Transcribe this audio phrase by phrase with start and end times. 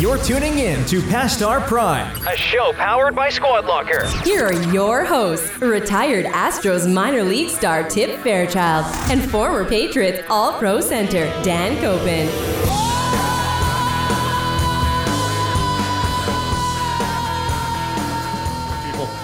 [0.00, 2.26] You're tuning in to Past Our Prime.
[2.26, 4.06] A show powered by Squad Locker.
[4.24, 10.54] Here are your hosts, retired Astros minor league star Tip Fairchild and former Patriots All
[10.54, 12.30] Pro Center Dan Koppen.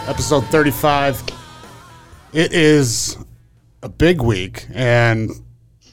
[0.07, 1.23] episode 35.
[2.35, 3.17] It is
[3.83, 5.31] a big week, and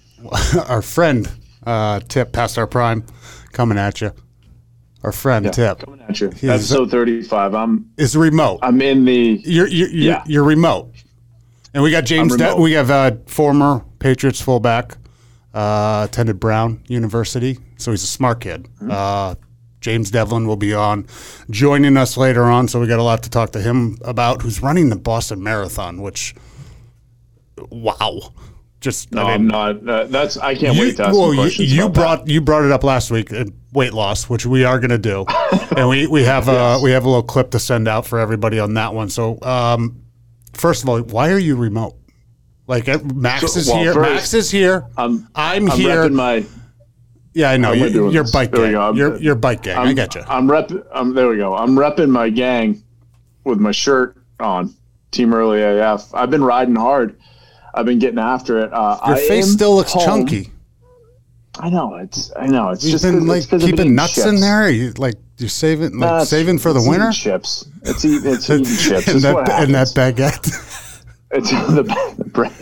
[0.68, 1.32] our friend
[1.66, 3.06] uh, Tip, past our prime,
[3.54, 4.12] coming at you.
[5.04, 6.30] Our friend Tip Coming at you.
[6.30, 7.54] He's- Episode 35.
[7.56, 8.60] I'm is remote.
[8.62, 10.24] I'm in the You're you're, you're, Yeah.
[10.26, 10.92] you're remote,
[11.74, 12.32] and we got James.
[12.34, 14.98] I'm De- we have uh, former Patriots fullback,
[15.54, 18.64] uh, attended Brown University, so he's a smart kid.
[18.76, 18.92] Mm-hmm.
[18.92, 19.36] Uh,
[19.82, 21.06] James Devlin will be on,
[21.50, 22.70] joining us later on.
[22.70, 24.42] So we got a lot to talk to him about.
[24.42, 26.02] Who's running the Boston Marathon?
[26.02, 26.34] Which,
[27.70, 28.34] wow,
[28.84, 29.88] just No, I I'm mean, not.
[29.90, 31.74] Uh, that's I can't you, wait to ask well, you, questions.
[31.74, 33.34] you about brought you brought it up last week.
[33.34, 35.26] uh, Weight loss, which we are going to do,
[35.76, 38.60] and we we have uh, we have a little clip to send out for everybody
[38.60, 39.10] on that one.
[39.10, 40.04] So, um,
[40.54, 41.96] first of all, why are you remote?
[42.68, 43.94] Like uh, Max So, is well, here.
[43.96, 44.86] first, Max is here.
[44.96, 46.08] I'm I'm, I'm here.
[46.10, 46.46] my.
[47.34, 47.74] yeah, I know.
[47.74, 48.96] am You, you're bike There gang.
[48.96, 49.78] You're, you're bike gang.
[49.80, 50.22] I'm, I get you.
[50.28, 50.72] I'm rep.
[50.94, 51.30] I'm there.
[51.30, 51.56] We go.
[51.56, 52.84] I'm repping my gang
[53.44, 54.76] with my shirt on.
[55.10, 56.14] Team Early AF.
[56.14, 57.20] I've been riding hard.
[57.74, 58.72] I've been getting after it.
[58.74, 60.06] Uh, Your I face still looks home.
[60.06, 60.50] chunky.
[61.60, 61.96] I know.
[61.96, 62.32] It's.
[62.36, 62.70] I know.
[62.70, 64.42] It's You've just been like it's 'cause been keeping nuts in chips.
[64.42, 64.70] there.
[64.70, 67.12] You like you're saving like it's- saving for the winter.
[67.12, 67.66] Chips.
[67.84, 68.32] It's eating.
[68.34, 69.08] It's eating chips.
[69.08, 70.80] and that and that baguette.
[71.36, 71.82] It's the,
[72.20, 72.54] the bread.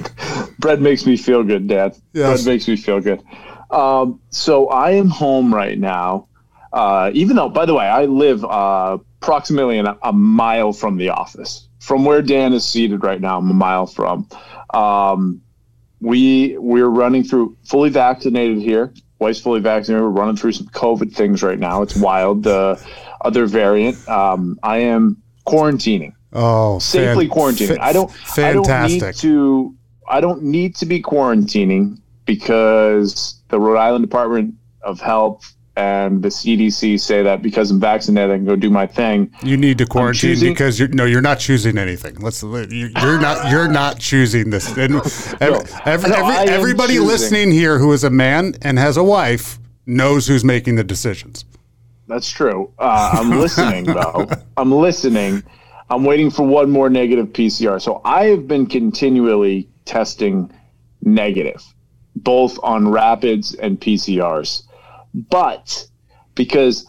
[0.59, 1.97] Bread makes me feel good, Dad.
[2.13, 2.43] Yes.
[2.43, 3.21] Bread makes me feel good.
[3.69, 6.27] Um, so I am home right now.
[6.71, 11.67] Uh, even though, by the way, I live uh, approximately a mile from the office.
[11.81, 14.27] From where Dan is seated right now, I'm a mile from.
[14.71, 15.41] Um,
[15.99, 18.93] we we're running through fully vaccinated here.
[19.17, 20.03] Wife's fully vaccinated.
[20.03, 21.81] We're running through some COVID things right now.
[21.81, 22.43] It's wild.
[22.43, 22.79] The
[23.25, 24.07] other variant.
[24.07, 27.75] Um, I am quarantining Oh, safely fan- quarantining.
[27.75, 28.11] fa- I don't.
[28.11, 29.01] Fantastic.
[29.03, 29.75] I don't need to.
[30.07, 34.53] I don't need to be quarantining because the Rhode Island Department
[34.83, 38.85] of Health and the CDC say that because I'm vaccinated, I can go do my
[38.85, 39.31] thing.
[39.43, 42.15] You need to quarantine because you're no, you're not choosing anything.
[42.15, 44.67] Let's you- you're not you're not choosing this.
[44.77, 44.95] And
[45.39, 47.07] every, every, No, every- I everybody choosing.
[47.07, 51.45] listening here who is a man and has a wife knows who's making the decisions.
[52.07, 52.73] That's true.
[52.77, 54.27] Uh, I'm listening though.
[54.57, 55.41] I'm listening.
[55.89, 57.81] I'm waiting for one more negative PCR.
[57.81, 60.51] So I have been continually testing
[61.03, 61.63] negative,
[62.15, 64.63] both on rapids and PCRs.
[65.13, 65.87] But
[66.35, 66.85] because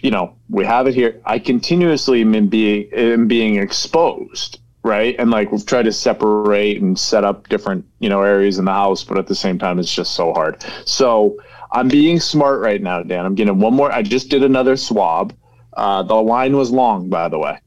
[0.00, 5.16] you know we have it here, I continuously am being am being exposed, right?
[5.18, 8.72] And like we've tried to separate and set up different you know areas in the
[8.72, 10.64] house, but at the same time, it's just so hard.
[10.84, 11.36] So
[11.72, 13.26] I'm being smart right now, Dan.
[13.26, 13.90] I'm getting one more.
[13.90, 15.34] I just did another swab.
[15.76, 17.58] Uh, the line was long, by the way.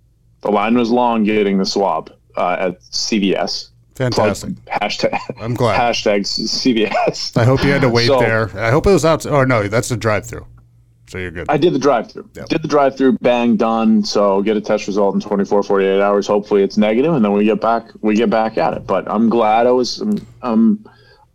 [0.41, 3.69] The line was long getting the swab uh, at CVS.
[3.97, 4.63] Fantastic.
[4.65, 5.19] Plug- hashtag.
[5.41, 5.79] I'm glad.
[5.79, 7.35] Hashtag CVS.
[7.35, 8.49] I hope you had to wait So- there.
[8.57, 9.25] I hope it was out.
[9.25, 10.45] Or no, that's the drive-through.
[11.09, 11.45] So you're good.
[11.49, 12.29] I did the drive-through.
[12.33, 14.03] Did the drive-through, bang, done.
[14.03, 16.27] So get a test result in 24, 48 hours.
[16.27, 17.85] Hopefully it's negative, and then we get back.
[18.01, 18.85] We get back at it.
[18.85, 20.85] But I'm glad I was um, um,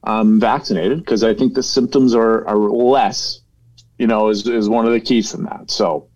[0.05, 3.41] um vaccinated because I think the symptoms are, are less.
[3.99, 5.71] You know, is is one of the keys from that.
[5.71, 6.07] So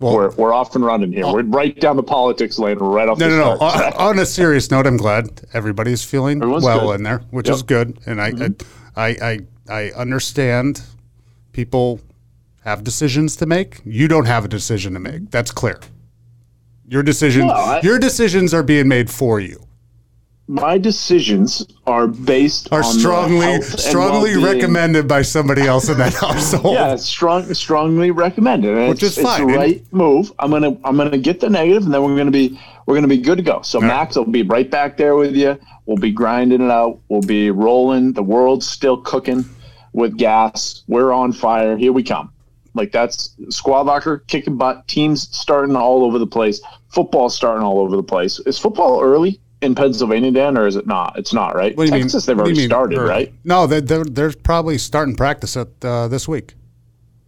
[0.00, 1.24] well, we're we're off and running here.
[1.24, 3.18] Uh, we're right down the politics lane, right off.
[3.18, 3.60] no, the no, no.
[3.60, 6.94] On, on a serious note, I'm glad everybody's feeling Everyone's well good.
[6.96, 7.54] in there, which Yep.
[7.54, 7.98] is good.
[8.06, 8.66] And I, mm-hmm.
[8.96, 9.38] I, I,
[9.68, 10.82] I, I understand
[11.52, 12.00] people
[12.64, 13.80] have decisions to make.
[13.84, 15.30] You don't have a decision to make.
[15.30, 15.78] That's clear.
[16.86, 19.66] Your decision, No, I- your decisions are being made for you.
[20.46, 26.74] My decisions are based Are on strongly, strongly recommended by somebody else in that household.
[26.74, 29.42] Yeah, strong, strongly recommended, and Which it's, is fine.
[29.42, 30.32] It's the right move.
[30.38, 33.16] I'm gonna, I'm gonna get the negative, and then we're gonna be, we're gonna be
[33.16, 33.62] good to go.
[33.62, 35.58] So Max will be right back there with you.
[35.86, 37.00] We'll be grinding it out.
[37.08, 38.12] We'll be rolling.
[38.12, 39.46] The world's still cooking
[39.94, 40.82] with gas.
[40.88, 41.74] We're on fire.
[41.78, 42.30] Here we come.
[42.74, 44.86] Like that's squad locker kicking butt.
[44.88, 46.60] Teams starting all over the place.
[46.88, 48.40] Football starting all over the place.
[48.40, 51.18] Is football early in Pennsylvania, Dan, or is it not?
[51.18, 51.76] It's not, right?
[51.76, 53.32] What you mean- Texas, they've what do you already started, right?
[53.44, 56.54] No, they're, they're, they're probably starting practice at uh, this week.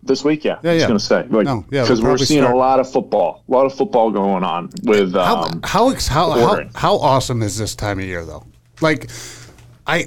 [0.03, 0.59] This week, yeah.
[0.63, 2.79] Yeah, I was going to say, like, No, yeah, because we're seeing start- a lot
[2.79, 5.15] of football, a lot of football going on with.
[5.15, 8.45] How Um, how, how how how awesome is this time of year though?
[8.81, 9.11] Like,
[9.85, 10.05] I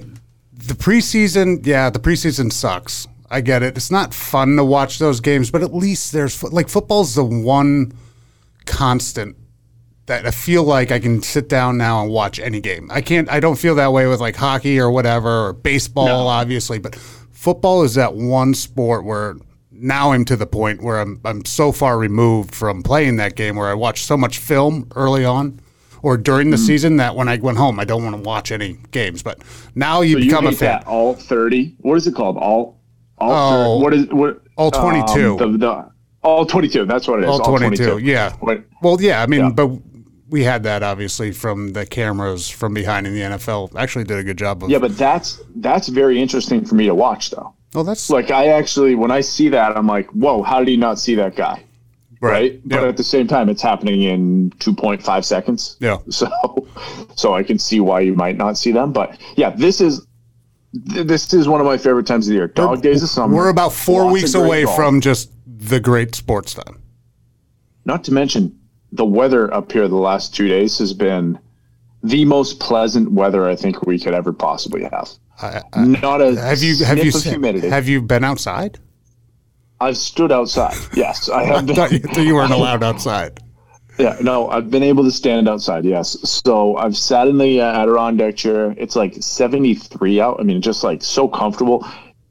[0.54, 3.08] the preseason, yeah, the preseason sucks.
[3.30, 3.76] I get it.
[3.76, 7.92] It's not fun to watch those games, but at least there's like football's the one
[8.66, 9.36] constant
[10.10, 12.90] that I feel like I can sit down now and watch any game.
[12.92, 13.30] I can't.
[13.32, 16.96] I don't feel that way with like hockey or whatever or baseball, obviously, but
[17.32, 19.36] football is that one sport where
[19.72, 23.56] now I'm to the point where I'm I'm so far removed from playing that game
[23.56, 25.60] where I watched so much film early on
[26.02, 26.66] or during the Mm-hmm.
[26.66, 29.24] season that when I went home I don't want to watch any games.
[29.24, 29.42] But
[29.76, 30.84] now you So you become a fan.
[30.86, 31.76] all thirty.
[31.80, 32.36] What is it called?
[32.38, 32.78] All
[33.20, 33.80] all Oh.
[33.80, 35.38] 30, what is what All 22.
[35.40, 35.92] Um, the, the,
[36.24, 36.86] all twenty two.
[36.86, 37.30] That's what it is.
[37.30, 38.36] All 22, yeah.
[38.42, 39.50] Wait, Well, yeah, I mean, Yeah.
[39.52, 39.68] but
[40.30, 43.76] we had that obviously from the cameras from behind in the NFL.
[43.76, 44.70] Actually, did a good job of.
[44.70, 47.54] yeah, but that's that's very interesting for me to watch though.
[47.76, 50.78] Oh, that's Like I actually when I see that I'm like, whoa, how did he
[50.78, 51.64] not see that guy?
[52.22, 52.60] Right.
[52.66, 52.88] But Yeah.
[52.90, 55.78] at the same time it's happening in two point five seconds.
[55.80, 55.98] Yeah.
[56.10, 56.28] So
[57.16, 58.92] so I can see why you might not see them.
[58.94, 60.06] But yeah, this is
[60.74, 62.48] this is one of my favorite times of the year.
[62.48, 63.36] Dog days of summer.
[63.36, 66.82] We're about four Lots weeks away from just the great sports time.
[67.86, 68.59] Not to mention
[68.92, 71.38] the weather up here the last two days has been
[72.04, 75.10] the most pleasant weather I think we could ever possibly have.
[75.42, 77.70] I, I, Not a have you have you humidity.
[77.70, 78.80] have you been outside?
[79.82, 80.76] I've stood outside.
[80.94, 81.76] Yes, I I have been.
[81.76, 83.40] thought you, thought you weren't allowed outside.
[83.98, 85.84] Yeah, no, I've been able to stand outside.
[85.84, 88.74] Yes, so I've sat in the uh, Adirondack chair.
[88.78, 90.38] It's like 73 out.
[90.40, 91.86] I mean, just like so comfortable.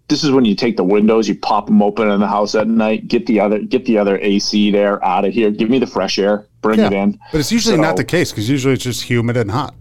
[0.09, 2.67] This is when you take the windows, you pop them open in the house at
[2.67, 3.09] night.
[3.09, 5.51] Get the other, get the other AC there out of here.
[5.51, 6.47] Give me the fresh air.
[6.63, 7.19] Bring it in.
[7.31, 9.75] but it's usually not the case because usually it's just humid and hot.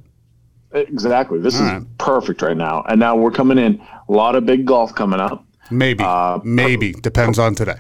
[0.74, 1.40] Exactly.
[1.40, 1.82] This is right.
[1.98, 2.84] perfect right now.
[2.90, 3.82] And now we're coming in.
[4.10, 5.44] A lot of big golf coming up.
[5.72, 7.78] Maybe, Uh, maybe depends on today.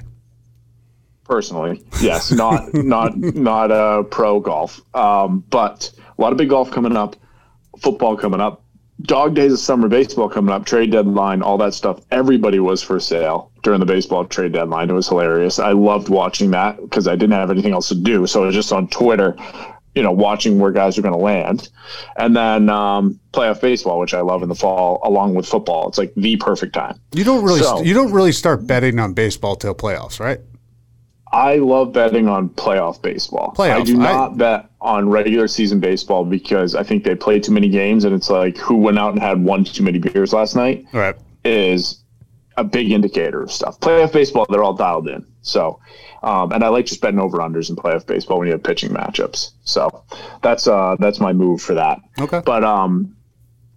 [1.25, 1.83] personally.
[2.01, 6.95] Yes, not not not uh, pro golf, um, but a lot of big golf coming
[6.97, 7.15] up,
[7.79, 8.63] football coming up,
[9.01, 11.99] dog days of summer baseball coming up, trade deadline, all that stuff.
[12.11, 14.89] Everybody was for sale during the baseball trade deadline.
[14.89, 15.59] It was hilarious.
[15.59, 18.55] I loved watching that because I didn't have anything else to do, so I was
[18.55, 19.35] just on Twitter.
[19.95, 21.69] You know, watching where guys are going to land,
[22.17, 25.88] and then um, playoff baseball, which I love in the fall, along with football.
[25.89, 26.99] It's like the perfect time.
[27.15, 30.39] You don't really So- you don't really start betting on baseball till playoffs, right?
[31.31, 33.53] I love betting on playoff baseball.
[33.57, 37.39] I Playoff, do I- not bet on regular season baseball because I think they play
[37.39, 40.31] too many games, and it's like who went out and had one too many beers
[40.33, 41.15] last night right.
[41.44, 42.01] is
[42.56, 43.79] a big indicator of stuff.
[43.79, 45.25] Playoff baseball, they're all dialed in.
[45.41, 45.79] So,
[46.24, 48.89] um, and I like just betting over unders in playoff baseball when you have pitching
[48.89, 49.51] matchups.
[49.63, 50.03] So
[50.41, 52.00] that's uh that's my move for that.
[52.19, 52.41] Okay.
[52.45, 53.15] But um,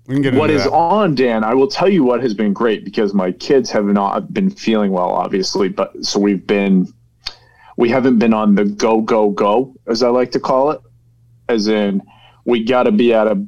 [0.06, 0.70] We can get what that.
[0.70, 1.44] on, Dan?
[1.44, 4.92] I will tell you what has been great because my kids have not been feeling
[4.92, 6.92] well, obviously, but so we've been,
[7.80, 10.80] we haven't been on the go, go, go, as I like to call it,
[11.48, 12.02] as in
[12.44, 13.42] we got to be at a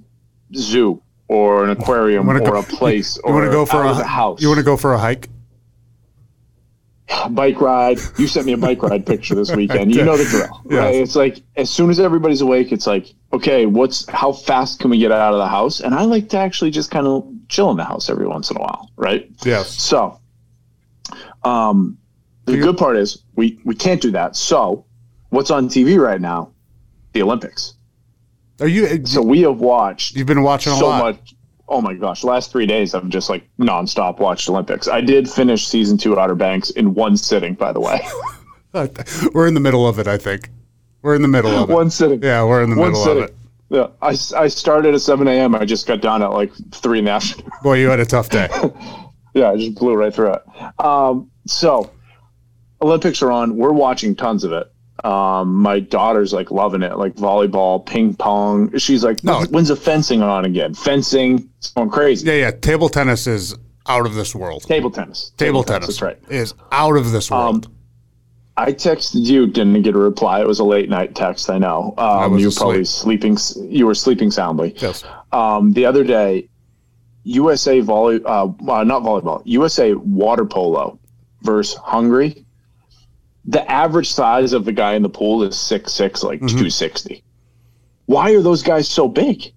[0.54, 4.00] zoo or an aquarium or go- a place You or want to go for out
[4.00, 4.40] a house.
[4.40, 5.28] You want to go for a hike?
[7.30, 7.98] bike ride.
[8.16, 9.94] You sent me a bike ride picture this weekend.
[9.94, 10.94] You know the drill, right?
[10.94, 14.98] It's like as soon as everybody's awake, it's like, okay, what's how fast can we
[14.98, 15.80] get out of the house?
[15.80, 18.56] And I like to actually just kind of chill in the house every once in
[18.56, 19.30] a while, right?
[19.44, 19.68] Yes.
[19.70, 20.18] So,
[21.44, 21.98] um,
[22.44, 24.36] the good part is we we can't do that.
[24.36, 24.84] So,
[25.30, 26.52] what's on TV right now?
[27.12, 27.74] The Olympics.
[28.60, 29.04] Are you?
[29.06, 31.04] So we have watched you've been watching a so lot.
[31.04, 31.34] much.
[31.68, 32.22] Oh my gosh!
[32.24, 34.88] Last three days, I've just like nonstop watched Olympics.
[34.88, 38.00] I did finish season two Outer Banks in one sitting, by the way.
[39.32, 40.06] We're in the middle of it.
[40.06, 40.48] I think
[41.02, 41.72] we're in the middle of it.
[41.72, 42.22] one sitting.
[42.22, 43.24] Yeah, we're in the one middle sitting.
[43.24, 43.36] of it.
[43.68, 45.54] Yeah, I, I started at 7 a.m.
[45.54, 47.50] I just got done at like 3 in the afternoon.
[47.62, 48.48] Boy, you had a tough day.
[49.34, 50.42] yeah, I just blew right through it.
[50.78, 51.90] Um, so,
[52.82, 53.56] Olympics are on.
[53.56, 54.70] We're watching tons of it.
[55.04, 58.76] Um, my daughter's like loving it, like volleyball, ping pong.
[58.78, 59.42] She's like, No.
[59.46, 60.74] "When's- the fencing on again?
[60.74, 62.26] Fencing, it's going crazy.
[62.26, 62.50] yeah, yeah.
[62.50, 63.56] Table tennis is
[63.88, 64.62] out of this world.
[64.64, 65.32] Table tennis.
[65.36, 66.18] Table tennis, That's right.
[66.28, 67.68] is out of this world.
[68.56, 70.40] I texted you, didn't get a reply.
[70.40, 71.48] It was a late night text.
[71.48, 71.94] I know.
[71.96, 73.36] Um, was you were probably sleeping.
[73.62, 74.74] You were sleeping soundly.
[74.76, 75.04] yes.
[75.32, 76.48] um, the other day,
[77.24, 80.98] USA volley, uh, uh, not volleyball, USA water polo
[81.42, 82.44] versus Hungary.
[83.44, 86.58] The average size of the guy in the pool is six six, like Mm-hmm.
[86.58, 87.22] two sixty.
[88.06, 89.52] Why are those guys so big?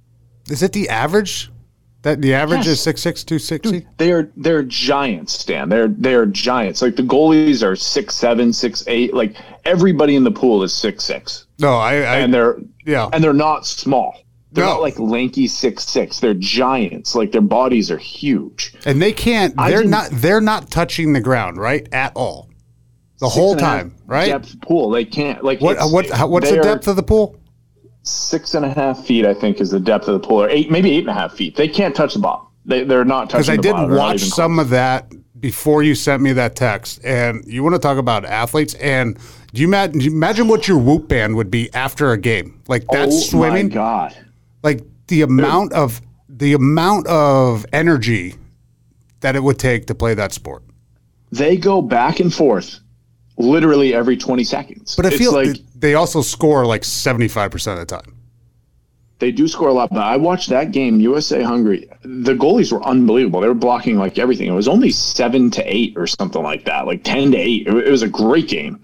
[0.49, 1.51] Is it the average?
[2.03, 2.67] That the average Yes.
[2.67, 3.85] is six six two sixty.
[3.97, 5.69] They're they're giants, Stan.
[5.69, 6.81] They're they're giants.
[6.83, 9.13] Like the goalies are six seven, six eight.
[9.13, 13.09] Like everybody in the pool is six six, No, I, I and they're yeah.
[13.11, 14.15] and they're not small.
[14.51, 14.73] They're No.
[14.73, 16.19] not like lanky six six.
[16.19, 17.15] They're giants.
[17.15, 18.73] Like their bodies are huge.
[18.85, 19.55] And they can't.
[19.57, 20.09] They're not.
[20.11, 21.87] They're not touching the ground, right?
[21.91, 22.49] At all.
[23.19, 24.27] The whole and a half time, right?
[24.27, 24.89] Depth pool.
[24.89, 25.77] They can't like What?
[25.91, 26.09] What?
[26.09, 27.39] How, what's the depth of the pool?
[28.03, 30.69] Six and a half feet, I think, is the depth of the pool, or eight,
[30.69, 31.55] maybe eight and a half feet.
[31.55, 32.47] They can't touch the bottom.
[32.65, 33.41] They they're not touching.
[33.41, 33.95] Because I did bottom.
[33.95, 34.65] Watch some close.
[34.65, 38.73] of that before you sent me that text, and you want to talk about athletes.
[38.75, 39.17] And
[39.53, 42.61] do you, ma- do you imagine what your whoop band would be after a game?
[42.67, 43.69] Like that's oh swimming.
[43.69, 44.17] my god!
[44.61, 48.35] Like the amount of the amount of energy
[49.21, 50.63] that it would take to play that sport.
[51.31, 52.79] They go back and forth
[53.37, 54.95] literally every 20 seconds.
[54.95, 58.15] But I It's feel like they also score like 75% of the time.
[59.19, 59.89] they do score a lot.
[59.89, 61.87] But I watched that game, USA Hungary.
[62.03, 63.41] The goalies were unbelievable.
[63.41, 64.47] They were blocking like everything.
[64.47, 67.67] It was only seven to eight or something like that, like 10 to eight.
[67.67, 68.81] It, it was a great game.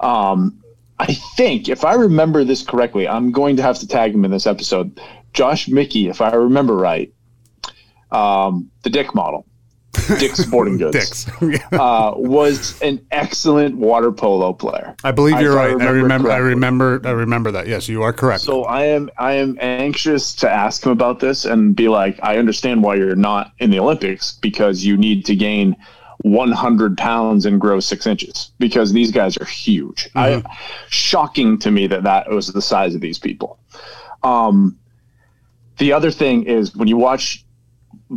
[0.00, 0.58] Um,
[0.98, 4.30] I think, if I remember this correctly, I'm going to have to tag him in
[4.30, 5.00] this episode.
[5.32, 7.12] Josh Mickey, if I remember right,
[8.12, 9.44] um, the Dick model,
[10.18, 11.62] Dick Sporting Goods, Dicks.
[11.72, 14.94] uh, was an excellent water polo player.
[15.04, 15.80] I believe you're if right.
[15.80, 16.30] I remember.
[16.30, 16.48] I correctly.
[16.50, 17.00] remember.
[17.04, 17.66] I remember that.
[17.68, 18.42] Yes, you are correct.
[18.42, 22.38] So I am I am anxious to ask him about this and be like, I
[22.38, 25.76] understand why you're not in the Olympics because you need to gain
[26.18, 30.08] 100 pounds and grow six inches because these guys are huge.
[30.14, 30.42] I
[30.88, 33.58] shocking to me that that was the size of these people.
[34.22, 34.78] Um,
[35.78, 37.43] the other thing is when you watch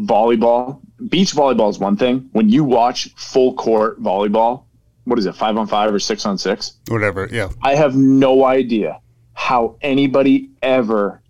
[0.06, 2.30] volleyball, beach volleyball is one thing.
[2.32, 4.64] When you watch full court volleyball,
[5.06, 6.74] what is it, five on five or six on six?
[6.90, 7.28] Whatever.
[7.32, 7.50] Yeah.
[7.62, 9.00] I have no idea
[9.34, 11.22] how anybody ever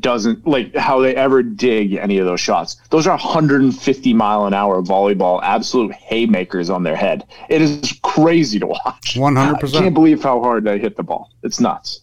[0.00, 2.76] doesn't like how they ever dig any of those shots.
[2.90, 7.26] Those are 150 mile an hour volleyball, absolute haymakers on their head.
[7.50, 8.80] It is crazy to watch.
[9.14, 9.76] 100%.
[9.76, 11.30] I can't believe how hard they hit the ball.
[11.42, 12.00] It's nuts.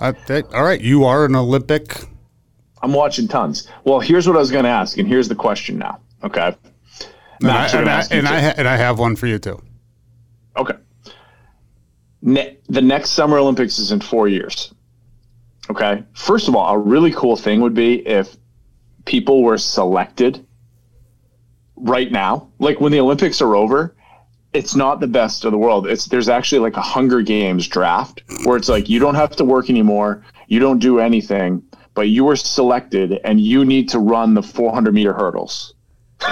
[0.00, 0.80] I, that- all right.
[0.80, 2.06] You are an Olympic.
[2.84, 3.66] I'm watching tons.
[3.84, 6.00] Well, here's what I was going to ask, and here's the question now.
[6.22, 6.54] Okay.
[7.40, 9.60] And I, and, I, and, I and I have one for you too.
[10.56, 10.74] Okay.
[12.20, 14.74] Ne- the next Summer Olympics is in four years.
[15.70, 16.04] Okay.
[16.12, 18.36] First of all, a really cool thing would be if
[19.06, 20.46] people were selected
[21.76, 22.50] right now.
[22.58, 23.96] Like when the Olympics are over,
[24.52, 25.86] it's not the best of the world.
[25.86, 29.44] It's there's actually like a Hunger Games draft where it's like you don't have to
[29.44, 31.62] work anymore, you don't do anything,
[31.94, 35.74] but you were selected and you need to run the 400 meter hurdles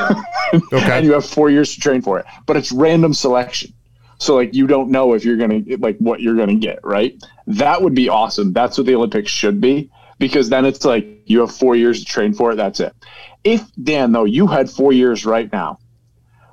[0.54, 0.90] Okay.
[0.98, 2.26] and you have four years to train for it.
[2.46, 3.72] But it's random selection.
[4.18, 7.20] So like you don't know if you're gonna like what you're gonna get, right?
[7.46, 8.52] That would be awesome.
[8.52, 12.04] That's what the Olympics should be, because then it's like you have four years to
[12.04, 12.94] train for it, that's it.
[13.42, 15.78] If Dan though you had four years right now,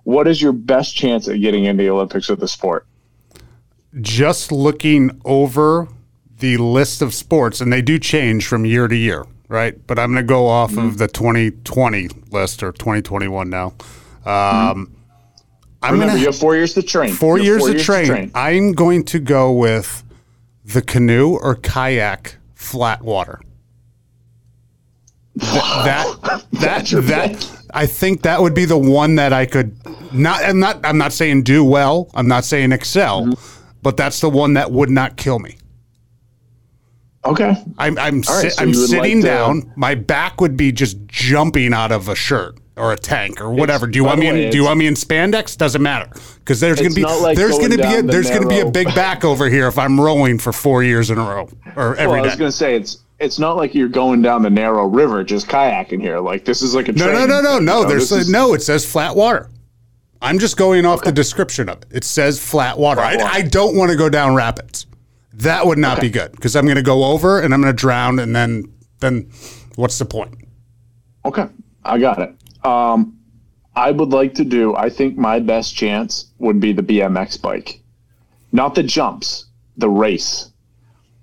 [0.03, 2.87] what is your best chance at getting into the Olympics with the sport?
[4.01, 5.87] Just looking over
[6.39, 9.75] the list of sports, and they do change from year to year, right?
[9.87, 10.87] But I'm going to go off Mm-hmm.
[10.87, 13.73] of the 2020 list or 2021 now.
[14.25, 14.95] Um,
[15.81, 17.13] I'm Remember, going you to have four years to train.
[17.13, 18.31] four You have years, to, train.
[18.35, 20.03] I'm going to go with
[20.65, 23.39] the canoe or kayak flat water.
[25.39, 29.73] Th- that that that I think that would be the one that I could
[30.13, 30.43] not.
[30.43, 30.79] I'm not.
[30.83, 32.09] I'm not saying do well.
[32.13, 33.63] I'm not saying excel, Mm-hmm.
[33.81, 35.55] but that's the one that would not kill me.
[37.25, 37.53] Okay.
[37.77, 39.73] I'm I'm, right, sit- so I'm sitting like to- down.
[39.75, 43.87] My back would be just jumping out of a shirt or a tank or whatever.
[43.87, 44.27] Do you want me?
[44.27, 45.57] In, do you want me in spandex?
[45.57, 46.09] Doesn't matter
[46.39, 48.71] because there's gonna be like there's going gonna be a, the there's gonna be a
[48.71, 52.13] big back over here if I'm rowing for four years in a row or Well,
[52.13, 52.39] I was day.
[52.39, 56.19] gonna say it's it's not like you're going down the narrow river just kayaking here.
[56.19, 57.83] Like this is like a No, no, no, no, no.
[57.83, 58.53] There's is- no.
[58.53, 59.49] It says flat water.
[60.21, 61.87] I'm just going off the description of it.
[61.91, 63.01] It says flat water.
[63.01, 63.29] Flat water.
[63.29, 64.85] I, I don't want to go down rapids.
[65.39, 67.77] That would not be good because I'm going to go over and I'm going to
[67.77, 69.31] drown and then then
[69.75, 70.35] what's the point?
[71.23, 71.47] Okay,
[71.85, 72.65] I got it.
[72.65, 73.17] Um,
[73.75, 74.75] I would like to do.
[74.75, 77.81] I think my best chance would be the BMX bike,
[78.51, 79.45] not the jumps,
[79.77, 80.51] the race,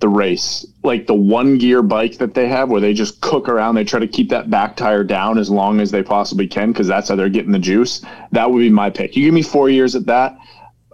[0.01, 3.75] the race, like the one gear bike that they have where they just cook around.
[3.75, 6.87] They try to keep that back tire down as long as they possibly can because
[6.87, 8.03] that's how they're getting the juice.
[8.33, 9.15] That would be my pick.
[9.15, 10.39] You give me four years at that.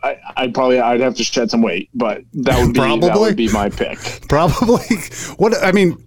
[0.03, 3.09] I, I'd probably I'd have to shed some weight, but that would be probably.
[3.09, 3.99] that would be my pick.
[4.29, 4.85] Probably.
[5.37, 6.03] what I mean,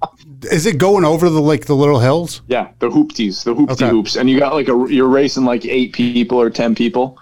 [0.51, 2.41] is it going over the like the little hills?
[2.47, 3.89] Yeah, the hoopties, the hoopty Okay.
[3.89, 7.17] hoops, and you got like a you're racing like eight people or ten people,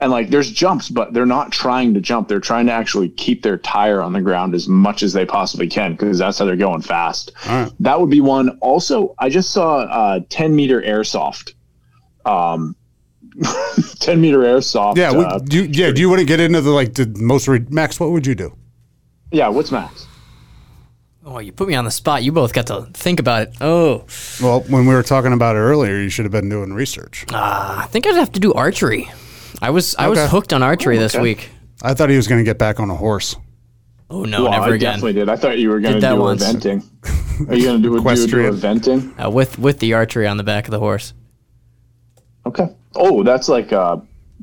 [0.00, 2.28] and like there's jumps, but they're not trying to jump.
[2.28, 5.66] They're trying to actually keep their tire on the ground as much as they possibly
[5.66, 7.32] can because that's how they're going fast.
[7.48, 7.72] All right.
[7.80, 8.50] That would be one.
[8.60, 11.54] Also, I just saw uh, 10 meter airsoft.
[12.24, 12.76] Um,
[14.00, 14.96] 10 meter airsoft.
[14.96, 15.10] Yeah.
[15.12, 15.90] uh, do you, yeah.
[15.92, 17.98] Do you want to get into the like the most re- Max?
[18.00, 18.56] What would you do?
[19.30, 19.48] yeah.
[19.48, 20.06] What's max?
[21.24, 22.24] Oh, you put me on the spot.
[22.24, 23.54] You both got to think about it.
[23.60, 24.04] Oh,
[24.42, 27.24] Well, when we were talking about it earlier, you should have been doing research.
[27.32, 29.08] I think I'd have to do archery.
[29.60, 31.22] I was I was hooked on archery this okay.
[31.22, 31.50] week.
[31.80, 33.36] I thought he was going to get back on a horse.
[34.10, 34.94] Oh no, well, never I again.
[34.94, 35.28] definitely did.
[35.28, 36.42] I thought you were going to do once.
[36.44, 37.48] eventing.
[37.48, 38.54] Are you going to do, a- do, do Equestrian.
[38.54, 39.24] eventing?
[39.24, 41.14] Uh, with with the archery on the back of the horse.
[42.44, 42.68] Okay.
[42.94, 43.96] Oh, that's like uh,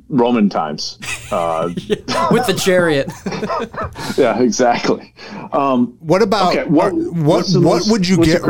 [0.09, 0.97] Roman times.
[1.31, 1.69] Uh,
[2.31, 3.11] with the chariot.
[4.17, 5.13] yeah, exactly.
[5.51, 7.15] Um, What about Okay, what- what?
[7.15, 8.41] what most- would you get?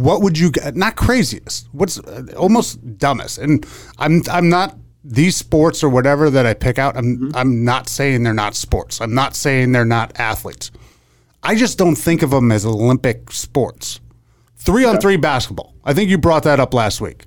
[0.00, 0.76] What would you get?
[0.76, 1.68] Not craziest.
[1.72, 3.38] What's uh, almost dumbest?
[3.38, 3.66] And
[3.98, 8.24] I'm I'm not these sports or whatever that I pick out, I'm I'm not saying
[8.24, 9.00] they're not sports.
[9.00, 10.70] I'm not saying they're not athletes.
[11.42, 14.00] I just don't think of them as Olympic sports.
[14.56, 15.74] Three on three basketball.
[15.84, 17.24] I think you brought that up last week.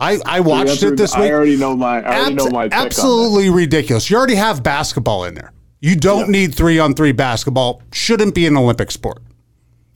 [0.00, 1.30] I, I watched it this I week.
[1.30, 2.00] already know my.
[2.00, 4.08] I already Abs- know my absolutely ridiculous.
[4.10, 5.52] You already have basketball in there.
[5.80, 7.82] You don't need three on three basketball.
[7.92, 9.22] Shouldn't be an Olympic sport.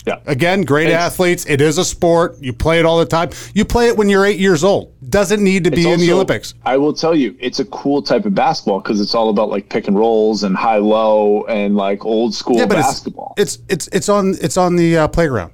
[0.07, 0.19] Yeah.
[0.27, 1.47] Again, great It's- athletes.
[1.49, 2.37] It is a sport.
[2.39, 3.31] You play it all the time.
[3.55, 4.93] You play it when you're eight years old.
[5.09, 6.53] Doesn't need to be It's in the Olympics.
[6.67, 9.71] I will tell you, it's a cool type of basketball because it's all about like
[9.71, 13.33] pick and rolls and high low and like old school Yeah, but it's- basketball.
[13.39, 15.53] It's it's it's on it's on the uh, playground.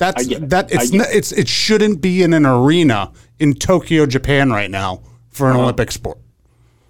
[0.00, 0.48] That's it.
[0.48, 5.02] that it's n- it's it shouldn't be in an arena in Tokyo, Japan right now
[5.28, 5.58] for Uh-huh.
[5.58, 6.18] an Olympic sport.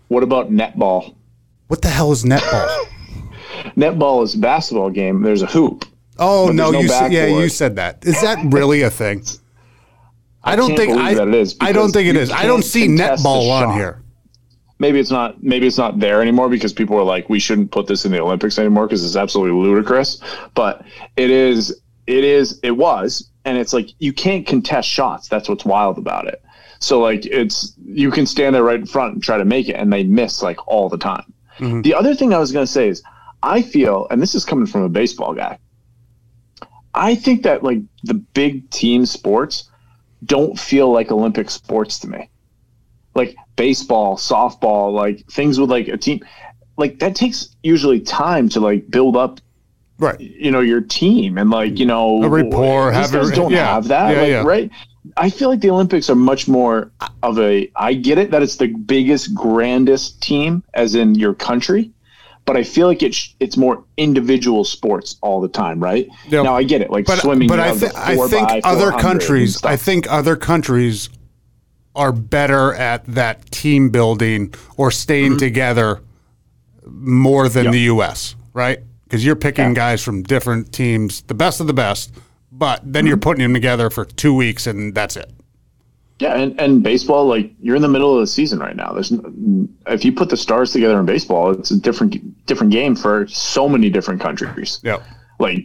[0.09, 1.15] what about netball?
[1.67, 2.69] What the hell is netball?
[3.77, 5.23] Netball is a basketball game.
[5.23, 5.85] There's a hoop.
[6.19, 8.05] Oh no, no you said, yeah, you said that.
[8.07, 9.23] Is that really a thing?
[10.45, 12.31] I don't think I, that it is I don't think it is.
[12.31, 14.03] I don't see netball on here.
[14.79, 15.43] Maybe it's not.
[15.43, 18.21] Maybe it's not there anymore because people are like, we shouldn't put this in the
[18.21, 20.23] Olympics anymore because it's absolutely ludicrous.
[20.55, 20.85] But
[21.17, 21.81] it is.
[22.11, 22.59] It is.
[22.65, 25.29] It was, and it's like you can't contest shots.
[25.29, 26.43] That's what's wild about it.
[26.81, 29.75] So like it's you can stand there right in front and try to make it,
[29.75, 31.33] and they miss like all the time.
[31.59, 31.83] Mm-hmm.
[31.83, 33.03] The other thing I was going to say is,
[33.45, 35.59] I feel, and this is coming from a baseball guy.
[36.95, 39.71] I think that like the big team sports
[40.25, 42.29] don't feel like Olympic sports to me.
[43.15, 46.25] Like baseball, softball, like things with like a team,
[46.77, 49.41] like that takes usually time to like build up,
[50.01, 50.19] Right.
[50.19, 53.87] you know, your team and like you know A rapport, have a- don't yeah, have
[53.89, 54.43] that, yeah, like, yeah.
[54.43, 54.71] right?
[55.17, 56.91] I feel like the Olympics are much more
[57.23, 57.71] of a.
[57.77, 61.91] I get it that it's the biggest, grandest team, as in your country,
[62.45, 66.09] but I feel like it's it's more individual sports all the time, right?
[66.29, 66.43] Yeah.
[66.43, 67.49] Now I get it, like But swimming.
[67.49, 69.63] but I, th- I think other countries.
[69.65, 71.09] I think other countries
[71.95, 76.01] are better at that team building or staying together
[76.87, 77.73] more than Mm-hmm.
[77.73, 78.81] The US, right?
[79.11, 79.75] Because you're picking Yeah.
[79.75, 82.13] guys from different teams, the best of the best,
[82.53, 83.21] but then you're Mm-hmm.
[83.23, 85.33] putting them together for two weeks and that's it.
[86.21, 88.93] Yeah, and, and baseball, like you're in the middle of the season right now.
[88.93, 89.11] There's
[89.89, 93.69] if you put the stars together in baseball, it's a different different game for so
[93.69, 94.81] many different countries.
[94.85, 94.99] Yeah,
[95.39, 95.65] Like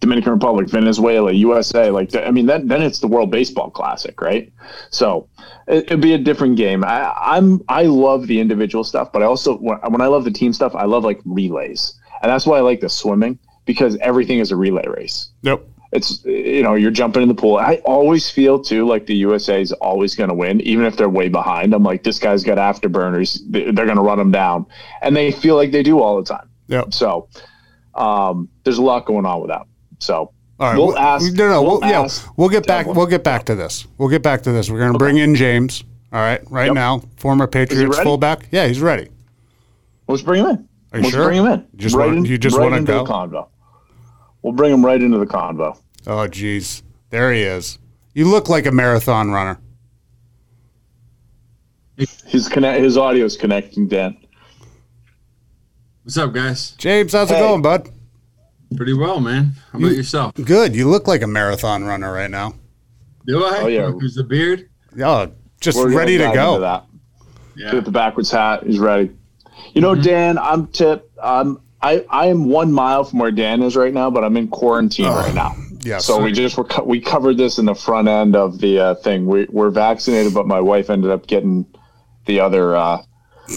[0.00, 1.90] Dominican Republic, Venezuela, USA.
[1.90, 4.52] Like I mean, then then it's the World Baseball Classic, right?
[4.90, 5.28] So
[5.68, 6.82] it, it'd be a different game.
[6.84, 10.32] I, I'm I love the individual stuff, but I also when when I love the
[10.32, 14.38] team stuff, I love like relays, and that's why I like the swimming because everything
[14.38, 15.62] is a relay race Yep.
[15.92, 17.56] it's you know you're jumping in the pool.
[17.58, 21.08] I always feel too like the USA is always going to win, even if they're
[21.08, 21.74] way behind.
[21.74, 24.64] I'm like this guy's got afterburners; They- they're going to run them down,
[25.02, 26.48] and they feel like they do all the time.
[26.68, 26.94] Yep.
[26.94, 27.28] So
[27.94, 29.66] um, there's a lot going on with that.
[29.98, 30.14] So
[30.58, 30.76] All right.
[30.78, 31.32] we'll ask.
[31.34, 31.62] No, no.
[31.62, 32.86] we'll We'll, yeah, we'll get back.
[32.86, 33.86] We'll get back to this.
[33.98, 34.70] We'll get back to this.
[34.70, 35.84] We're going to bring in James.
[36.12, 36.40] All right.
[36.50, 36.74] Right Yep.
[36.74, 38.48] now, former Patriots fullback.
[38.50, 39.08] Yeah, he's ready.
[40.08, 40.68] Let's bring him in.
[40.92, 41.24] Are you Let's sure?
[41.26, 41.66] bring him in.
[41.76, 43.04] Just right wanna- in- you just right wanna into go?
[43.04, 43.48] the convo.
[44.42, 45.78] We'll bring him right into the convo.
[46.06, 46.82] Oh, geez.
[47.10, 47.78] There he is.
[48.14, 49.58] You look like a marathon runner.
[52.26, 52.82] His connect.
[52.82, 53.86] His audio is connecting.
[53.86, 54.16] Dan.
[56.02, 56.72] What's up, guys?
[56.72, 57.88] James, how's it going, bud?
[58.76, 59.52] Pretty well, man.
[59.72, 60.34] How about yourself?
[60.34, 60.74] Good.
[60.74, 62.54] You look like a marathon runner right now.
[63.26, 63.58] Do I?
[63.60, 63.90] Oh, yeah.
[63.90, 64.68] Who's the beard?
[65.00, 66.58] Oh, just We're gonna ready to go.
[66.60, 66.86] that.
[67.54, 67.74] Yeah.
[67.74, 68.64] with the backwards hat.
[68.66, 69.10] He's ready.
[69.74, 71.10] You know, Dan, I'm Tip.
[71.20, 74.48] Um, I I am one mile from where Dan is right now, but I'm in
[74.48, 75.56] quarantine right now.
[75.80, 75.98] Yeah.
[75.98, 78.94] So we just were co- we covered this in the front end of the uh,
[78.96, 79.26] thing.
[79.26, 81.66] We we're vaccinated, but my wife ended up getting
[82.26, 83.02] the other uh,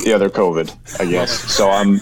[0.05, 1.31] the other COVID, I guess.
[1.31, 1.99] So I'm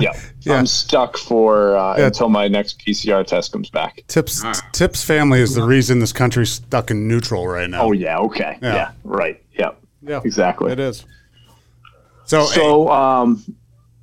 [0.00, 0.54] yeah, Yeah.
[0.54, 2.06] I'm stuck for uh, Yeah.
[2.06, 4.02] until my next PCR test comes back.
[4.08, 7.82] Tips Tips family is the reason this country's stuck in neutral right now.
[7.82, 8.74] Oh yeah, okay, Yeah.
[8.74, 9.70] yeah, right, yeah,
[10.02, 10.72] yeah, exactly.
[10.72, 11.04] It is.
[12.32, 13.44] So, So um,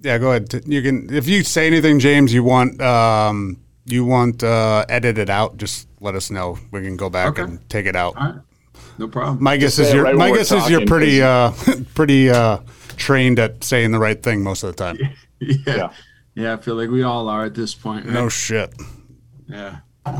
[0.01, 0.63] yeah, go ahead.
[0.67, 5.57] You can if you say anything, James, you want um you want uh edited out,
[5.57, 6.59] just let us know.
[6.71, 7.41] We can go back Okay.
[7.41, 8.15] and take it out.
[8.17, 8.35] All right.
[8.99, 9.41] No problem.
[9.41, 11.51] My guess say is it you're right my guess is you're pretty uh
[11.95, 12.59] pretty uh
[12.97, 14.97] trained at saying the right thing most of the time.
[15.39, 15.55] yeah.
[15.65, 15.89] Yeah.
[16.35, 16.53] yeah.
[16.53, 18.05] I feel like we all are at this point.
[18.05, 18.13] Right?
[18.13, 18.73] No shit.
[19.47, 19.77] Yeah.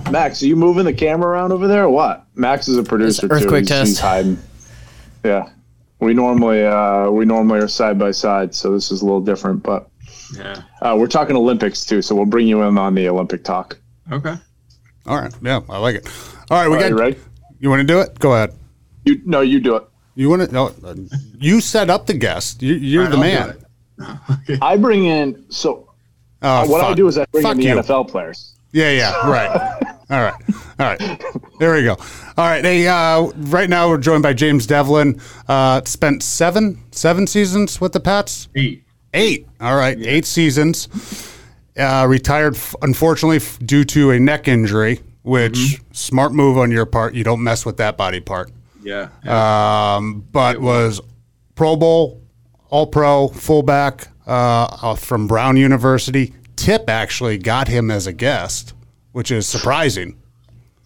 [0.09, 2.25] Max, are you moving the camera around over there or what?
[2.35, 3.73] Max is a producer It's earthquake too.
[3.75, 4.01] He's, he's test.
[4.01, 4.37] hiding.
[5.23, 5.49] Yeah.
[5.99, 9.63] We normally uh, we normally are side by side, so this is a little different.
[9.63, 9.89] But
[10.37, 10.61] Yeah.
[10.81, 13.77] uh, we're talking Olympics too, so we'll bring you in on the Olympic talk.
[14.11, 14.35] Okay.
[15.05, 15.33] All right.
[15.41, 16.07] Yeah, I like it.
[16.49, 17.17] All right, we Are got you ready?
[17.59, 18.17] You want to do it?
[18.19, 18.53] Go ahead.
[19.05, 19.83] You no, you do it.
[20.15, 20.53] You want to?
[20.53, 20.95] No, uh,
[21.37, 22.61] you set up the guest.
[22.61, 23.47] You, you're All the I'll man.
[23.47, 23.65] do it.
[24.31, 24.57] Okay.
[24.61, 25.91] I bring in so
[26.41, 27.75] Oh, what I do is I bring Fuck in the you.
[27.75, 28.53] NFL players.
[28.71, 29.97] Yeah, yeah, right.
[30.09, 30.33] All right.
[30.79, 31.21] All right.
[31.59, 31.91] There we go.
[32.37, 32.63] All right.
[32.63, 35.19] Hey, uh, right now we're joined by James Devlin.
[35.47, 38.47] Uh, spent seven seven seasons with the Pats.
[38.55, 38.83] Eight.
[39.13, 39.47] Eight.
[39.61, 39.97] All right.
[39.99, 40.87] Eight seasons.
[41.77, 46.85] Uh, retired, f- unfortunately, f- due to a neck injury, which smart move on your
[46.85, 47.13] part.
[47.13, 48.51] You don't mess with that body part.
[48.81, 49.09] Yeah.
[49.27, 50.99] Um, but was
[51.55, 52.21] Pro Bowl,
[52.69, 54.31] All Pro, fullback uh,
[54.81, 56.33] uh, from Brown University.
[56.55, 58.73] Tip actually got him as a guest,
[59.11, 60.17] which is surprising.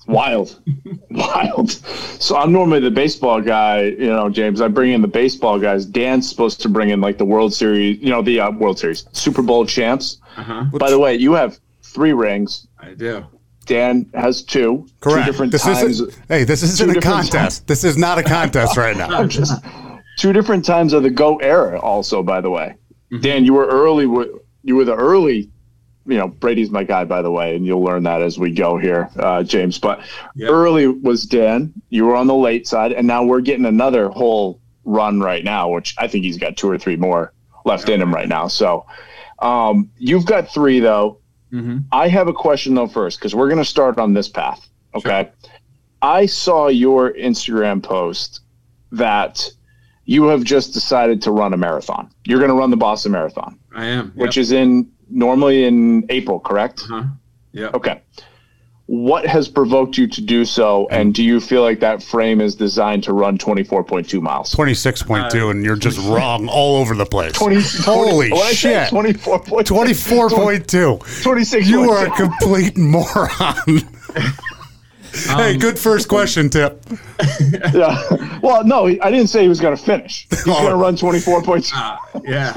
[0.05, 0.59] Wild,
[1.11, 1.71] wild.
[1.71, 4.59] So I'm normally the baseball guy, you know, James.
[4.59, 5.85] I bring in the baseball guys.
[5.85, 9.07] Dan's supposed to bring in like the World Series, you know, the uh, World Series,
[9.13, 10.17] Super Bowl champs.
[10.35, 10.65] Uh-huh.
[10.77, 12.67] By the way, you have three rings.
[12.79, 13.25] I do.
[13.65, 14.85] Dan has two.
[14.99, 15.25] Correct.
[15.25, 16.01] Two different this times.
[16.01, 17.65] isn't, hey, this isn't a different contest.
[17.67, 19.25] This is not a contest right now.
[19.27, 19.63] just
[20.17, 21.79] two different times of the Go era.
[21.79, 22.75] Also, by the way,
[23.13, 23.21] Mm-hmm.
[23.21, 24.03] Dan, you were early.
[24.63, 25.51] You were the early.
[26.05, 28.77] You know, Brady's my guy, by the way, and you'll learn that as we go
[28.77, 29.79] here, uh, James.
[29.79, 30.01] But
[30.35, 30.49] Yep.
[30.51, 31.73] early was Dan.
[31.89, 35.69] You were on the late side, and now we're getting another whole run right now,
[35.69, 37.31] which I think he's got two or three more
[37.65, 38.47] left in him right now.
[38.47, 38.85] So,
[39.39, 41.19] um, you've got three though.
[41.51, 44.67] hmm I have a question though first because we're going to start on this path.
[44.95, 45.29] Okay.
[46.01, 48.41] I saw your Instagram post
[48.91, 49.49] that
[50.05, 52.09] you have just decided to run a marathon.
[52.25, 54.11] You're going to run the Boston Marathon, I am.
[54.15, 56.83] which is in normally in April, correct?
[56.87, 57.03] Huh?
[57.51, 57.71] Yeah.
[57.73, 58.01] Okay.
[58.87, 60.87] What has provoked you to do so?
[60.91, 64.53] And do you feel like that frame is designed to run 24.2 miles?
[64.53, 67.31] 26.2, uh, and you're just wrong all over the place.
[67.31, 68.85] 20, Holy what did I say?
[68.85, 68.89] shit.
[68.89, 69.63] 24.2.
[69.63, 71.23] 24.2.
[71.23, 71.67] 26.
[71.67, 73.29] You are a complete moron.
[75.13, 76.83] hey, good um, first question, Tip.
[77.73, 78.39] Yeah.
[78.43, 80.27] Well, no, I didn't say he was going to finish.
[80.29, 80.53] He's oh.
[80.53, 81.71] going to run 24.2.
[81.73, 82.53] Uh, yeah.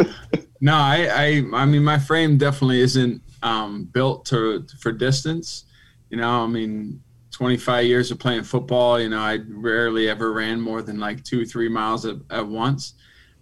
[0.60, 5.64] No, I, I, I mean, my frame definitely isn't um, built to for distance.
[6.10, 8.98] You know, I mean, 25 years of playing football.
[9.00, 12.94] You know, I rarely ever ran more than like two, three miles at, at once.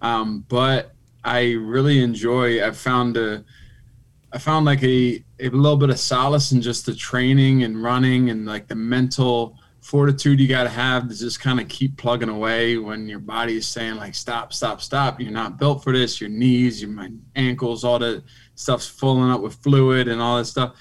[0.03, 0.92] Um, but
[1.24, 2.66] I really enjoy.
[2.66, 3.44] I found a,
[4.33, 8.31] I found like a a little bit of solace in just the training and running
[8.31, 12.30] and like the mental fortitude you got to have to just kind of keep plugging
[12.30, 15.20] away when your body is saying like stop stop stop.
[15.20, 16.22] You're not built for this.
[16.22, 20.46] Your knees your my ankles all the stuff's filling up with fluid and all that
[20.46, 20.74] stuff.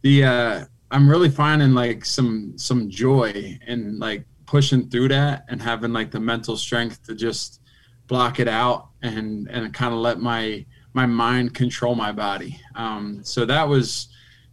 [0.00, 5.60] The uh i'm really finding like some some joy in like pushing through that and
[5.60, 7.60] having like the mental strength to just
[8.06, 12.58] block it out and and kind of let my my mind control my body.
[12.74, 14.08] Um so that was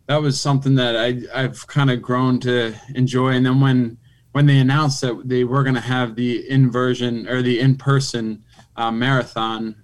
[0.07, 3.29] that was something that I, I've kind of grown to enjoy.
[3.29, 3.97] And then when
[4.33, 8.43] when they announced that they were going to have the inversion or the in person
[8.75, 9.75] uh, marathon,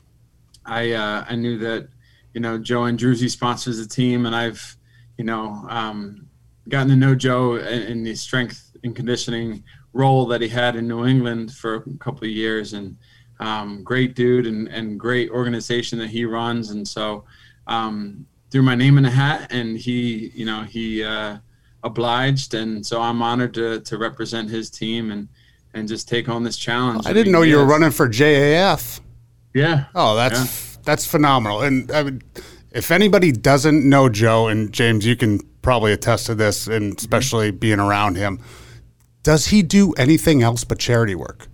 [0.66, 1.88] I uh, I knew that
[2.34, 4.76] you know Joe Andruzzi sponsors the team, and I've
[5.18, 6.28] you know um,
[6.70, 10.88] gotten to know Joe in, in the strength and conditioning role that he had in
[10.88, 12.98] New England for a couple of years, and
[13.40, 17.26] um, great dude and, and great organization that he runs, and so.
[17.68, 21.38] Um, threw my name in a hat and he you know he uh,
[21.84, 25.28] obliged and so i'm honored to, to represent his team and
[25.74, 29.00] and just take on this challenge I didn't know you were running for JAF.
[29.54, 31.62] yeah Oh, that's that's phenomenal.
[31.62, 32.22] And I mean,
[32.72, 37.52] if anybody doesn't know Joe and James, you can probably attest to this, and especially
[37.52, 38.40] being around him.
[39.24, 41.48] Does he do anything else but charity work?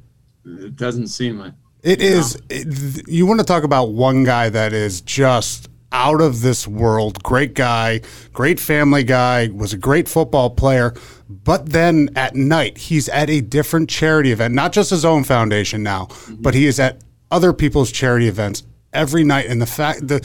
[0.45, 2.41] it doesn't seem like It is.
[2.49, 7.23] It, you want to talk about one guy that is just out of this world.
[7.23, 8.01] Great guy,
[8.33, 10.93] great family guy, was a great football player.
[11.29, 15.83] But then at night, he's at a different charity event, not just his own foundation
[15.83, 19.45] now, but he is at other people's charity events every night.
[19.47, 20.19] And the fact, the,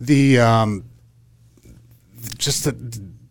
[0.00, 0.84] the, um,
[2.38, 2.72] just the,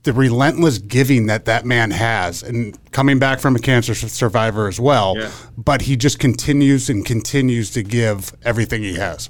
[0.04, 4.80] the relentless giving that that man has and coming back from a cancer survivor as
[4.80, 5.32] well Yeah.
[5.58, 9.30] but he just continues and continues to give everything he has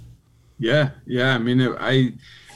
[0.58, 1.36] Yeah, yeah.
[1.36, 2.14] I mean, it, I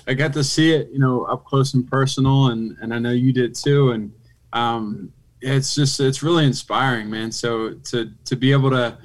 [0.07, 3.11] I got to see it, you know, up close and personal, and and I know
[3.11, 3.91] you did too.
[3.91, 4.11] And
[4.53, 7.31] um, it's just it's really inspiring, man.
[7.31, 8.97] So to to be able to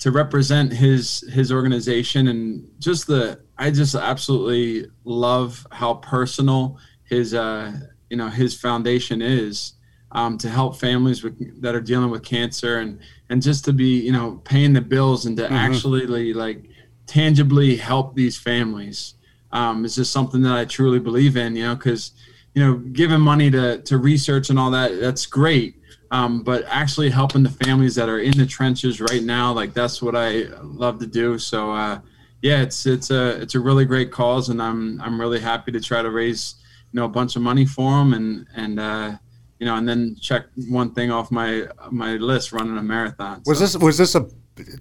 [0.00, 7.34] to represent his his organization and just the I just absolutely love how personal his
[7.34, 7.72] uh
[8.08, 9.74] you know his foundation is
[10.12, 14.00] um, to help families with, that are dealing with cancer and and just to be
[14.00, 16.69] you know paying the bills and to actually like
[17.10, 19.14] tangibly help these families
[19.50, 22.12] um, is just something that I truly believe in you know because
[22.54, 25.74] you know giving money to to research and all that that's great
[26.12, 30.00] um, but actually helping the families that are in the trenches right now like that's
[30.00, 31.98] what I love to do so uh,
[32.42, 35.80] yeah it's it's a it's a really great cause and I'm I'm really happy to
[35.80, 36.54] try to raise
[36.92, 39.16] you know a bunch of money for them and and uh,
[39.60, 43.42] you know, and then check one thing off my my list, running a marathon.
[43.44, 44.26] Was this was this a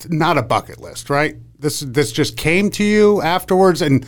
[0.10, 1.36] not a bucket list, right?
[1.60, 4.06] This this just came to you afterwards, and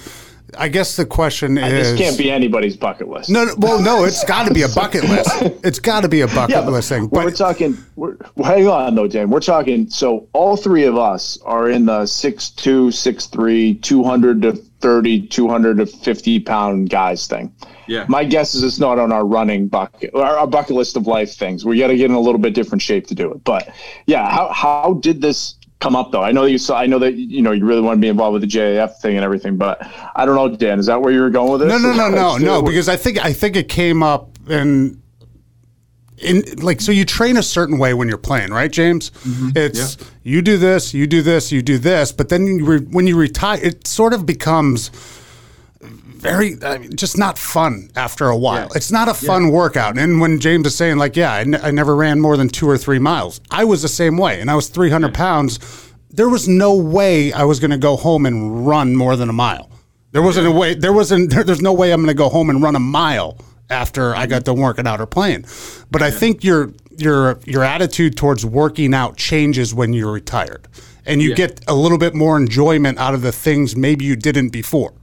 [0.57, 3.29] I guess the question is This can't be anybody's bucket list.
[3.29, 5.29] No, no, well, no, it's got to be a bucket list.
[5.63, 7.09] It's got to be a bucket Yeah, but list thing.
[7.09, 7.77] we're talking.
[7.95, 9.29] We're, hang on though, Dan.
[9.29, 9.89] We're talking.
[9.89, 15.85] So all three of us are in the 6'2", 6'3", 200 to 30, 200 to
[15.85, 17.53] 50 pound guys thing.
[17.91, 18.05] Yeah.
[18.07, 21.33] My guess is it's not on our running bucket, our, our bucket list of life
[21.33, 21.65] things.
[21.65, 23.43] We got to get in a little bit different shape to do it.
[23.43, 23.67] But
[24.05, 26.23] yeah, how how did this come up though?
[26.23, 26.79] I know you saw.
[26.79, 29.17] I know that you know you really want to be involved with the JAF thing
[29.17, 29.57] and everything.
[29.57, 30.79] But I don't know, Dan.
[30.79, 31.69] Is that where you were going with this?
[31.69, 35.01] no, no, no, no, Let's no, because I think I think it came up and
[36.17, 39.09] in like so you train a certain way when you're playing, right, James?
[39.09, 39.49] Mm-hmm.
[39.55, 43.05] It's you do this, you do this, you do this, but then you re, when
[43.05, 44.91] you retire, it sort of becomes
[46.21, 48.67] very I mean, just not fun after a while.
[48.69, 48.75] Yeah.
[48.77, 49.97] It's not a fun workout.
[49.97, 52.69] And when James is saying like, yeah, I, n- I never ran more than two
[52.69, 55.59] or three miles, I was the same way, and I was 300 pounds.
[56.09, 59.33] There was no way I was going to go home and run more than a
[59.33, 59.69] mile.
[60.11, 60.73] There wasn't a way.
[60.75, 61.29] There wasn't.
[61.31, 63.37] There, there's no way I'm going to go home and run a mile
[63.69, 65.45] after I got done working out or playing.
[65.89, 70.67] But I think your your your attitude towards working out changes when you're retired,
[71.05, 71.35] and you Yeah.
[71.35, 74.93] get a little bit more enjoyment out of the things maybe you didn't before.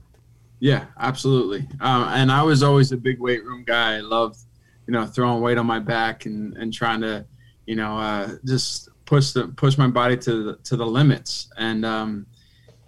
[0.60, 1.68] Yeah, absolutely.
[1.80, 3.96] Um, and I was always a big weight room guy.
[3.96, 4.40] I loved,
[4.86, 7.24] you know, throwing weight on my back and, and trying to,
[7.66, 11.48] you know, uh, just push the push my body to the to the limits.
[11.56, 12.26] And um,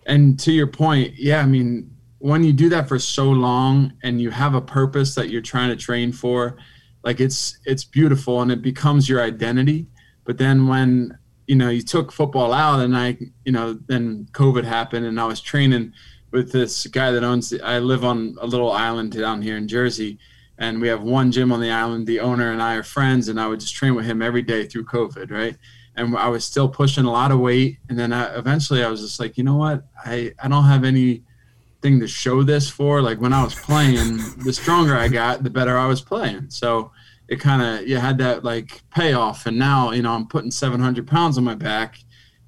[0.07, 4.21] and to your point, yeah, I mean, when you do that for so long and
[4.21, 6.57] you have a purpose that you're trying to train for,
[7.05, 9.87] like it's it's beautiful and it becomes your identity.
[10.25, 14.65] But then when you know you took football out and I, you know, then COVID
[14.65, 15.93] happened and I was training
[16.31, 17.53] with this guy that owns.
[17.63, 20.19] I live on a little island down here in Jersey,
[20.59, 22.07] and we have one gym on the island.
[22.07, 24.67] The owner and I are friends, and I would just train with him every day
[24.67, 25.57] through COVID, right?
[25.97, 29.01] And I was still pushing a lot of weight, and then I, eventually I was
[29.01, 29.85] just like, you know what?
[30.05, 33.03] I I don't have anything to show this for.
[33.03, 36.51] Like when I was playing, the stronger I got, the better I was playing.
[36.51, 36.93] So
[37.29, 41.07] it kind of you had that like payoff, and now you know I'm putting 700
[41.07, 41.99] pounds on my back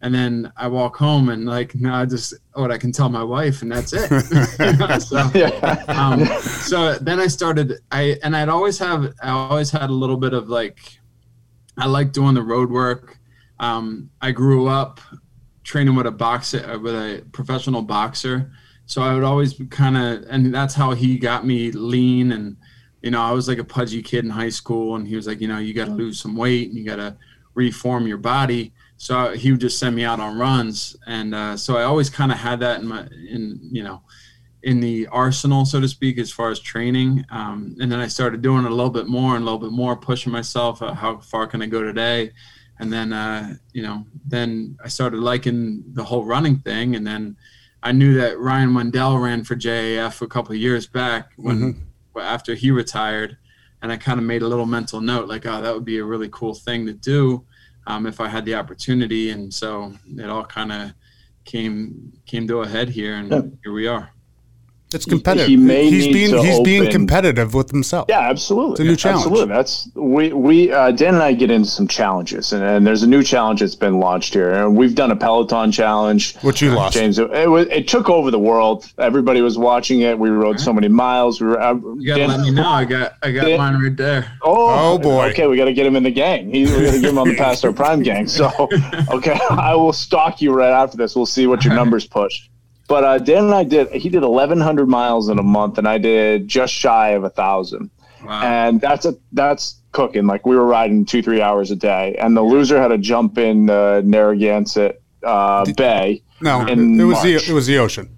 [0.03, 3.23] and then I walk home and like now I just what I can tell my
[3.23, 4.09] wife and that's it.
[5.03, 5.85] so, Yeah.
[5.89, 10.17] um, so then I started I and I'd always have I always had a little
[10.17, 10.99] bit of like
[11.79, 13.19] I like doing the road work.
[13.61, 15.01] Um, I grew up
[15.63, 18.51] training with a boxer uh, with a professional boxer,
[18.87, 22.57] so I would always kind of and that's how he got me lean and
[23.03, 25.41] you know I was like a pudgy kid in high school and he was like
[25.41, 27.17] you know you got to lose some weight and you got to
[27.55, 30.95] reform your body so he would just send me out on runs.
[31.09, 34.03] And uh, so i always kind of had that in my in you know
[34.63, 37.25] in the arsenal so to speak as far as training.
[37.31, 39.73] Um, and then i started doing it a little bit more and a little bit
[39.73, 42.31] more pushing myself uh, how far can i go today?
[42.79, 46.95] And then uh, you know then i started liking the whole running thing.
[46.95, 47.37] And then
[47.83, 52.55] i knew that ryan wendell ran for jaf a couple of years back when after
[52.55, 53.37] he retired.
[53.83, 56.05] And i kind of made a little mental note like oh that would be a
[56.05, 57.45] really cool thing to do
[57.87, 59.31] um, if I had the opportunity.
[59.31, 60.95] And so it all kind of
[61.45, 64.11] came came to a head here, and here we are.
[64.95, 65.49] It's competitive.
[65.49, 68.07] he may he's need being to he's being competitive with himself.
[68.09, 68.73] Yeah, absolutely.
[68.73, 69.27] It's a new challenge.
[69.27, 69.55] Absolutely.
[69.55, 73.07] That's we we uh, Dan and I get into some challenges, and, and there's a
[73.09, 76.37] new challenge that's been launched here, and we've done a Peloton challenge.
[76.43, 76.95] Which you lost.
[76.95, 77.19] James.
[77.19, 78.91] It, was, it took over the world.
[78.99, 80.19] Everybody was watching it.
[80.19, 81.41] We rode so many miles.
[81.41, 81.61] We were.
[81.61, 82.67] Uh, You gotta Dan- let me know.
[82.69, 84.33] I got I got Dan- mine right there.
[84.43, 85.29] Oh, Oh, boy.
[85.31, 86.51] Okay, we got to get him in the gang.
[86.53, 88.27] He, we got to get him on the Past Our Prime gang.
[88.27, 88.51] So,
[89.11, 91.15] okay, I will stalk you right after this.
[91.17, 92.49] We'll see what your numbers push.
[92.93, 93.91] But uh, Dan and I did.
[93.91, 97.89] He did 1,100 miles in a month, and I did just shy of a thousand.
[98.23, 98.43] Wow.
[98.43, 100.27] And that's a that's cooking.
[100.27, 103.39] Like we were riding two three hours a day, and the loser had to jump
[103.39, 106.23] in uh, Narragansett uh, Bay.
[106.43, 107.49] No, it was the March.
[107.49, 108.15] it was the ocean.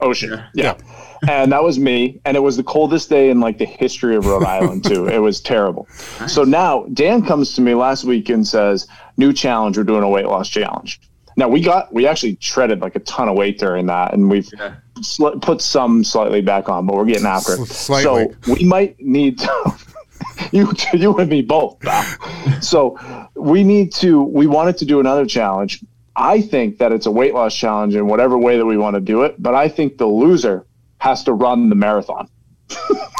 [0.00, 0.42] Ocean.
[0.52, 0.76] Yeah.
[1.28, 2.20] and that was me.
[2.24, 5.06] And it was the coldest day in like the history of Rhode Island, too.
[5.12, 5.86] It was terrible.
[6.26, 10.08] So now Dan comes to me last week and says, New challenge, we're doing a
[10.08, 11.00] weight loss challenge.
[11.36, 14.48] Now we got we actually shredded like a ton of weight during that, and we've
[14.58, 14.74] Yeah.
[15.00, 17.66] sli- put some slightly back on, but we're getting after it.
[17.66, 18.34] Slightly.
[18.46, 19.74] So we might need to,
[20.52, 21.76] you you and me both.
[22.60, 22.98] so
[23.34, 25.80] we need to we wanted to do another challenge.
[26.14, 29.00] I think that it's a weight loss challenge in whatever way that we want to
[29.00, 30.66] do it, but I think the loser
[30.98, 32.28] has to run the marathon.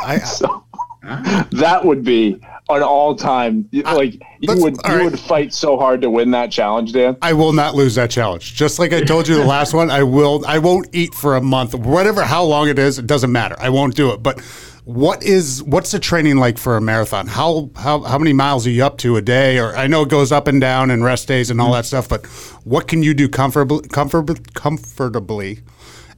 [0.05, 0.65] I, So
[1.53, 5.05] that would be an all-time like you would you right.
[5.05, 7.17] would fight so hard to win that challenge, Dan.
[7.21, 8.55] I will not lose that challenge.
[8.55, 10.45] Just like I told you the last one, I will.
[10.47, 12.99] I won't eat for a month, whatever how long it is.
[12.99, 13.57] It doesn't matter.
[13.59, 14.23] I won't do it.
[14.23, 14.41] But
[14.85, 17.29] What is what's the training like for a marathon?
[17.29, 19.59] How how how many miles are you up to a day?
[19.59, 22.09] Or I know it goes up and down and rest days and all that stuff,
[22.09, 22.27] but
[22.65, 25.61] what can you do comfortably comfortably comfortably?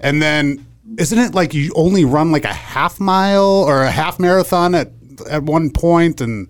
[0.01, 0.67] And then
[0.99, 4.93] isn't it like you only run like a half mile or a half marathon at
[5.31, 6.49] at one point and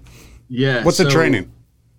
[0.48, 0.84] Yeah.
[0.84, 1.50] what's the training?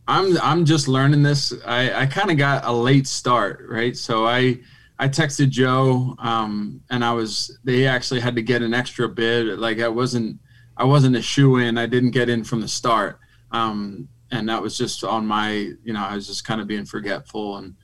[0.07, 1.51] I'm I'm just learning this.
[1.65, 3.97] I, I kind of got a late start, right?
[3.97, 4.59] So I
[4.99, 9.57] I texted Joe, um, and I was they actually had to get an extra bid.
[9.57, 10.39] Like I wasn't
[10.77, 11.77] I wasn't a shoe in.
[11.77, 13.19] I didn't get in from the start,
[13.51, 15.51] um, and that was just on my
[15.83, 17.75] you know I was just kind of being forgetful and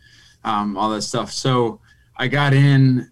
[0.44, 1.32] um, all that stuff.
[1.32, 1.82] So
[2.18, 3.10] I got in,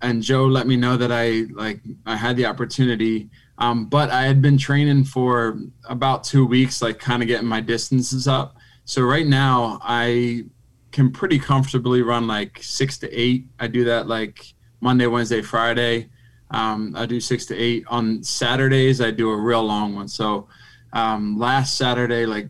[0.00, 3.28] and Joe let me know that I like I had the opportunity.
[3.58, 7.60] Um, but I had been training for about two weeks, like kind of getting my
[7.60, 8.56] distances up.
[8.84, 10.44] So right now I
[10.92, 13.46] can pretty comfortably run like six to eight.
[13.58, 16.10] I do that like Monday, Wednesday, Friday.
[16.50, 17.84] Um, I do six to eight.
[17.88, 20.08] On Saturdays, I do a real long one.
[20.08, 20.48] So
[20.92, 22.48] um, last Saturday, like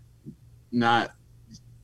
[0.72, 1.12] not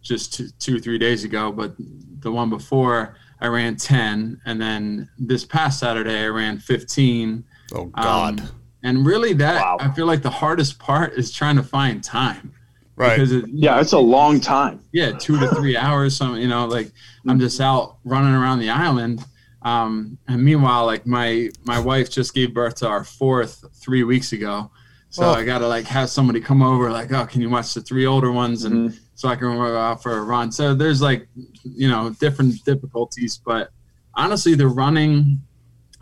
[0.02, 4.40] just two, two, three days ago, but the one before, I ran 10.
[4.44, 7.44] And then this past Saturday, I ran 15.
[7.74, 8.40] Oh God.
[8.40, 8.48] Um,
[8.82, 9.76] and really, that Wow.
[9.80, 12.52] I feel like the hardest part is trying to find time.
[12.96, 13.16] right.
[13.16, 14.80] Because it, Yeah, it's a long time.
[14.92, 16.16] yeah, two to three hours.
[16.16, 16.90] Some, you know, like
[17.28, 19.24] I'm just out running around the island.
[19.62, 24.32] Um, and meanwhile, like my my wife just gave birth to our fourth three weeks
[24.32, 24.70] ago,
[25.10, 25.32] so Oh.
[25.34, 28.32] I gotta like have somebody come over, like, oh, can you watch the three older
[28.32, 28.96] ones, and Mm-hmm.
[29.14, 30.50] so I can go out for a run.
[30.50, 31.28] So there's like,
[31.62, 33.70] you know, different difficulties, but
[34.14, 35.40] honestly, the running.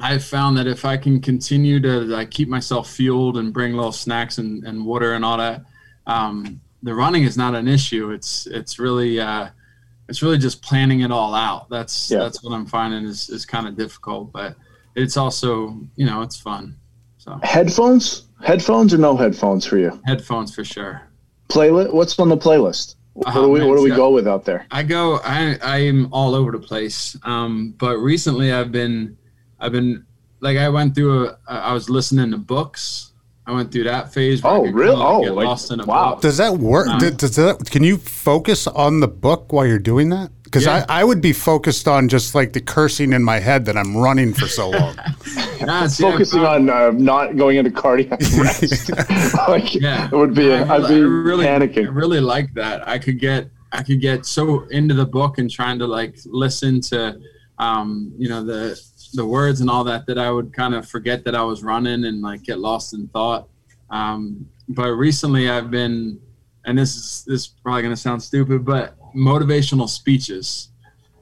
[0.01, 3.93] I've found that if I can continue to like keep myself fueled and bring little
[3.93, 5.63] snacks and, and water and all that,
[6.07, 8.11] um, the running is not an issue.
[8.11, 9.49] It's it's really uh,
[10.09, 11.69] it's really just planning it all out.
[11.71, 12.19] That's Yeah.
[12.21, 14.57] that's what I'm finding is is kind of difficult, but
[14.97, 16.77] it's also you know it's fun.
[17.19, 18.29] So Headphones?
[18.43, 20.01] Headphones or no headphones for you?
[20.07, 21.03] headphones for sure.
[21.49, 21.93] Playlist?
[21.93, 22.95] What's on the playlist?
[23.13, 24.67] What Oh, do we What do we go with out there?
[24.71, 25.17] I go.
[25.23, 27.17] I I'm all over the place.
[27.25, 29.19] Um, but recently I've been,
[29.61, 30.05] I've been
[30.41, 31.29] like I went through.
[31.29, 33.13] A, I was listening to books.
[33.47, 34.43] I went through that phase.
[34.43, 34.91] where I Oh, could really?
[34.93, 36.11] kinda, like, Oh, get like, lost in a wow.
[36.13, 36.21] book.
[36.23, 36.87] Does that work?
[36.89, 37.69] Um, Does does that?
[37.71, 40.31] Can you focus on the book while you're doing that?
[40.45, 40.85] Because Yeah.
[40.89, 43.97] I, I would be focused on just like the cursing in my head that I'm
[43.97, 44.97] running for so long.
[45.63, 48.91] Nah, see, I Focusing on uh, not going into cardiac arrest.
[49.49, 50.07] like Yeah.
[50.07, 50.53] it would be.
[50.55, 51.95] I I'd really- be I really, I panicking.
[51.95, 52.89] really like that.
[52.89, 56.81] I could get I could get so into the book and trying to like listen
[56.83, 57.19] to
[57.59, 58.81] um, you know the
[59.13, 62.05] the words and all that that I would kind of forget that I was running
[62.05, 63.49] and like get lost in thought.
[63.91, 66.21] Um, but recently I've been
[66.65, 70.69] and this is this is probably gonna sound stupid, but motivational speeches.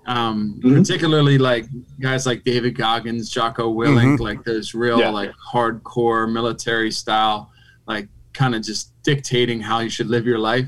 [0.07, 0.75] Um, Mhm.
[0.79, 1.67] particularly like
[2.01, 4.21] guys like David Goggins, Jocko Willink, Mhm.
[4.21, 5.11] like those real Yeah.
[5.11, 7.51] like hardcore military style,
[7.87, 10.67] like kind of just dictating how you should live your life.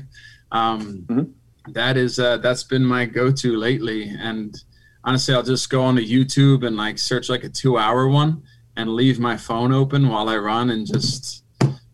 [0.51, 1.29] Um, Mhm.
[1.73, 4.55] that is uh, that's been my go-to lately, and
[5.03, 8.43] honestly, I'll just go onto YouTube and like search like a two-hour one
[8.77, 11.43] and leave my phone open while I run and just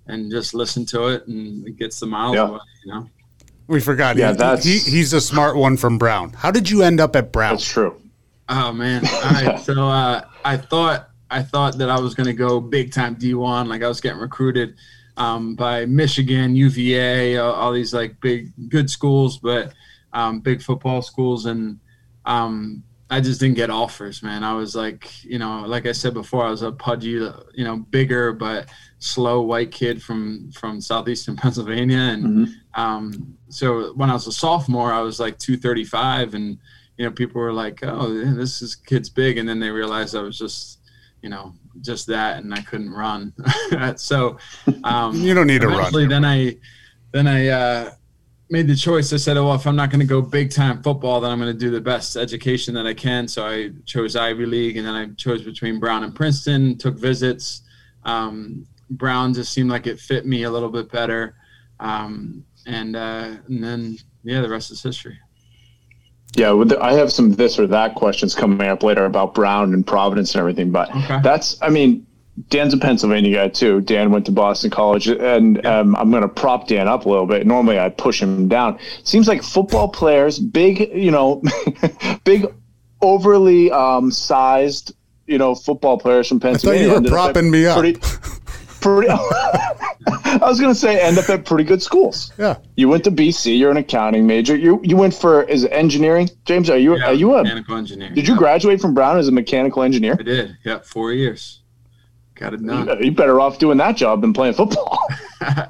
[0.07, 2.47] and just listen to it, and it gets the miles Yeah.
[2.47, 2.59] away.
[2.85, 3.09] You know,
[3.67, 4.15] We forgot.
[4.15, 6.31] Yeah, he, that's- he, he's a smart one from Brown.
[6.33, 7.53] How did you end up at Brown?
[7.55, 8.01] That's true.
[8.49, 9.05] Oh man!
[9.25, 12.93] All right, so uh, I thought I thought that I was going to go big
[12.93, 14.75] time D1, like I was getting recruited
[15.17, 19.73] um, by Michigan, UVA, all, all these like big good schools, but
[20.13, 21.77] um, big football schools, and
[22.25, 24.43] um, I just didn't get offers, man.
[24.43, 27.77] I was like, you know, like I said before, I was a pudgy, you know,
[27.89, 28.67] bigger but
[28.99, 32.53] slow white kid from from southeastern Pennsylvania, and Mhm.
[32.75, 36.57] um, so when I was a sophomore, I was like 235, and
[36.97, 40.21] you know, people were like, "Oh, this is kid's big," and then they realized I
[40.21, 40.79] was just,
[41.21, 43.33] you know, just that, and I couldn't run.
[43.95, 44.37] so
[44.83, 46.09] um, You don't need to run.
[46.09, 46.57] then I,
[47.13, 47.91] then I uh,
[48.49, 49.11] made the choice.
[49.13, 51.39] I said, "Oh, well, if I'm not going to go big time football, then I'm
[51.39, 54.87] going to do the best education that I can." So I chose Ivy League, and
[54.87, 56.77] then I chose between Brown and Princeton.
[56.77, 57.61] Took visits.
[58.03, 61.35] Um, Brown just seemed like it fit me a little bit better,
[61.79, 65.19] um, and uh, and then yeah, the rest is history.
[66.35, 69.73] Yeah, with the, I have some this or that questions coming up later about Brown
[69.73, 70.71] and Providence and everything.
[70.71, 71.19] But Okay.
[71.21, 72.05] that's, I mean,
[72.49, 73.81] Dan's a Pennsylvania guy too.
[73.81, 77.25] Dan went to Boston College, and um, I'm going to prop Dan up a little
[77.25, 77.47] bit.
[77.47, 78.77] Normally, I push him down.
[79.03, 81.41] Seems like football players, big, you know,
[82.23, 82.45] big,
[83.01, 84.93] overly um, sized,
[85.25, 86.83] you know, football players from I thought Pennsylvania.
[86.83, 87.79] you were ended up at propping me up.
[87.79, 87.99] Pretty,
[88.81, 89.07] pretty.
[90.09, 92.31] I was going to say end up at pretty good schools.
[92.37, 92.57] yeah.
[92.75, 93.57] You went to BC.
[93.57, 94.55] You're an accounting major.
[94.55, 96.29] You you went for is it engineering?
[96.45, 98.11] James, are you Yeah, are you a mechanical engineer?
[98.11, 100.15] did you graduate from Brown as a mechanical engineer?
[100.19, 100.57] I did.
[100.63, 101.56] Yeah, four years.
[102.37, 103.03] Got it done.
[103.03, 104.99] You better off doing that job than playing football.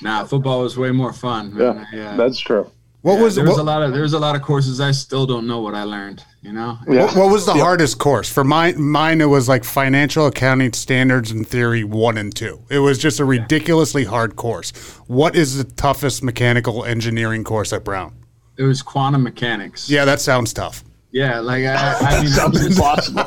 [0.00, 1.52] Nah, football was way more fun.
[1.54, 1.84] man.
[1.92, 2.70] yeah, that's true.
[3.02, 4.80] What Yeah, was there was what, a lot of there was a lot of courses
[4.80, 6.22] I still don't know what I learned.
[6.40, 7.06] You know, Yeah.
[7.06, 8.80] what, what was the hardest course for mine?
[8.80, 12.60] Mine it was like financial accounting standards and theory one and two.
[12.70, 14.70] It was just a ridiculously hard course.
[15.08, 18.14] What is the toughest mechanical engineering course at Brown?
[18.56, 19.88] it was quantum mechanics.
[19.90, 20.84] Yeah, that sounds tough.
[21.10, 21.40] yeah.
[21.40, 23.24] Like I, I mean, Sounds just- impossible.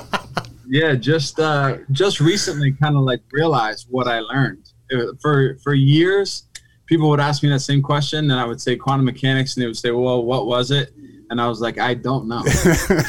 [0.72, 4.72] Yeah, just uh, just recently, kind of like realized what I learned.
[4.90, 6.44] Uh, For for years,
[6.86, 9.68] people would ask me that same question, and I would say quantum mechanics, and they
[9.68, 10.94] would say, "Well, what was it?"
[11.30, 12.38] And I was like, "I don't know.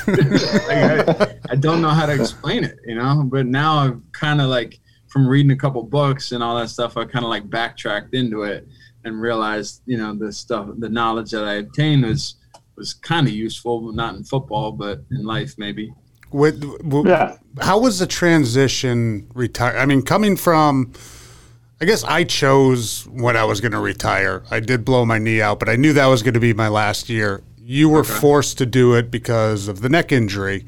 [0.08, 4.40] like, I, I don't know how to explain it, you know." But now I've kind
[4.40, 7.48] of like from reading a couple books and all that stuff, I kind of like
[7.48, 8.66] backtracked into it
[9.04, 12.34] and realized, you know, the stuff, the knowledge that I obtained was
[12.76, 15.94] was kind of useful, not in football, but in life maybe.
[16.32, 17.36] With, w- Yeah.
[17.60, 19.76] How was the transition retire?
[19.76, 20.92] I mean, coming from,
[21.80, 24.42] I guess I chose when I was going to retire.
[24.50, 26.68] I did blow my knee out, but I knew that was going to be my
[26.68, 27.42] last year.
[27.58, 30.64] You were forced to do it because of the neck injury.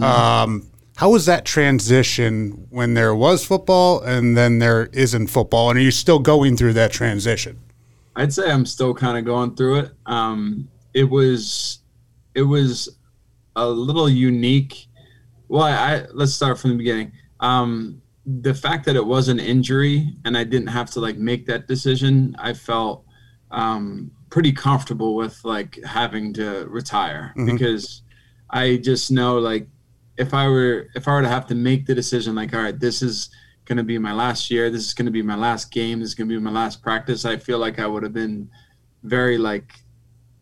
[0.00, 5.70] Um, how was that transition when there was football and then there isn't football?
[5.70, 7.58] And are you still going through that transition?
[8.16, 9.92] I'd say I'm still kind of going through it.
[10.06, 11.80] Um, it was,
[12.34, 12.88] it was
[13.54, 14.86] a little unique.
[15.48, 17.12] Well, I let's start from the beginning.
[17.40, 21.46] Um, the fact that it was an injury and I didn't have to like make
[21.46, 23.04] that decision, I felt
[23.52, 28.02] um, pretty comfortable with like having to retire because
[28.50, 29.68] I just know like
[30.16, 32.78] if I were if I were to have to make the decision like all right
[32.78, 33.30] this is
[33.66, 36.08] going to be my last year this is going to be my last game this
[36.08, 38.50] is going to be my last practice I feel like I would have been
[39.04, 39.72] very like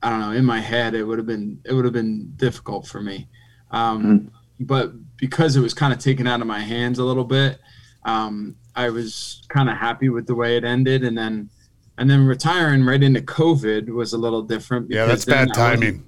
[0.03, 2.87] I don't know in my head it would have been it would have been difficult
[2.87, 3.29] for me.
[3.71, 4.31] Um,
[4.61, 7.59] but because it was kind of taken out of my hands a little bit
[8.05, 11.51] um, I was kind of happy with the way it ended and then
[11.97, 16.07] and then retiring right into COVID was a little different Yeah, that's bad I timing.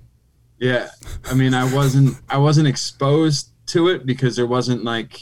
[0.58, 0.88] yeah,
[1.24, 5.20] I mean, I wasn't I wasn't exposed to it because there wasn't like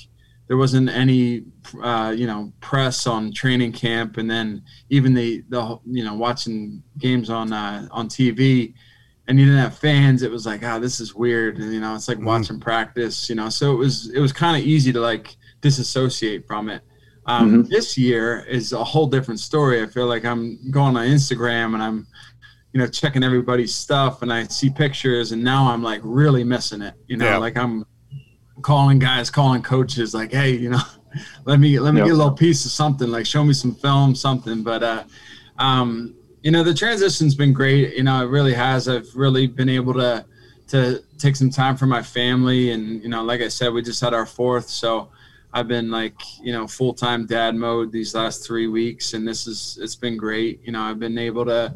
[0.48, 1.44] there wasn't any
[1.82, 6.82] uh, you know press on training camp, and then even the the you know watching
[6.98, 8.74] games on uh, on TV,
[9.26, 10.22] and you didn't have fans.
[10.22, 11.58] It was like, oh, this is weird.
[11.58, 13.28] And, you know, it's like watching practice.
[13.28, 16.82] You know, so it was it was kind of easy to like disassociate from it.
[17.26, 19.82] Um, This year is a whole different story.
[19.82, 22.06] I feel like I'm going on Instagram and I'm
[22.72, 26.82] you know, checking everybody's stuff and I see pictures and now I'm like really missing
[26.82, 26.94] it.
[27.06, 27.36] You know, Yeah.
[27.38, 27.84] like I'm
[28.62, 30.80] calling guys, calling coaches like, hey, you know,
[31.44, 32.06] let me let me Yep.
[32.08, 34.62] get a little piece of something, like show me some film, something.
[34.62, 35.04] But uh
[35.58, 37.94] um, you know, the transition's been great.
[37.96, 38.86] You know, it really has.
[38.86, 40.26] I've really been able to
[40.68, 44.00] to take some time for my family and you know, like I said, we just
[44.00, 45.10] had our fourth, so
[45.54, 49.46] I've been like, you know, full time dad mode these last three weeks, and this
[49.46, 50.60] is it's been great.
[50.64, 51.74] You know, I've been able to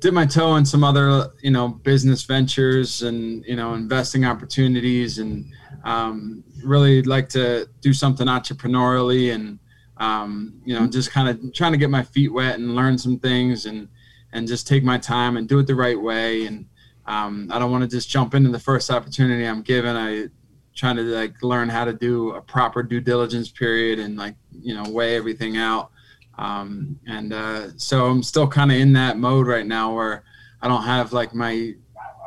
[0.00, 5.18] dip my toe in some other, you know, business ventures and you know, investing opportunities,
[5.20, 5.46] and
[5.84, 9.58] um, really like to do something entrepreneurially, and
[9.96, 13.18] um, you know, just kind of trying to get my feet wet and learn some
[13.18, 13.88] things, and
[14.32, 16.66] and just take my time and do it the right way, and
[17.06, 19.96] um, I don't want to just jump into the first opportunity I'm given.
[19.96, 20.28] I
[20.74, 24.74] trying to like learn how to do a proper due diligence period and like you
[24.74, 25.90] know weigh everything out.
[26.38, 30.24] Um, and uh, so i'm still kind of in that mode right now where
[30.62, 31.74] i don't have like my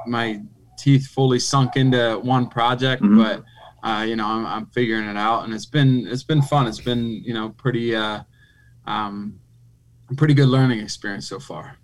[0.05, 0.39] my
[0.77, 3.43] teeth fully sunk into one project but
[3.85, 5.43] uh, you know I'm, I'm figuring it out.
[5.43, 6.67] And it's been it's been fun.
[6.67, 8.23] It's been you know pretty uh,
[8.87, 9.39] um,
[10.17, 11.77] pretty good learning experience so far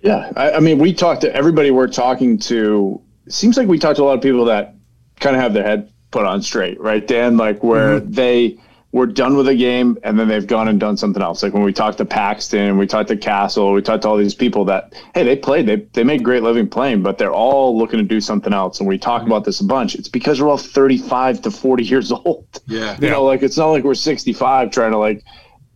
[0.00, 3.00] Yeah, I, I mean, we talked to everybody we're talking to.
[3.28, 4.74] Seems like we talked to a lot of people that
[5.20, 7.36] kind of have their head put on straight, right, Dan?
[7.36, 8.12] Like where mm-hmm.
[8.12, 8.58] they
[8.92, 11.42] were done with a game and then they've gone and done something else.
[11.42, 14.34] Like when we talked to Paxton, we talked to Castle, we talked to all these
[14.34, 17.98] people that hey, they played, they they made great living playing, but they're all looking
[17.98, 18.80] to do something else.
[18.80, 19.32] And we talk mm-hmm.
[19.32, 19.94] about this a bunch.
[19.94, 22.46] It's because we're all thirty five to forty years old.
[22.66, 25.22] yeah You know, like it's not like we're 65 trying to like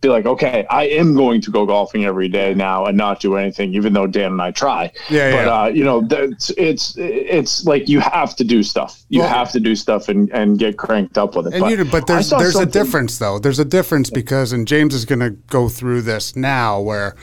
[0.03, 3.35] be like, okay, I am going to go golfing every day now and not do
[3.35, 4.91] anything, even though Dan and I try.
[5.09, 5.61] Yeah, but yeah.
[5.61, 9.01] uh, you know, that's it's it's like you have to do stuff.
[9.09, 11.53] You Well- have to do stuff and, and get cranked up with it.
[11.55, 13.39] And you, but there's there's a difference though.
[13.39, 16.79] There's a difference because, and James is going to go through this now.
[16.79, 17.15] Where,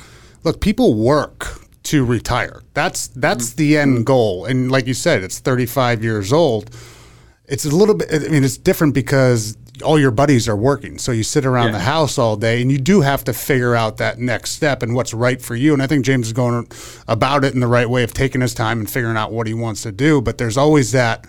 [0.43, 2.63] look, people work to retire.
[2.75, 4.45] That's that's the end goal.
[4.45, 6.71] And like you said, it's 35 years old.
[7.47, 8.09] It's a little bit.
[8.13, 11.73] I mean, it's different because all your buddies are working, so you sit around Yeah.
[11.73, 14.95] the house all day, and you do have to figure out that next step and
[14.95, 15.73] what's right for you.
[15.73, 16.67] And I think James is going
[17.09, 19.55] about it in the right way of taking his time and figuring out what he
[19.55, 20.21] wants to do.
[20.21, 21.27] But there's always that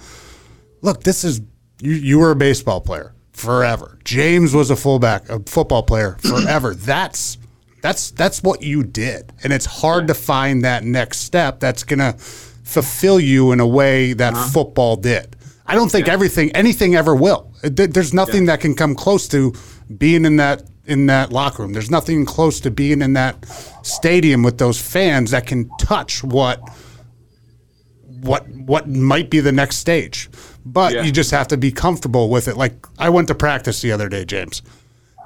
[0.81, 1.41] look, this is
[1.79, 3.13] you, you were a baseball player.
[3.33, 3.97] forever.
[4.03, 6.73] James was a fullback, a football player forever.
[6.75, 7.37] that's
[7.81, 12.13] that's that's what you did, and it's hard to find that next step that's gonna
[12.13, 14.47] fulfill you in a way that uh-huh.
[14.49, 15.35] football did.
[15.71, 17.53] I don't think everything anything ever will.
[17.63, 19.53] There's nothing that can come close to
[19.97, 21.71] being in that in that locker room.
[21.71, 23.45] There's nothing close to being in that
[23.83, 26.59] stadium with those fans that can touch what
[28.21, 30.29] what what might be the next stage.
[30.65, 31.03] But Yeah.
[31.03, 32.57] you just have to be comfortable with it.
[32.57, 34.61] Like I went to practice the other day, James.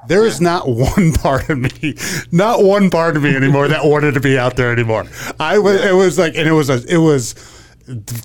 [0.06, 1.96] There is not one part of me,
[2.30, 5.06] not one part of me anymore that wanted to be out there anymore.
[5.40, 7.34] I was, it was like, and it was a, it was,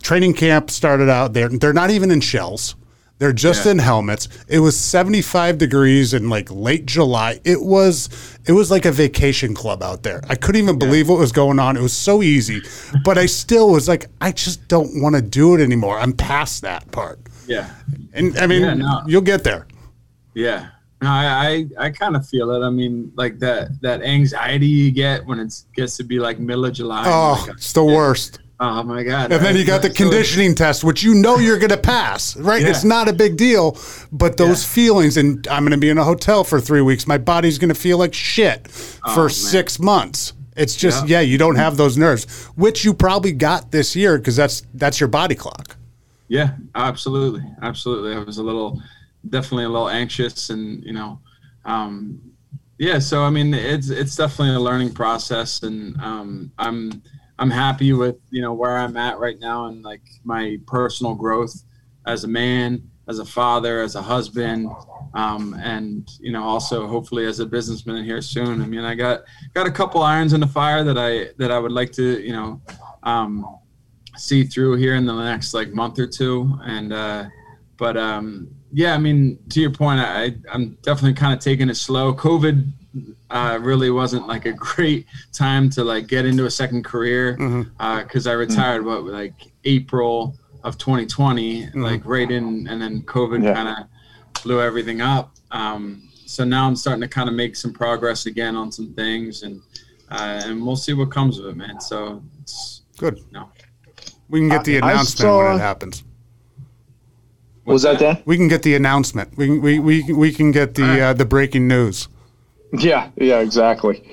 [0.02, 1.50] training camp started out there.
[1.50, 2.76] They're not even in shells.
[3.20, 3.74] They're just Yeah.
[3.74, 4.28] in helmets.
[4.48, 7.40] It was 75 degrees in like late July.
[7.44, 8.10] It was
[8.48, 10.22] it was like a vacation club out there.
[10.28, 11.78] I couldn't even believe what was going on.
[11.78, 12.62] It was so easy.
[13.04, 16.00] But I still was like I just don't want to do it anymore.
[16.00, 17.20] I'm past that part.
[17.46, 17.70] Yeah.
[18.14, 19.02] And I mean, Yeah, no.
[19.06, 19.68] you'll get there.
[20.34, 20.70] Yeah.
[21.04, 22.66] No, I I, I kind of feel it.
[22.66, 26.66] I mean, like that that anxiety you get when it gets to be like middle
[26.66, 27.04] of July.
[27.06, 28.40] Oh, Like, it's the worst.
[28.62, 29.32] Oh my god.
[29.34, 32.62] And then you got the conditioning test, which you know you're going to pass, right?
[32.62, 32.70] Yeah.
[32.70, 33.78] It's not a big deal,
[34.12, 34.74] but those Yeah.
[34.76, 37.08] feelings, and I'm going to be in a hotel for three weeks.
[37.08, 38.68] My body's going to feel like shit
[39.04, 39.30] Oh, for man.
[39.32, 40.34] six months.
[40.56, 41.18] It's just, Yeah.
[41.20, 45.00] yeah, you don't have those nerves, which you probably got this year because that's that's
[45.00, 45.76] your body clock.
[46.28, 48.14] Yeah, absolutely, absolutely.
[48.16, 48.82] I was a little,
[49.30, 51.20] definitely a little anxious, and you know,
[51.66, 52.22] um,
[52.78, 53.00] yeah.
[53.00, 57.02] So I mean, it's it's definitely a learning process, and um, I'm
[57.42, 61.64] I'm happy with you know where I'm at right now, and like my personal growth
[62.06, 64.70] as a man, as a father, as a husband,
[65.16, 68.62] um, and you know also hopefully as a businessman here soon.
[68.62, 69.22] I mean, I got
[69.56, 72.34] got a couple irons in the fire that I that I would like to you
[72.34, 72.62] know.
[73.04, 73.58] Um,
[74.18, 77.24] see through here in the next like month or two and uh
[77.78, 81.76] but um yeah i mean to your point i i'm definitely kind of taking it
[81.76, 82.70] slow covid
[83.30, 87.38] uh really wasn't like a great time to like get into a second career
[87.80, 89.34] uh because i retired what like
[89.64, 93.54] april of 2020 like right in and then covid Yeah.
[93.54, 97.72] kind of blew everything up um so now i'm starting to kind of make some
[97.72, 99.62] progress again on some things and
[100.10, 103.20] uh and we'll see what comes of it man so it's Good.
[103.32, 103.50] no
[104.30, 106.04] We can get the I announcement when it happens.
[107.66, 108.18] Was that Dan?
[108.26, 109.38] We can get the announcement.
[109.38, 112.08] We can, we, we, we can get the uh, the breaking news.
[112.74, 114.04] Yeah, yeah, exactly.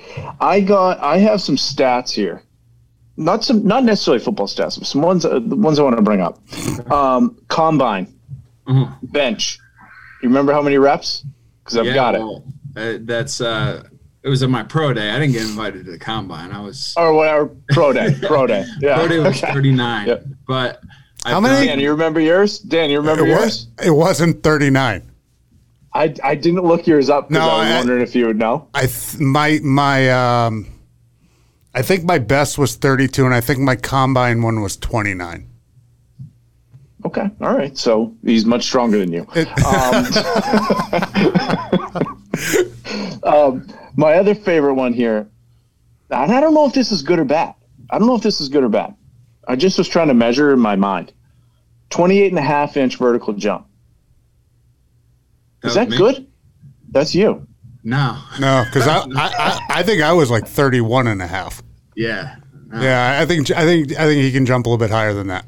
[0.41, 0.99] I got.
[0.99, 2.43] I have some stats here.
[3.17, 4.77] Not some, not necessarily football stats.
[4.77, 6.39] But some ones, uh, the ones I want to bring up.
[6.91, 8.13] Um, combine,
[8.67, 8.93] Mhm.
[9.11, 9.59] bench.
[10.23, 11.23] You remember how many reps?
[11.63, 12.19] Because I've Yeah, got it.
[12.19, 12.43] well,
[12.77, 13.83] uh, that's uh,
[14.23, 15.09] it was at my pro day.
[15.11, 16.51] I didn't get invited to the combine.
[16.51, 17.49] I was Or whatever.
[17.71, 18.15] Pro day.
[18.23, 18.65] Pro day.
[18.81, 18.97] Yeah.
[18.97, 19.53] pro day was Okay.
[19.53, 20.07] 39.
[20.07, 20.25] Yep.
[20.47, 20.81] But
[21.25, 22.59] How I've many- done- Dan, you remember yours?
[22.59, 23.67] Dan, you remember It, yours?
[23.77, 25.03] was, it wasn't 39.
[25.93, 28.37] I, I didn't look yours up because No, I was I- wondering if you would
[28.37, 28.67] know.
[28.73, 30.67] I th- my my um,
[31.73, 35.47] I think my best was 32, and I think my combine one was 29.
[37.05, 37.29] Okay.
[37.41, 37.77] All right.
[37.77, 39.25] So he's much stronger than you.
[39.35, 39.47] It-
[43.23, 43.65] Um,
[43.95, 45.27] my other favorite one here,
[46.09, 47.53] and I don't know if this is good or bad.
[47.89, 48.95] I don't know if this is good or bad.
[49.47, 51.11] I just was trying to measure in my mind
[51.89, 53.65] 28 and a half inch vertical jump.
[55.63, 55.97] Is that me.
[55.97, 56.27] good?
[56.91, 57.45] That's you.
[57.83, 58.17] No.
[58.39, 61.63] no, because I, I, I I think I was like 31 and a half.
[61.95, 62.35] Yeah.
[62.67, 62.81] No.
[62.81, 65.27] Yeah, I think I think I think he can jump a little bit higher than
[65.27, 65.45] that.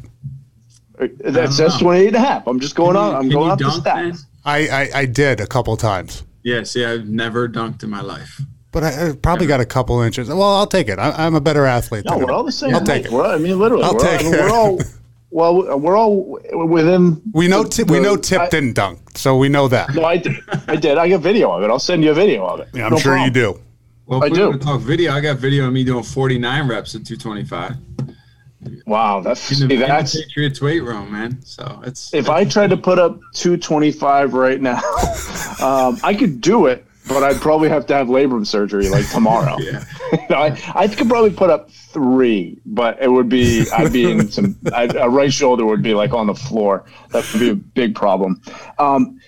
[1.00, 1.80] Uh, that says know.
[1.88, 2.48] 28 and a half.
[2.48, 3.12] I'm just going Can on.
[3.12, 4.12] you- I'm can going you off the dunk, man?
[4.14, 4.26] stats.
[4.46, 6.64] I, I, I did a couple times, Yeah.
[6.64, 8.42] See, I've never dunked in my life.
[8.72, 10.30] but I, I probably got a couple inches.
[10.30, 10.98] Well, I'll take it.
[10.98, 12.06] I, I'm a better athlete.
[12.06, 12.74] No, than we're all the same.
[12.74, 13.12] I'll take it.
[13.12, 14.40] We're, I mean, literally, I'll we're, take I mean, it.
[14.40, 14.80] we're all.
[15.32, 17.22] Well, we're all within.
[17.34, 19.96] We know the- Tip, we know Tip I- didn't dunk, so we know that.
[19.96, 20.36] No, I did.
[20.68, 20.98] I did.
[20.98, 21.70] I got video of it.
[21.70, 22.68] I'll send you a video of it.
[22.74, 23.60] Yeah, I'm No sure you do.
[24.06, 24.46] Well, I if we're do.
[24.52, 27.78] gonna talk video, I got video of me doing 49 reps at 225
[28.86, 31.40] Wow, that's in see, the, in the Patriots weight room, man.
[31.46, 34.76] So it's if I tried to put up 225 right now,
[35.62, 39.58] um, I could do it, but I'd probably have to have labrum surgery like tomorrow.
[39.60, 39.84] yeah.
[40.12, 44.30] You I, I could probably put up three, but it would be I'd be in
[44.30, 46.86] some I'd, a right shoulder would be like on the floor.
[47.10, 48.42] That would be a big problem.
[48.80, 49.20] Um,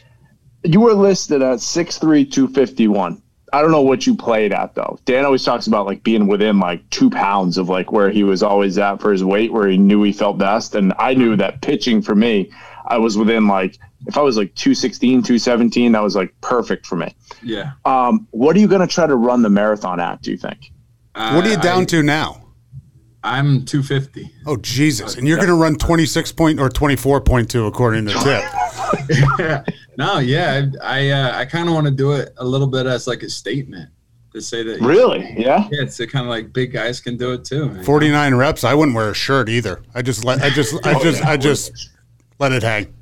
[0.63, 3.21] you were listed at six three two fifty one.
[3.51, 4.97] I don't know what you played at though.
[5.05, 8.41] Dan always talks about like being within like two pounds of like where he was
[8.41, 10.73] always at for his weight, where he knew he felt best.
[10.73, 12.51] And I knew that pitching for me,
[12.87, 13.77] I was within like
[14.07, 17.15] if I was like 216, 217, that was like perfect for me.
[17.41, 17.71] Yeah.
[17.85, 20.21] Um, what are you going to try to run the marathon at?
[20.21, 20.71] Do you think?
[21.15, 22.39] What are you Uh, down I, to now?
[23.23, 24.29] I'm 250.
[24.45, 25.15] Oh Jesus!
[25.15, 29.65] And you're going to run 26 point or 24.2 according to Tip.
[29.97, 32.85] no, yeah, I I, uh, I kind of want to do it a little bit
[32.85, 33.89] as like a statement
[34.33, 34.81] to say that.
[34.81, 35.35] Really?
[35.37, 35.67] Yeah.
[35.71, 37.81] Yeah, it's kind of like big guys can do it too.
[37.83, 38.63] 49 reps.
[38.65, 39.81] I wouldn't wear a shirt either.
[39.95, 41.91] I just let I just I just I just
[42.43, 42.93] let it hang.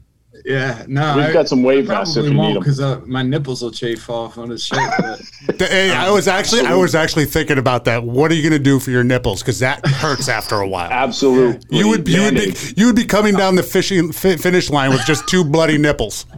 [0.46, 2.64] Yeah, no, We've I- got some wave I vests if probably you need won't them.
[2.64, 4.80] because uh, my nipples will chafe off on his shirt.
[4.98, 5.20] But
[5.60, 8.04] The- hey, I was actually I was actually thinking about that.
[8.04, 9.42] What are you going to do for your nipples?
[9.44, 10.90] Because that hurts after a while.
[10.90, 11.78] Absolutely.
[11.78, 14.90] You would you would be you would be coming down the fishing fi- finish line
[14.92, 16.26] with just two bloody nipples.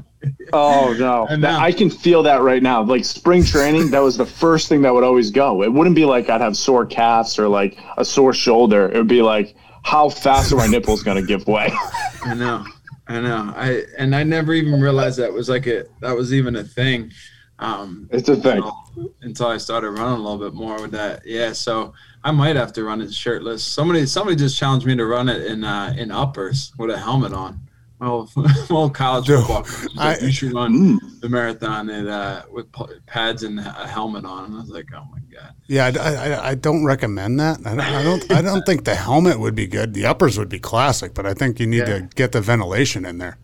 [0.54, 1.36] Oh no, I.
[1.36, 2.82] That- I can feel that right now.
[2.82, 5.64] Like spring training, that was the first thing that would always go.
[5.64, 8.90] It wouldn't be like I'd have sore calves or like a sore shoulder.
[8.90, 11.74] It would be like, how fast are my nipples going to give way?
[12.24, 12.64] I know,
[13.08, 13.54] I know.
[13.56, 17.12] I and I never even realized that was like a that was even a thing.
[17.60, 18.58] Um, It's a thing.
[18.58, 18.80] until-
[19.22, 21.22] until I started running a little bit more with that.
[21.26, 21.94] Yeah, so
[22.24, 23.64] I might have to run it shirtless.
[23.64, 27.34] Somebody somebody just challenged me to run it in uh, in uppers with a helmet
[27.34, 27.60] on.
[28.04, 28.30] Well,
[28.70, 29.64] well, college Dude, football.
[29.64, 31.22] coach was like, I- you should run Mm.
[31.22, 32.66] the marathon and uh, with
[33.08, 34.46] pads and a helmet on.
[34.46, 35.54] And I was like, oh my god.
[35.68, 37.60] Yeah, I, I, I don't recommend that.
[37.66, 39.94] I don't, I don't I don't think the helmet would be good.
[39.94, 42.00] The uppers would be classic, but I think you need Yeah.
[42.00, 43.38] to get the ventilation in there.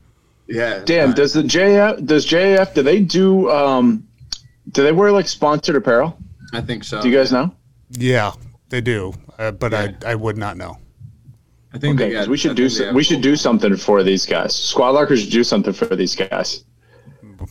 [0.47, 0.79] Yeah.
[0.83, 4.03] Dan, uh, does the JF does JF do they do um
[4.71, 6.17] do they wear like sponsored apparel?
[6.53, 7.01] I think so.
[7.01, 7.51] Do you guys know?
[7.91, 8.31] Yeah,
[8.69, 9.91] they do, uh, but Yeah.
[10.05, 10.77] I I would not know.
[11.73, 14.01] I think Okay, got, we I should do think some, we should do something for
[14.03, 14.55] these guys.
[14.55, 16.63] Squad lockers should do something for these guys.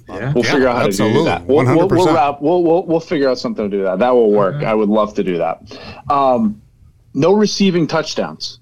[0.09, 0.33] Yeah.
[0.35, 1.47] We'll Yeah, figure out how to do that.
[1.47, 3.99] We'll, we'll, we'll, wrap, we'll, we'll, we'll figure out something to do that.
[4.01, 4.63] That will work.
[4.65, 5.79] I would love to do that.
[6.11, 6.61] Um,
[7.15, 8.61] no receiving touchdowns.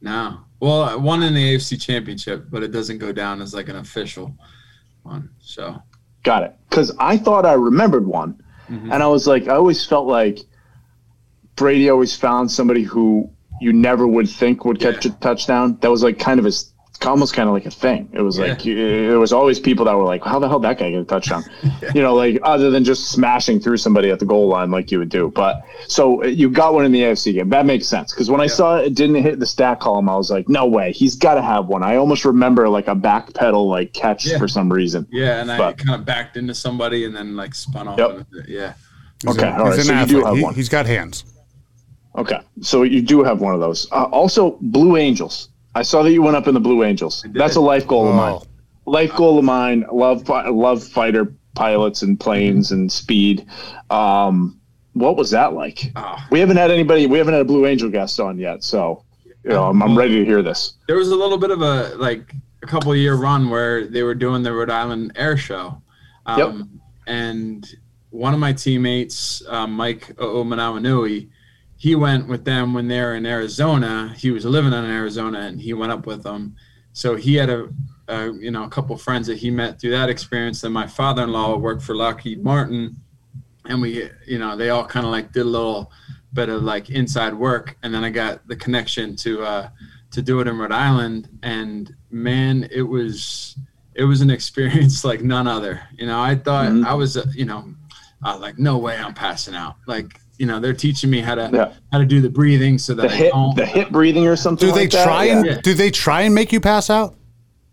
[0.00, 0.40] No.
[0.60, 4.34] Well, one in the AFC Championship, but it doesn't go down as like an official
[5.02, 5.30] one.
[5.40, 5.80] So
[6.22, 6.56] Got it.
[6.70, 8.40] Because I thought I remembered one,
[8.70, 8.92] Mm-hmm.
[8.92, 10.38] and I was like, I always felt like
[11.54, 13.30] Brady always found somebody who
[13.60, 15.12] you never would think would catch Yeah.
[15.12, 15.78] a touchdown.
[15.80, 16.70] That was like kind of his,
[17.04, 18.08] almost kind of like a thing.
[18.12, 18.46] It was Yeah.
[18.46, 18.76] like you-
[19.08, 21.44] there was always people that were like, how the hell that guy get a touchdown?
[21.94, 24.98] You know, like other than just smashing through somebody at the goal line like you
[24.98, 25.30] would do.
[25.34, 27.50] But so uh, you got one in the AFC game.
[27.50, 30.16] That makes sense because when I saw it it didn't hit the stat column, I
[30.16, 31.82] was like, no way, he's got to have one.
[31.82, 34.38] I almost remember like a back pedal like catch Yeah.
[34.38, 35.06] for some reason.
[35.12, 37.98] yeah, and I kind of backed into somebody and then like spun off.
[37.98, 38.10] Yep.
[38.10, 38.48] into it.
[38.48, 38.72] Yeah.
[39.22, 40.26] He's Okay, a- all right, he's so an you do athlete.
[40.26, 40.54] have He- one.
[40.54, 41.24] He's got hands.
[42.16, 43.90] Okay, so you do have one of those.
[43.90, 45.48] Uh, also, Blue Angels.
[45.74, 47.24] I saw that you went up in the Blue Angels.
[47.32, 48.34] That's a life goal of mine.
[48.40, 48.42] Oh,
[48.86, 49.84] Life goal of mine.
[49.90, 53.46] Love, love fighter pilots and planes and speed.
[53.90, 54.60] Um,
[54.92, 55.90] what was that like?
[55.96, 57.06] Oh, We haven't had anybody.
[57.06, 59.02] We haven't had a Blue Angel guest on yet, so
[59.42, 60.74] you know I'm, I'm ready to hear this.
[60.86, 64.14] there was a little bit of a like a couple year run where they were
[64.14, 65.82] doing the Rhode Island Air Show,
[66.26, 66.66] um, Yep.
[67.08, 67.68] and
[68.10, 71.28] one of my teammates, uh, Mike Hoomanawanui,
[71.76, 74.14] he went with them when they were in Arizona.
[74.16, 76.56] He was living in Arizona, and he went up with them.
[76.92, 77.68] So he had a,
[78.08, 80.60] a you know a couple friends that he met through that experience.
[80.60, 82.96] Then my father-in-law worked for Lockheed Martin,
[83.66, 85.90] and we you know they all kind of like did a little
[86.32, 89.42] bit of like inside work, and then I got the connection to.
[89.42, 89.68] Uh,
[90.10, 93.56] to do it in Rhode Island, and man, it was
[93.96, 95.80] it was an experience like none other.
[95.98, 96.86] You know, I thought Mhm.
[96.86, 97.74] I was, uh, you know,
[98.22, 99.74] I was like, no way, I'm passing out.
[99.88, 101.72] Like, you know, they're teaching me how to Yeah.
[101.92, 103.56] how to do the breathing so that The I hip, don't.
[103.56, 104.68] the hip breathing or something.
[104.68, 105.04] Do they like that?
[105.04, 105.36] try Yeah.
[105.38, 105.60] and Yeah.
[105.62, 107.14] do they try and make you pass out?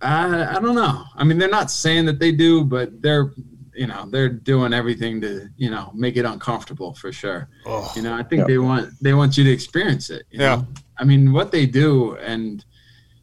[0.02, 1.04] I, I don't know.
[1.16, 3.34] I mean, they're not saying that they do, but they're
[3.74, 7.48] you know they're doing everything to you know make it uncomfortable for sure.
[7.66, 8.48] Oh, You know, I think Yeah.
[8.48, 10.24] they want they want you to experience it.
[10.32, 10.56] you Yeah.
[10.58, 10.68] know?
[10.98, 12.64] I mean, what they do, and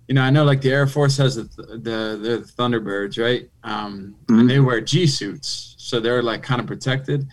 [0.09, 3.49] you know, I know like the Air Force has the the, the Thunderbirds, right?
[3.63, 4.41] Um, Mhm.
[4.41, 7.27] And they wear G suits, so they're like kind of protected.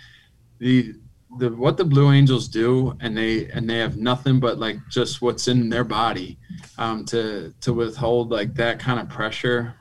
[0.60, 0.94] The
[1.38, 5.22] the what the Blue Angels do, and they and they have nothing but like just
[5.22, 6.38] what's in their body
[6.78, 9.76] um, to to withhold like that kind of pressure.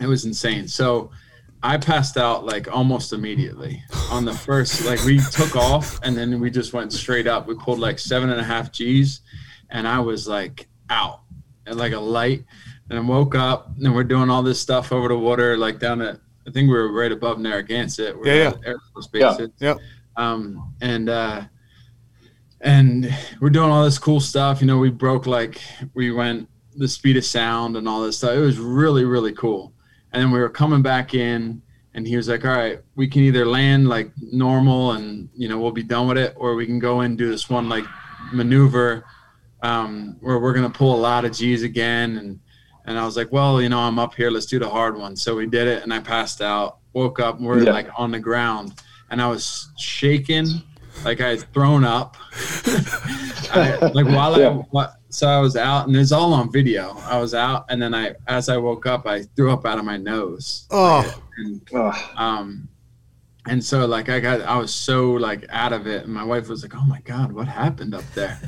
[0.00, 0.68] It was insane.
[0.68, 1.10] So.
[1.66, 4.84] I passed out like almost immediately on the first.
[4.84, 7.46] Like we took off and then we just went straight up.
[7.48, 9.22] We pulled like seven and a half G's,
[9.70, 11.20] and I was like out
[11.64, 12.44] and like a light.
[12.90, 16.02] And I woke up and we're doing all this stuff over the water, like down
[16.02, 18.14] at I think we were right above Narragansett.
[18.22, 19.36] Yeah, the Air Force Yeah.
[19.38, 19.80] is.
[20.16, 21.42] Um, and uh,
[22.60, 24.60] and we're doing all this cool stuff.
[24.60, 25.60] You know, we broke like
[25.94, 28.32] we went the speed of sound and all this stuff.
[28.34, 29.72] It was really really cool.
[30.12, 31.60] And then we were coming back in,
[31.94, 35.58] and he was like, "All right, we can either land like normal, and you know
[35.58, 37.84] we'll be done with it, or we can go and do this one like
[38.32, 39.04] maneuver
[39.62, 42.40] um, where we're gonna pull a lot of G's again." And
[42.86, 44.30] and I was like, "Well, you know, I'm up here.
[44.30, 46.78] Let's do the hard one." So we did it, and I passed out.
[46.92, 47.72] Woke up, and we're Yeah.
[47.72, 48.74] like on the ground,
[49.10, 50.46] and I was shaking,
[51.04, 52.16] like I had thrown up.
[53.52, 54.62] I, like while Yeah.
[54.76, 56.96] I so I was out and it's all on video.
[57.04, 59.84] I was out and then I as I woke up I threw up out of
[59.84, 60.66] my nose.
[60.70, 61.04] Oh,
[61.38, 61.94] And Ugh.
[62.16, 62.68] um
[63.46, 66.48] and so like I got I was so like out of it and my wife
[66.48, 68.38] was like, "Oh my god, what happened up there?"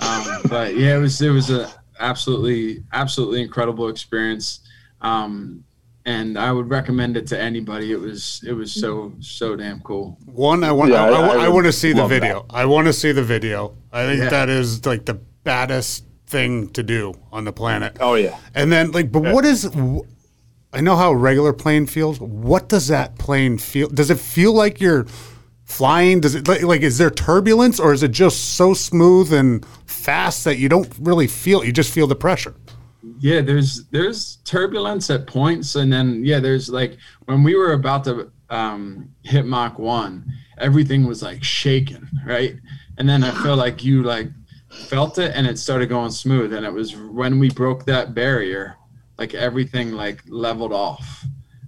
[0.00, 4.60] Um but yeah, it was it was a absolutely absolutely incredible experience.
[5.02, 5.62] Um
[6.06, 7.92] and I would recommend it to anybody.
[7.92, 10.16] It was it was so so damn cool.
[10.24, 10.92] one I want.
[10.92, 12.46] Yeah, I, I- I want to see the love video.
[12.48, 13.76] I want to see the video.
[13.92, 14.30] I think Yeah.
[14.30, 17.96] that is like the baddest thing to do on the planet.
[18.00, 18.36] Oh yeah.
[18.54, 19.66] And then, like, but what is?
[20.72, 22.20] I know how a regular plane feels.
[22.20, 23.88] What does that plane feel?
[23.88, 25.06] Does it feel like you're
[25.64, 26.20] flying?
[26.20, 30.44] Does it like, like is there turbulence, or is it just so smooth and fast
[30.44, 31.62] that you don't really feel?
[31.62, 31.66] it?
[31.66, 32.54] You just feel the pressure.
[33.18, 36.96] Yeah, there's there's turbulence at points, and then yeah, there's like
[37.26, 40.24] when we were about to um, hit Mach one,
[40.58, 42.56] everything was like shaking, right?
[42.98, 44.28] And then I feel like you like
[44.70, 48.76] felt it, and it started going smooth, and it was when we broke that barrier,
[49.18, 51.24] like everything like leveled off,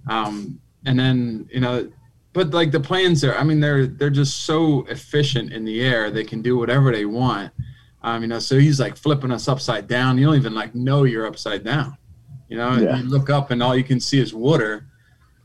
[0.09, 1.91] um, and then you know.
[2.31, 6.11] But like the planes are, I mean, they're they're just so efficient in the air.
[6.11, 7.51] They can do whatever they want.
[8.01, 10.17] Um, you know, so he's like flipping us upside down.
[10.17, 11.97] You don't even like know you're upside down.
[12.47, 12.97] You know, Yeah.
[12.97, 14.87] you look up and all you can see is water.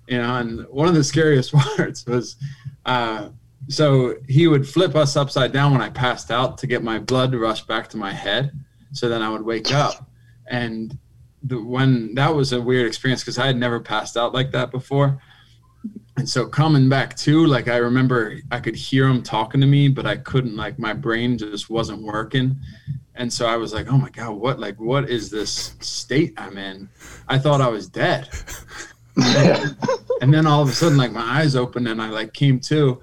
[0.06, 2.36] You know, and one of the scariest parts was,
[2.86, 3.30] uh,
[3.68, 7.32] so he would flip us upside down when I passed out to get my blood
[7.32, 8.52] to rush back to my head,
[8.92, 10.10] so then I would wake up.
[10.48, 10.96] And
[11.42, 14.70] the, when that was a weird experience because I had never passed out like that
[14.70, 15.18] before.
[16.16, 19.88] And so coming back to, like, I remember I could hear him talking to me,
[19.88, 22.56] but I couldn't, like, my brain just wasn't working.
[23.16, 26.56] And so I was like, oh my God, what, like, what is this state I'm
[26.56, 26.88] in?
[27.28, 28.28] I thought I was dead.
[29.16, 33.02] and then all of a sudden, like, my eyes opened and I, like, came to,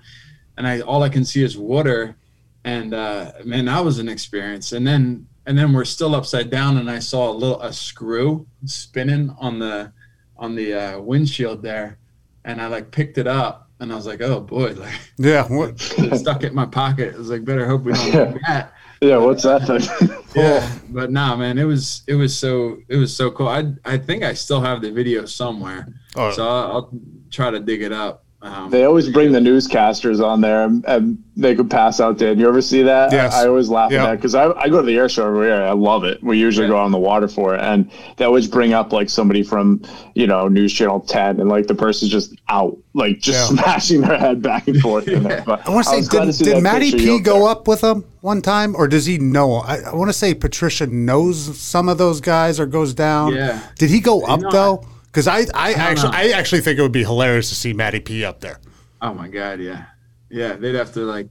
[0.58, 2.16] and I, all I can see is water.
[2.64, 4.72] And, uh, man, that was an experience.
[4.72, 8.48] And then, and then we're still upside down and I saw a little, a screw
[8.66, 9.92] spinning on the,
[10.38, 11.98] on the uh, windshield there
[12.46, 15.48] and I like picked it up and I was like, oh boy, like Yeah.
[15.48, 15.72] What?
[15.98, 17.16] it stuck it in my pocket.
[17.16, 18.74] I was like, better hope we don't do that.
[19.02, 19.18] Yeah.
[19.18, 20.10] What's that thing?
[20.34, 23.50] Yeah, but nah, man, it was it was so it was so cool.
[23.50, 26.32] I I think I still have the video somewhere, Oh.
[26.32, 26.90] so I'll, I'll
[27.30, 28.24] try to dig it up.
[28.44, 32.18] Um, They always bring the newscasters on there, and, and they could pass out.
[32.18, 33.12] Dan, you ever see that?
[33.12, 33.34] Yes.
[33.36, 34.04] I always laugh Yeah.
[34.04, 35.64] at that because I, I go to the air show every year.
[35.64, 36.24] I love it.
[36.24, 39.44] We usually go on the water for it, and they always bring up like somebody
[39.44, 39.82] from
[40.16, 43.58] you know News Channel 10, and like the person's just out, like just Yeah.
[43.64, 45.08] smashing their head back and forth.
[45.08, 45.46] in it.
[45.46, 47.50] But I want to say, did, see did Matty P you go there.
[47.50, 49.54] up with them one time, or does he know?
[49.58, 53.36] I, I want to say Patricia knows some of those guys or goes down.
[53.36, 53.62] Yeah.
[53.78, 54.86] Did he go up know, though?
[55.12, 56.18] Because I, I, actually, know.
[56.18, 58.60] I actually think it would be hilarious to see Matty P up there.
[59.02, 59.86] oh my god, yeah,
[60.30, 60.54] yeah.
[60.54, 61.28] They'd have to like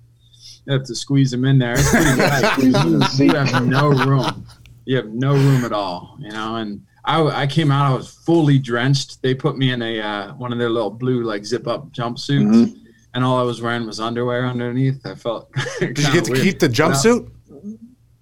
[0.67, 1.75] they'd have to squeeze him in there.
[1.79, 2.59] It's pretty tight.
[3.19, 4.47] you, you have no room.
[4.85, 6.17] You have no room at all.
[6.21, 7.91] You know, and I I came out.
[7.91, 9.23] I was fully drenched.
[9.23, 12.77] They put me in a uh, one of their little blue like zip up jumpsuits.
[13.13, 15.05] And all I was wearing was underwear underneath.
[15.05, 15.51] I felt.
[15.81, 17.29] Did you get to keep the jumpsuit?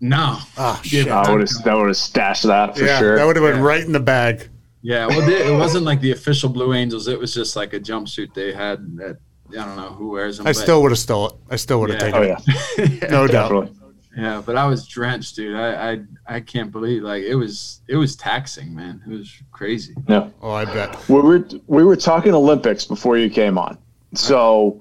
[0.00, 0.38] No.
[0.56, 1.08] Oh shit!
[1.08, 3.16] I would have that would have stashed that for yeah, sure.
[3.16, 3.66] that would have been Yeah.
[3.66, 4.48] right in the bag.
[4.82, 7.08] Yeah, well, they, it wasn't like the official Blue Angels.
[7.08, 9.18] It was just like a jumpsuit they had that
[9.50, 10.46] I don't know who wears them.
[10.46, 11.34] I but- still would have stole it.
[11.50, 12.06] I still would have Yeah.
[12.06, 12.36] taken
[12.78, 13.02] oh it.
[13.02, 13.48] yeah, No doubt.
[13.50, 13.72] definitely.
[14.16, 15.56] yeah, but I was drenched, dude.
[15.56, 19.02] I, I I can't believe like it was it was taxing, man.
[19.06, 19.94] It was crazy.
[20.08, 20.28] Yeah.
[20.42, 20.96] Oh, I bet.
[21.08, 23.78] we were we were talking Olympics before you came on.
[24.14, 24.80] So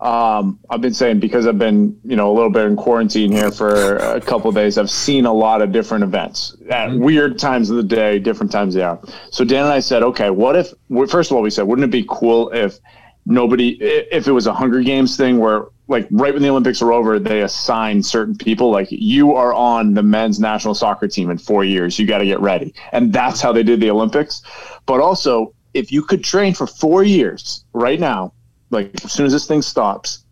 [0.00, 3.50] um, I've been saying because I've been you know a little bit in quarantine here
[3.50, 4.78] for a couple of days.
[4.78, 8.74] I've seen a lot of different events at weird times of the day, different times
[8.74, 9.00] of the hour.
[9.30, 10.72] So Dan and I said, okay, what if?
[10.88, 12.78] well, First of all, we said, wouldn't it be cool if
[13.26, 16.92] nobody, if it was a Hunger Games thing where like right when the Olympics are
[16.92, 21.36] over, they assign certain people like you are on the men's national soccer team in
[21.36, 21.98] four years.
[21.98, 24.40] You got to get ready, and that's how they did the Olympics.
[24.86, 28.32] But also, if you could train for four years right now,
[28.70, 30.24] like as soon as this thing stops,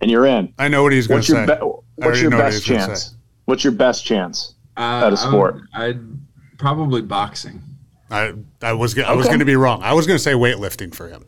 [0.00, 1.54] and you're in, I know what he's going what's to your say.
[1.56, 3.14] be- what's your know what best chance?
[3.46, 4.54] What's your best chance?
[4.76, 5.60] Uh, Out of sport.
[5.74, 7.62] I would, I'd probably boxing.
[8.10, 9.82] I I was go- I was going to be wrong.
[9.82, 11.24] I was going to say weightlifting for him.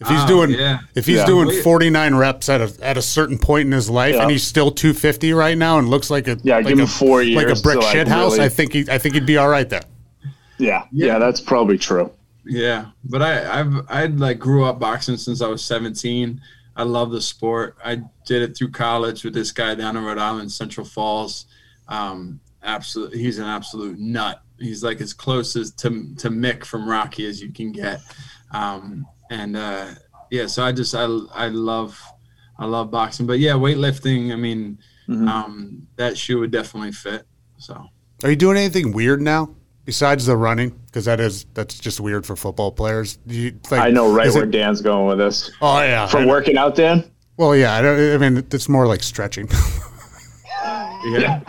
[0.00, 0.80] If he's Oh, doing yeah.
[0.96, 1.26] if he's Yeah.
[1.26, 4.22] doing 49 reps at a at a certain point in his life Yeah.
[4.22, 6.88] and he's still 250 right now and looks like a Yeah, like give him a,
[6.88, 9.26] four like a brick to, like, shit house, really- I think he I think he'd
[9.26, 9.82] be all right there.
[10.58, 11.18] Yeah, yeah, Yeah.
[11.20, 12.10] that's probably true.
[12.44, 16.40] Yeah, but I I've I like grew up boxing since I was 17.
[16.74, 17.76] I love the sport.
[17.84, 21.46] I did it through college with this guy down in Rhode Island, Central Falls.
[21.88, 24.42] Um, absolute, he's an absolute nut.
[24.58, 28.00] He's like as close as to to Mick from Rocky as you can get.
[28.52, 29.88] Um, and uh,
[30.30, 32.00] yeah, so I just I I love
[32.58, 34.32] I love boxing, but yeah, weightlifting.
[34.32, 34.78] I mean,
[35.08, 37.24] um, that shoe would definitely fit.
[37.58, 37.86] So
[38.24, 39.54] Are you doing anything weird now
[39.84, 40.70] besides the running?
[40.86, 43.18] Because that is that's just weird for football players.
[43.26, 45.50] You, like, I know right where it- Dan's going with this.
[45.60, 46.06] Oh yeah.
[46.06, 47.04] For I- working out, Dan?
[47.38, 47.74] Well, yeah.
[47.74, 49.48] I, don't, I mean, it's more like stretching.
[51.04, 51.40] yeah,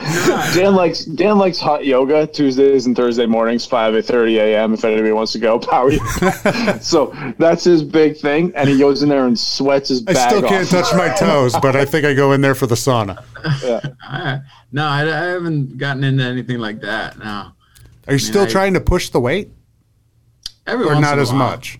[0.55, 4.73] Dan likes Dan likes hot yoga Tuesdays and Thursday mornings, five at thirty a.m.
[4.73, 5.91] If anybody wants to go, power.
[5.91, 6.79] yoga.
[6.81, 10.41] so that's his big thing, and he goes in there and sweats his I still
[10.41, 10.87] can't off.
[10.87, 13.23] touch my toes, but I think I go in there for the sauna.
[13.43, 14.39] I, uh,
[14.71, 17.19] no, I, I haven't gotten into anything like that.
[17.19, 17.51] No,
[18.07, 19.51] Are you still I- trying to push the weight,
[20.67, 21.37] every or not as while.
[21.51, 21.79] much?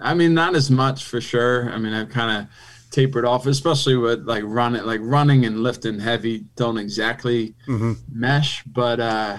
[0.00, 1.70] I mean, not as much for sure.
[1.70, 5.98] I mean, I've kind of tapered off, especially with like running, like running and lifting
[6.00, 7.54] heavy don't exactly
[8.12, 8.62] mesh.
[8.64, 9.38] But uh,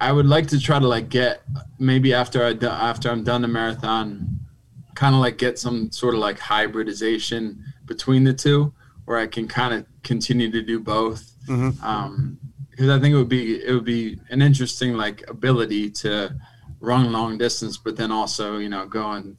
[0.00, 1.42] I would like to try to like get
[1.78, 4.40] maybe after I do, after I'm done the marathon,
[4.94, 8.72] kind of like get some sort of like hybridization between the two,
[9.04, 11.26] where I can kind of continue to do both.
[11.82, 12.38] Um,
[12.80, 16.34] because I think it would be it would be an interesting like ability to
[16.80, 19.36] run long distance, but then also you know go and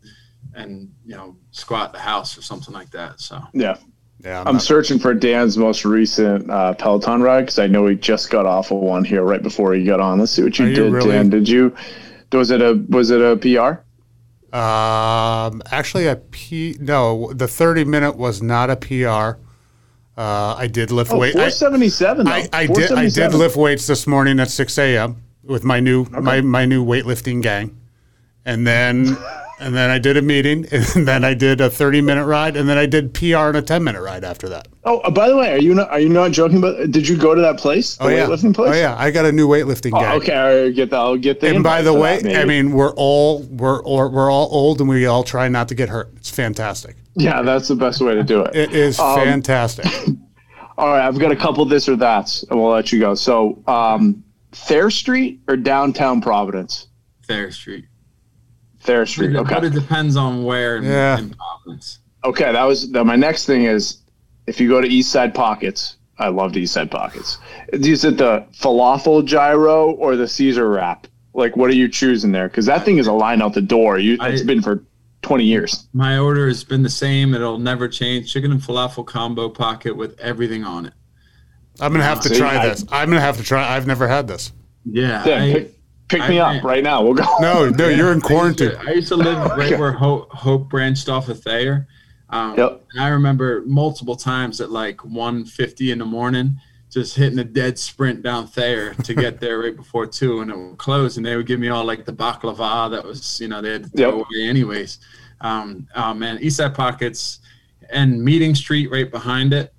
[0.53, 3.19] and you know squat the house or something like that.
[3.19, 3.77] So Yeah,
[4.23, 7.95] Yeah, I'm not- searching for Dan's most recent uh, Peloton ride because I know he
[7.95, 10.19] just got off of one here right before he got on.
[10.19, 11.09] Let's see what you Are you did, really?
[11.09, 11.31] Dan.
[11.31, 11.75] Did you?
[12.31, 13.81] Was it a was it a PR?
[14.55, 16.75] Um, actually, a P.
[16.79, 19.41] No, the 30 minute was not a PR.
[20.17, 21.35] Uh, I did lift Oh, weight.
[21.35, 22.25] I, 477.
[22.25, 22.31] though.
[22.31, 22.91] I, I did.
[22.91, 25.17] I did lift weights this morning at 6 a.m.
[25.43, 27.75] with my new my my new weightlifting gang,
[28.45, 29.17] and then
[29.61, 32.67] and then I did a meeting, and then I did a 30 minute ride, and
[32.67, 34.67] then I did PR and a 10 minute ride after that.
[34.83, 36.59] Oh, uh, by the way, are you not are you not joking?
[36.59, 37.95] But did you go to that place?
[37.97, 38.71] The oh yeah, weightlifting place.
[38.71, 40.17] oh yeah, I got a new weightlifting Oh, gang.
[40.17, 40.97] okay, I'll get that.
[40.99, 41.47] I'll get the.
[41.53, 42.35] And by the way, that.
[42.41, 45.75] I mean we're all we're or, we're all old, and we all try not to
[45.75, 46.11] get hurt.
[46.17, 46.95] It's fantastic.
[47.15, 48.55] yeah, that's the best way to do it.
[48.55, 49.85] It is Um, fantastic.
[50.77, 53.13] All right, I've got a couple this or that's, and we'll let you go.
[53.13, 56.87] So, um, Thayer Street or downtown Providence?
[57.27, 57.85] Thayer Street.
[58.81, 59.33] Thayer Street.
[59.33, 59.67] But Okay.
[59.67, 61.19] it depends on where Yeah.
[61.19, 61.99] in Providence.
[62.23, 63.03] Okay, that was that.
[63.05, 63.97] My next thing is
[64.47, 67.37] if you go to East Side Pockets, I loved East Side Pockets.
[67.73, 71.07] Is it the falafel gyro or the Caesar wrap?
[71.33, 72.47] Like, what are you choosing there?
[72.47, 73.97] Because that thing is a line out the door.
[73.97, 74.83] You, it's I- been for
[75.21, 75.87] twenty years.
[75.93, 77.33] My order has been the same.
[77.33, 78.31] It'll never change.
[78.33, 80.93] Chicken and falafel combo pocket with everything on it.
[81.79, 82.85] I'm gonna have to See, try I- this.
[82.91, 83.75] I'm gonna have to try.
[83.75, 84.51] I've never had this.
[84.85, 85.23] Yeah.
[85.23, 85.79] Dan, I- pick,
[86.19, 87.01] pick me I- up right now.
[87.03, 87.23] We'll go.
[87.41, 88.73] No, no, you're in quarantine.
[88.87, 91.87] I used to live right where Hope, Hope branched off of Thayer.
[92.29, 92.83] Um, Yep.
[92.93, 96.57] And I remember multiple times at like 1.50 in the morning,
[96.89, 100.57] just hitting a dead sprint down Thayer to get there right before two, and it
[100.57, 103.61] would close, and they would give me all like the baklava that was, you know,
[103.61, 104.13] they had to throw Yep.
[104.15, 104.99] away anyways.
[105.41, 107.39] Um, oh man, Eastside Pockets
[107.89, 109.73] and Meeting Street right behind it.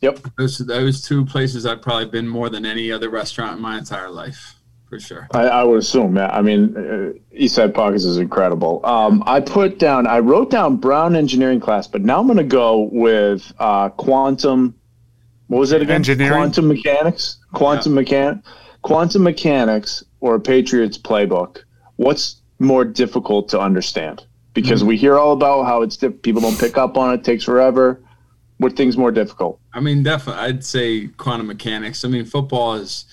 [0.00, 0.20] Yep.
[0.38, 4.10] Those those two places I've probably been more than any other restaurant in my entire
[4.10, 4.56] life,
[4.92, 5.26] for sure.
[5.30, 6.16] I, I would assume.
[6.16, 6.28] Yeah.
[6.28, 8.84] I mean, uh, East Side Pockets is incredible.
[8.84, 10.06] Um, I put down.
[10.06, 14.74] I wrote down Brown Engineering class, but now I'm going to go with uh, quantum.
[15.46, 15.96] What was it again?
[15.96, 16.34] Engineering?
[16.34, 17.38] Quantum mechanics.
[17.54, 18.42] Quantum mechan.
[18.82, 21.60] Quantum mechanics or Patriots playbook.
[21.96, 24.26] What's more difficult to understand?
[24.52, 27.44] Because we hear all about how it's diff- people don't pick up on it, takes
[27.44, 28.04] forever.
[28.58, 29.58] What things more difficult?
[29.72, 32.04] I mean, definitely, I'd say quantum mechanics.
[32.04, 33.06] I mean, football is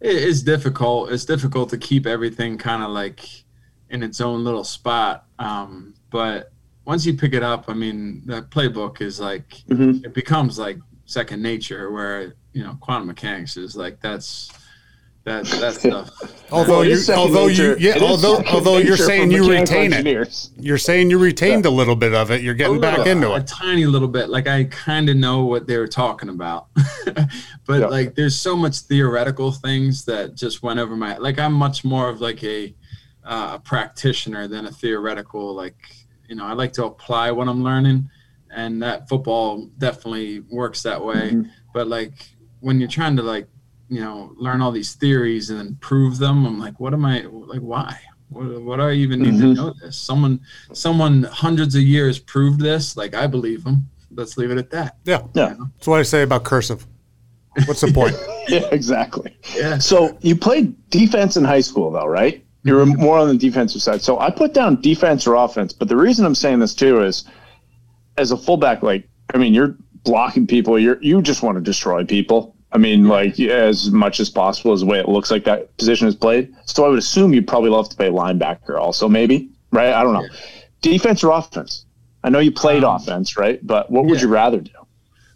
[0.00, 1.10] it is difficult.
[1.12, 3.20] It's difficult to keep everything kind of like
[3.90, 5.26] in its own little spot.
[5.38, 6.52] Um, but
[6.84, 10.04] once you pick it up, I mean, that playbook is like Mhm.
[10.04, 11.90] it becomes like second nature.
[11.90, 14.50] Where you know, quantum mechanics is like that's
[15.26, 16.10] that that stuff.
[16.52, 19.92] Although Well, you, is second although you, yeah, although although you're saying you mechanical retain
[19.92, 20.50] it, engineers.
[20.56, 22.40] you're saying you retained a little bit of it.
[22.42, 23.42] You're getting A back into a it.
[23.42, 26.68] A tiny little bit like i kind of know what they were talking about
[27.66, 27.86] but Yeah.
[27.86, 32.08] like there's so much theoretical things that just went over my like i'm much more
[32.08, 32.72] of like a
[33.24, 35.76] uh, a practitioner than a theoretical like
[36.28, 38.08] you know i like to apply what i'm learning
[38.54, 41.48] and that football definitely works that way Mm-hmm.
[41.74, 42.12] but like
[42.60, 43.48] when you're trying to like
[43.88, 47.20] you know learn all these theories and then prove them i'm like what am i
[47.30, 47.96] like why
[48.30, 49.56] what, what do i even need to Mhm.
[49.56, 50.40] know this someone
[50.72, 54.96] someone hundreds of years proved this like i believe them let's leave it at that
[55.04, 55.54] Yeah, Yeah.
[55.74, 56.86] that's what I say about cursive.
[57.66, 58.14] What's the point?
[58.48, 59.36] Yeah, exactly.
[59.56, 62.44] yeah So you played defense in high school, though, right?
[62.62, 64.00] You were more on the defensive side.
[64.02, 67.24] So I put down defense or offense, but the reason I'm saying this too is,
[68.16, 70.78] as a fullback, like I mean, you're blocking people.
[70.78, 72.55] You're you just want to destroy people.
[72.76, 75.74] I mean, like yeah, as much as possible is the way it looks like that
[75.78, 76.54] position is played.
[76.66, 79.94] So I would assume you'd probably love to play linebacker, also maybe, right?
[79.94, 80.28] I don't know.
[80.82, 81.86] Defense or offense?
[82.22, 83.66] I know you played Um, offense, right?
[83.66, 84.26] But what would yeah.
[84.26, 84.72] you rather do?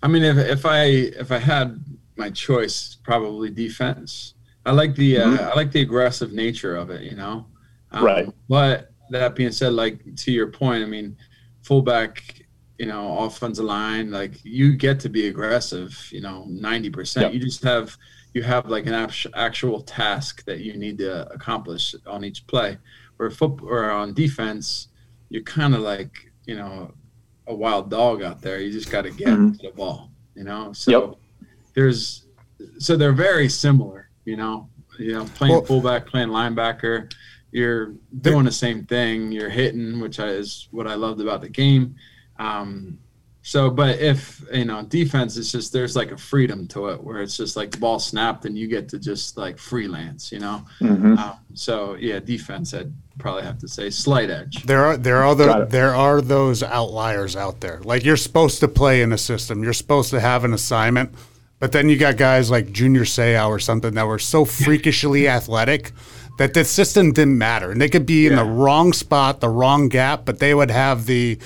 [0.02, 1.82] I mean, if, if I if I had
[2.16, 4.34] my choice probably defense.
[4.66, 7.46] I like the uh, I like the aggressive nature of it, you know.
[7.92, 8.28] Um, Right.
[8.50, 11.16] But that being said, like to your point, I mean,
[11.62, 12.39] fullback,
[12.80, 17.24] you know, offensive line, like you get to be aggressive, you know, ninety percent.
[17.26, 17.34] Yep.
[17.34, 17.94] You just have
[18.32, 18.94] you have like an
[19.34, 22.78] actual task that you need to accomplish on each play.
[23.18, 24.88] Where foot or on defense,
[25.28, 26.94] you're kind of like you know
[27.48, 28.60] a wild dog out there.
[28.60, 29.58] You just got to get Mhm.
[29.58, 30.72] to the ball, you know.
[30.72, 31.18] So Yep.
[31.74, 32.24] there's
[32.78, 34.70] so they're very similar, you know.
[34.98, 37.12] You know, playing Well- fullback, playing linebacker,
[37.52, 39.32] you're doing the same thing.
[39.32, 41.94] You're hitting, which is what I loved about the game.
[42.40, 42.98] Um,
[43.42, 47.22] so, but if you know defense, it's just there's like a freedom to it where
[47.22, 50.62] it's just like the ball snapped and you get to just like freelance, you know.
[50.80, 51.18] Mhm.
[51.18, 54.62] Um, so yeah, defense, I'd probably have to say slight edge.
[54.64, 57.80] There are there are Got the, there are those outliers out there.
[57.82, 59.62] Like you're supposed to play in a system.
[59.62, 61.14] You're supposed to have an assignment,
[61.60, 65.92] but then you got guys like Junior Seau or something that were so freakishly athletic
[66.36, 69.88] that the system didn't matter, and they could be in the wrong spot, the wrong
[69.88, 71.38] gap, but they would have the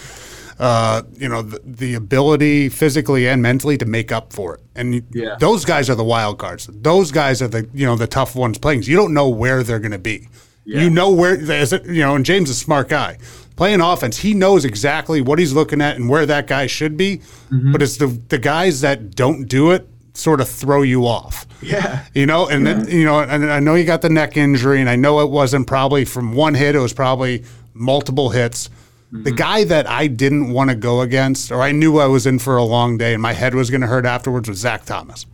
[0.58, 4.60] uh, you know the, the ability physically and mentally to make up for it.
[4.74, 5.36] And Yeah.
[5.40, 6.68] those guys are the wild cards.
[6.72, 8.82] Those guys are the you know the tough ones playing.
[8.84, 10.28] You don't know where they're going to be.
[10.64, 10.82] Yeah.
[10.82, 13.18] You know where as it, you know, and James is a smart guy.
[13.56, 17.18] Playing offense, he knows exactly what he's looking at and where that guy should be.
[17.52, 17.72] Mm-hmm.
[17.72, 21.46] But it's the the guys that don't do it sort of throw you off.
[21.60, 22.04] Yeah.
[22.14, 24.88] You know, and then, you know, and I know you got the neck injury, and
[24.88, 27.44] I know it wasn't probably from one hit; it was probably
[27.74, 28.70] multiple hits.
[29.14, 29.36] The Mm-hmm.
[29.36, 32.56] guy that I didn't want to go against, or I knew I was in for
[32.56, 35.24] a long day, and my head was going to hurt afterwards, was Zach Thomas.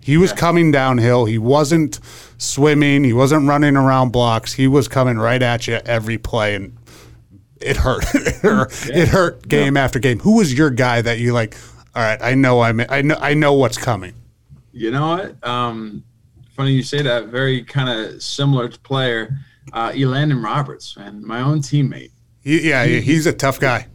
[0.00, 1.24] He was coming downhill.
[1.26, 2.00] He wasn't
[2.38, 3.04] swimming.
[3.04, 4.54] He wasn't running around blocks.
[4.54, 6.76] He was coming right at you every play, and
[7.60, 8.04] it hurt.
[8.14, 10.18] it hurt, game after game.
[10.18, 11.56] Who was your guy that you like?
[11.94, 12.80] All right, I know I'm.
[12.88, 13.18] I know.
[13.20, 14.14] I know what's coming.
[14.72, 15.46] You know what?
[15.46, 16.02] Um,
[16.56, 17.26] funny you say that.
[17.26, 19.38] Very kind of similar to player,
[19.72, 22.10] uh, Elandon Roberts, man, my own teammate.
[22.48, 23.88] He, yeah, he's a tough guy.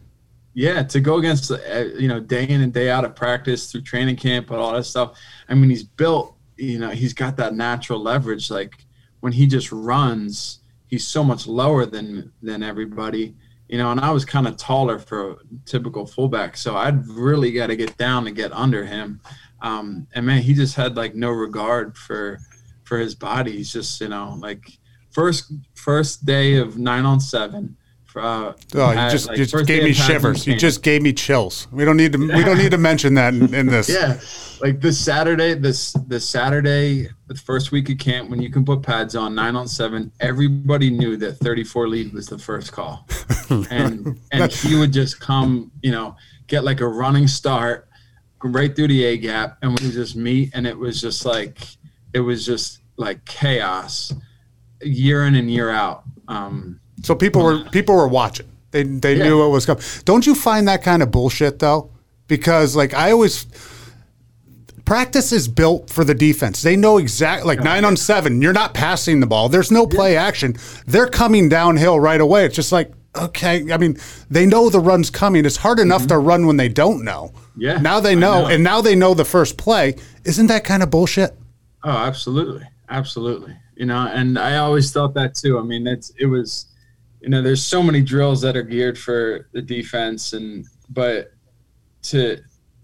[0.52, 1.56] Yeah, to go against uh,
[1.98, 4.84] you know day in and day out of practice through training camp and all that
[4.84, 5.18] stuff.
[5.48, 6.36] I mean, he's built.
[6.56, 8.52] You know, he's got that natural leverage.
[8.52, 8.86] Like
[9.18, 13.34] when he just runs, he's so much lower than than everybody.
[13.68, 17.50] You know, and I was kind of taller for a typical fullback, so I'd really
[17.50, 19.20] got to get down to get under him.
[19.62, 22.38] Um, and man, he just had like no regard for
[22.84, 23.50] for his body.
[23.56, 24.78] He's just you know like
[25.10, 27.76] first first day of nine on seven.
[28.16, 30.46] Uh, Oh, you just like, just gave me shivers.
[30.46, 31.66] You just gave me chills.
[31.72, 32.18] We don't need to.
[32.18, 33.88] We don't need to mention that in, in this.
[33.88, 34.20] yeah,
[34.60, 38.82] like this Saturday, this this Saturday, the first week of camp when you can put
[38.82, 40.12] pads on nine on seven.
[40.20, 43.06] Everybody knew that 34 lead was the first call,
[43.70, 47.88] and and he would just come, you know, get like a running start
[48.42, 51.58] right through the A gap, and we just meet, and it was just like
[52.12, 54.12] it was just like chaos,
[54.82, 56.04] year in and year out.
[56.28, 58.46] Um, So people were people were watching.
[58.70, 59.82] They they knew what was coming.
[60.04, 61.90] Don't you find that kind of bullshit though?
[62.28, 63.46] Because like I always
[64.84, 66.62] practice is built for the defense.
[66.62, 68.42] They know exactly like nine on seven.
[68.42, 69.48] You're not passing the ball.
[69.48, 70.56] There's no play action.
[70.86, 72.44] They're coming downhill right away.
[72.46, 73.72] It's just like okay.
[73.72, 73.96] I mean,
[74.30, 75.44] they know the run's coming.
[75.46, 77.32] It's hard enough to run when they don't know.
[77.34, 77.60] Mm-hmm.
[77.60, 78.46] Yeah, Now they know, know.
[78.48, 79.94] and now they know the first play.
[80.24, 81.36] Isn't that kind of bullshit?
[81.84, 83.56] Oh, absolutely, absolutely.
[83.76, 85.58] You know, and I always thought that too.
[85.58, 86.66] I mean, it's it was,
[87.24, 91.32] you know, there's so many drills that are geared for the defense, and but
[92.02, 92.38] to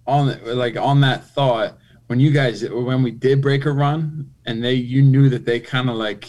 [0.07, 1.76] on like on that thought
[2.07, 5.61] when you guys when we did break a run and they you knew that they
[5.61, 6.28] kind of like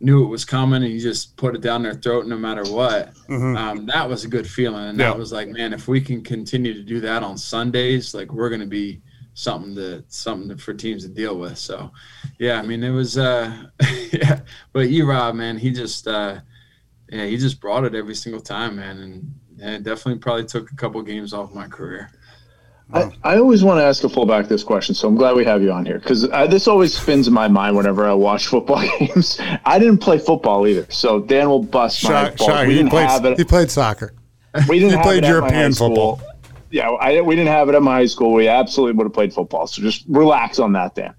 [0.00, 3.12] knew it was coming and you just put it down their throat no matter what
[3.56, 4.84] um, that was a good feeling.
[4.90, 5.10] And Yeah.
[5.10, 8.48] that was like man if we can continue to do that on sundays like we're
[8.50, 9.00] going to be
[9.34, 11.56] something to something to, for teams to deal with.
[11.56, 11.92] So
[12.40, 13.66] yeah i mean it was uh
[14.12, 14.40] yeah
[14.72, 16.40] but you, Rob, man he just uh
[17.10, 20.70] yeah he just brought it every single time man and, and it definitely probably took
[20.70, 22.10] a couple games off my career
[22.92, 25.62] I, I always want to ask a fullback this question, so I'm glad we have
[25.62, 29.38] you on here because this always spins in my mind whenever I watch football games.
[29.66, 32.48] I didn't play football either, so Dan will bust my Shock, balls.
[32.50, 32.66] shock.
[32.66, 33.38] We He didn't have played, it.
[33.38, 34.14] he played soccer.
[34.68, 36.22] We didn't he have played it European football.
[36.70, 38.32] Yeah, I, we didn't have it at my high school.
[38.32, 39.66] We absolutely would have played football.
[39.66, 41.14] So just relax on that, Dan.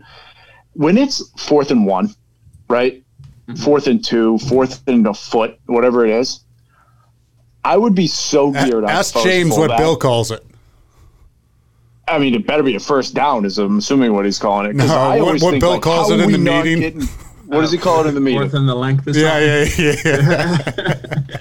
[0.74, 2.10] When it's fourth and one,
[2.68, 3.04] right?
[3.50, 3.64] Mm-hmm.
[3.64, 6.42] Fourth and two, fourth and a foot, whatever it is.
[7.64, 8.92] I would be so geared up.
[8.92, 9.76] Ask James what.
[9.78, 10.46] Bill calls it.
[12.08, 14.78] I mean, it better be a first down, is I'm assuming what he's calling it.
[14.78, 16.80] 'Cause No, I what- what think, Bill like, calls it in the meeting?
[16.80, 17.08] getting-
[17.48, 18.42] what does he call it in the meeting?
[18.42, 21.38] fourth and the length is Yeah, yeah, yeah.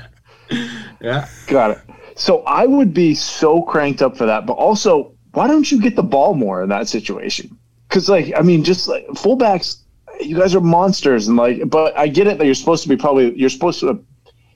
[1.01, 1.79] yeah Got it.
[2.17, 4.47] So I would be so cranked up for that.
[4.47, 7.55] But also, why don't you get the ball more in that situation?
[7.89, 9.77] because like I mean, just like fullbacks,
[10.21, 12.97] you guys are monsters, and like, but I get it that you're supposed to be
[12.97, 14.05] probably you're supposed to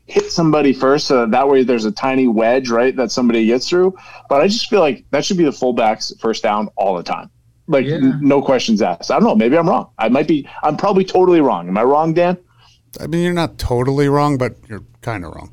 [0.07, 3.69] hit somebody first, so that, that way there's a tiny wedge, right, that somebody gets
[3.69, 3.97] through.
[4.29, 7.31] But I just feel like that should be the fullbacks first down all the time,
[7.69, 7.97] like Yeah.
[7.97, 9.11] n- no questions asked.
[9.11, 9.91] I don't know, maybe I'm wrong.
[9.99, 10.49] I might be.
[10.63, 11.69] I'm probably totally wrong.
[11.69, 12.37] Am I wrong, Dan?
[13.01, 15.53] I mean, you're not totally wrong, but you're kind of wrong.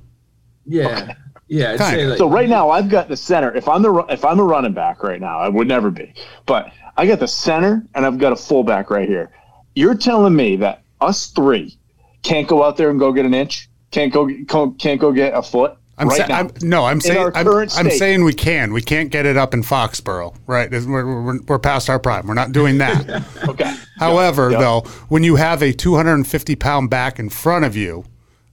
[0.66, 1.14] Yeah,
[1.48, 1.72] yeah.
[1.74, 3.56] I'd say like, So right now I've got the center.
[3.56, 6.14] If I'm the if I'm a running back right now, I would never be.
[6.46, 9.32] But I got the center and I've got a fullback right here.
[9.76, 11.78] You're telling me that us three
[12.24, 13.70] can't go out there and go get an inch?
[13.92, 14.30] Can't go
[14.78, 16.40] can't go get a foot I'm, right sa- now?
[16.40, 18.72] I'm no, I'm saying I'm, I'm saying we can.
[18.72, 20.72] We can't get it up in Foxborough, right?
[20.72, 20.86] We're,
[21.24, 22.26] we're, we're past our prime.
[22.26, 23.24] We're not doing that.
[23.50, 23.76] okay.
[23.98, 24.60] However, Yep.
[24.60, 28.06] though, when you have a 250 pound back in front of you,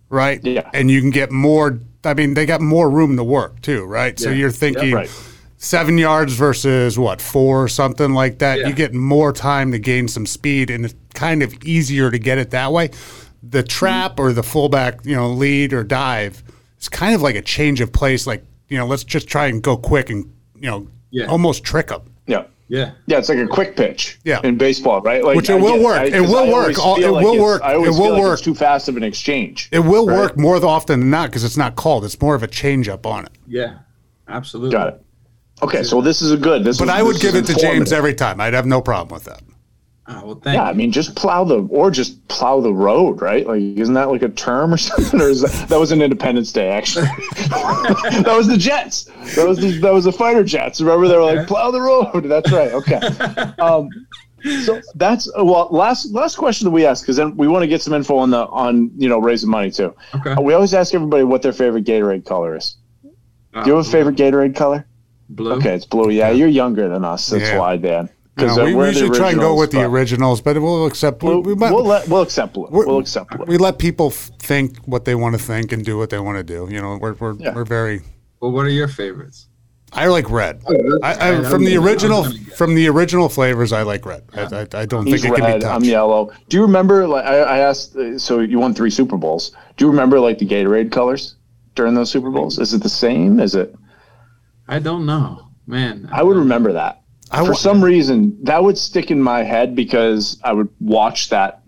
[0.09, 0.45] right?
[0.45, 0.69] Yeah.
[0.75, 1.79] And you can get more.
[2.05, 4.19] I mean, they got more room to work too, right?
[4.19, 5.11] So you're thinking right.
[5.67, 8.61] Seven yards versus what four or something like that.
[8.61, 8.69] Yeah.
[8.69, 12.39] You get more time to gain some speed, and it's kind of easier to get
[12.39, 12.91] it that way.
[13.43, 16.43] The trap or the fullback, you know, lead or dive,
[16.77, 18.27] it's kind of like a change of place.
[18.27, 21.27] Like you know, let's just try and go quick and you know, Yeah.
[21.27, 22.03] almost trick them.
[22.27, 22.45] Yeah.
[22.69, 24.41] yeah, Yeah, it's like a quick pitch Yeah.
[24.43, 25.23] in baseball, right?
[25.23, 25.99] Like, Which it will get- work.
[26.01, 26.79] I- It 'cause will work.
[26.85, 27.63] All- it like will work.
[27.65, 28.33] It will like work.
[28.33, 29.69] It's too fast of an exchange.
[29.71, 30.17] It will Right.
[30.17, 32.05] work more often than not because it's not called.
[32.05, 33.33] It's more of a change up on it.
[33.47, 33.75] yeah.
[34.29, 34.73] Absolutely.
[34.73, 35.01] Got it.
[35.63, 36.65] Okay, so this is a good.
[36.65, 38.41] This But is, I would this give it to James every time.
[38.41, 39.43] I'd have no problem with that.
[40.09, 43.45] Ah, well, thank Yeah, I mean, just plow the or just plow the road, right?
[43.45, 45.21] Like, isn't that like a term or something?
[45.21, 47.07] Or is that, that was an Independence Day actually?
[47.49, 49.05] that was the Jets.
[49.35, 50.81] That was the, that was the fighter jets.
[50.81, 52.25] Remember they were like plow the road.
[52.25, 52.73] That's right.
[52.73, 53.01] Okay.
[53.59, 53.89] Um,
[54.65, 55.69] so that's well.
[55.73, 58.31] Last last question that we ask because then we want to get some info on
[58.31, 59.93] the on you know raising money too.
[60.15, 60.33] Okay.
[60.33, 62.77] Uh, we always ask everybody what their favorite Gatorade color is.
[63.55, 64.87] Uh, Do you have a favorite Gatorade color?
[65.29, 65.53] Blue?
[65.55, 66.11] Okay, it's blue.
[66.11, 67.29] Yeah, you're younger than us.
[67.29, 67.59] That's Yeah.
[67.59, 68.09] why, Dan.
[68.39, 70.85] No, uh, we, we're we the should try and go with the originals, but we'll
[70.87, 71.23] accept.
[71.23, 72.71] We, We'll, we, might- we'll let we'll accept it.
[72.71, 73.47] we're- We'll accept it.
[73.49, 76.37] we let people f- think what they want to think and do what they want
[76.37, 76.69] to do.
[76.71, 77.55] You know, we're we're, Yeah.
[77.55, 78.03] we're very.
[78.41, 79.47] Well, what are your favorites?
[79.93, 80.61] I like red.
[81.03, 82.25] I, I, I from the gonna- I was original
[82.57, 84.25] from the original flavors, I like red.
[84.35, 85.61] I, I, I don't He's think it can red.
[85.61, 86.31] be I'm yellow.
[86.51, 87.07] Do you remember?
[87.09, 87.97] Like I, I asked.
[87.97, 89.53] uh, So you won three Super Bowls.
[89.79, 91.37] Do you remember like the Gatorade colors
[91.75, 92.59] during those Super Bowls?
[92.59, 93.41] Is it the same?
[93.41, 93.75] Is it?
[94.69, 96.09] I don't know, man.
[96.13, 97.03] I would remember that.
[97.31, 101.29] I For wa- some reason, that would stick in my head because I would watch
[101.31, 101.63] that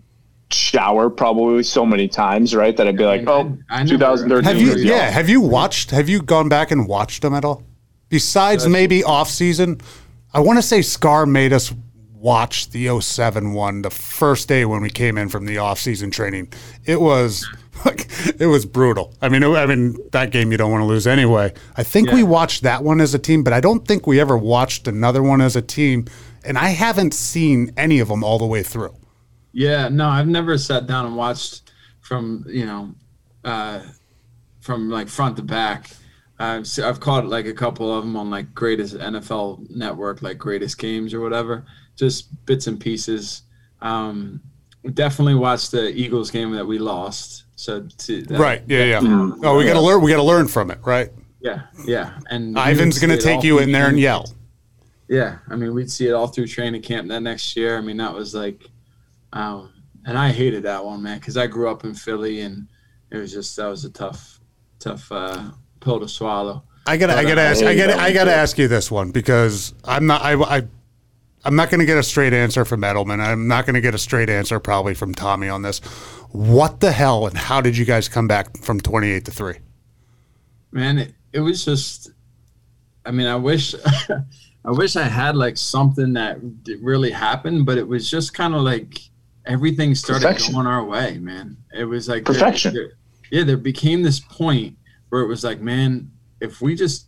[0.51, 2.75] shower probably so many times, right?
[2.75, 4.43] That I'd be like, oh, I- I 2013.
[4.43, 4.75] Have you?
[4.83, 5.03] Yeah.
[5.03, 5.11] y'all.
[5.11, 5.91] Have you watched?
[5.91, 7.63] Have you gone back and watched them at all?
[8.09, 9.79] Besides maybe off season,
[10.33, 11.71] I want to say Scar made us
[12.13, 16.09] watch the 07 one the first day when we came in from the off season
[16.11, 16.51] training.
[16.85, 17.47] It was
[17.85, 18.07] like
[18.39, 19.13] it was brutal.
[19.21, 21.53] I mean, it, I mean that game you don't want to lose anyway.
[21.75, 24.37] I think we watched that one as a team, but I don't think we ever
[24.37, 26.05] watched another one as a team.
[26.43, 28.95] And I haven't seen any of them all the way through.
[29.51, 31.71] Yeah, no, I've never sat down and watched
[32.01, 32.93] from you know,
[33.43, 33.81] uh,
[34.61, 35.89] from like front to back.
[36.39, 40.77] I've I've caught like a couple of them on like greatest NFL network, like greatest
[40.77, 41.65] games or whatever,
[41.95, 43.43] just bits and pieces.
[43.81, 44.41] Um,
[44.93, 47.43] definitely watched the Eagles game that we lost.
[47.59, 48.63] So to, that- Right?
[48.67, 48.99] Yeah, yeah.
[49.01, 49.43] Mm-hmm.
[49.43, 50.01] Oh, we got to learn.
[50.01, 51.09] We got to learn from it, right?
[51.41, 52.19] yeah, yeah.
[52.29, 54.33] And Ivan's going to take you in there and yell.
[55.09, 57.77] Yeah, I mean, we'd see it all through training camp that next year.
[57.77, 58.69] I mean, that was like,
[59.33, 59.73] um,
[60.05, 62.67] and I hated that one, man, because I grew up in Philly, and
[63.11, 64.39] it was just that was a tough,
[64.79, 65.49] tough uh,
[65.79, 66.63] pill to swallow.
[66.85, 68.35] I gotta, I gotta uh, ask, I gotta, I gotta too.
[68.35, 70.67] ask you this one because I'm not, I, I,
[71.45, 73.19] I'm not gonna get a straight answer from Edelman.
[73.19, 75.79] I'm not gonna get a straight answer probably from Tommy on this.
[76.31, 79.55] What the hell and how did you guys come back from 28 to three?
[80.71, 82.11] Man, it, it was just,
[83.05, 83.73] I mean, I wish,
[84.65, 86.37] I wish I had like something that
[86.81, 88.99] really happened, but it was just kind of like
[89.45, 90.53] everything started Perfection.
[90.53, 91.57] going our way, man.
[91.73, 92.73] It was like there- Perfection.
[92.73, 92.91] there-
[93.31, 94.75] yeah, there became this point
[95.09, 96.11] where it was like, man,
[96.41, 97.05] if we just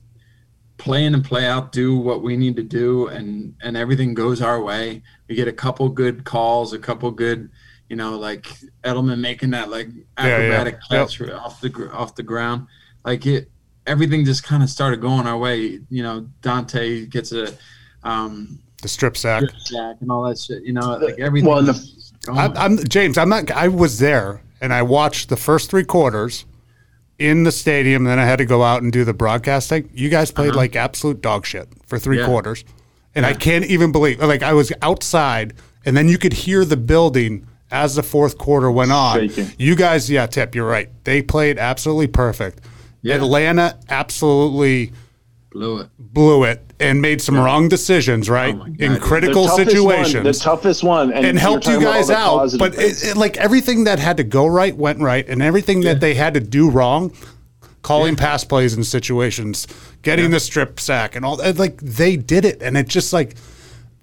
[0.81, 4.41] play in and play out, do what we need to do, and and everything goes
[4.41, 7.49] our way, we get a couple good calls, a couple good,
[7.89, 8.47] you know, like
[8.83, 10.33] Edelman making that like Yeah, yeah.
[10.33, 11.07] acrobatic Yep.
[11.09, 12.67] catch off the off the ground,
[13.05, 13.49] like it.
[13.87, 15.79] Everything just kind of started going our way.
[15.89, 17.51] You know, Dont'a gets a
[18.03, 19.43] um, The strip sack.
[19.65, 20.63] jack and all that shit.
[20.63, 21.49] You know, like everything.
[21.49, 22.13] Well, the- was.
[22.27, 23.17] I'm, I'm James.
[23.17, 23.49] I'm not.
[23.49, 26.45] I was there and I watched the first three quarters
[27.21, 28.03] in the stadium.
[28.05, 29.89] Then I had to go out and do the broadcasting.
[29.93, 30.57] You guys played uh-huh.
[30.57, 32.25] like absolute dog shit for three Yeah.
[32.25, 32.65] quarters,
[33.15, 34.19] and I can't even believe.
[34.19, 35.53] Like I was outside,
[35.85, 39.29] and then you could hear the building as the fourth quarter went on.
[39.29, 39.53] Shaking.
[39.57, 40.89] You guys, yeah, Tip, you're right.
[41.05, 42.59] They played absolutely perfect.
[43.01, 43.15] Yeah.
[43.15, 44.91] Atlanta absolutely
[45.51, 45.89] blew it.
[45.99, 48.55] blew it and made some wrong decisions, right?
[48.55, 50.13] Oh God, in critical The toughest situations.
[50.15, 52.59] one, the toughest one, and, and helped you talking about all guys out.
[52.59, 55.93] But it, it- like everything that had to go right went right, and everything Yeah.
[55.93, 57.11] that they had to do wrong,
[57.81, 59.67] calling pass plays in situations,
[60.01, 63.35] getting the strip sack, and all that, like they did it, and it just like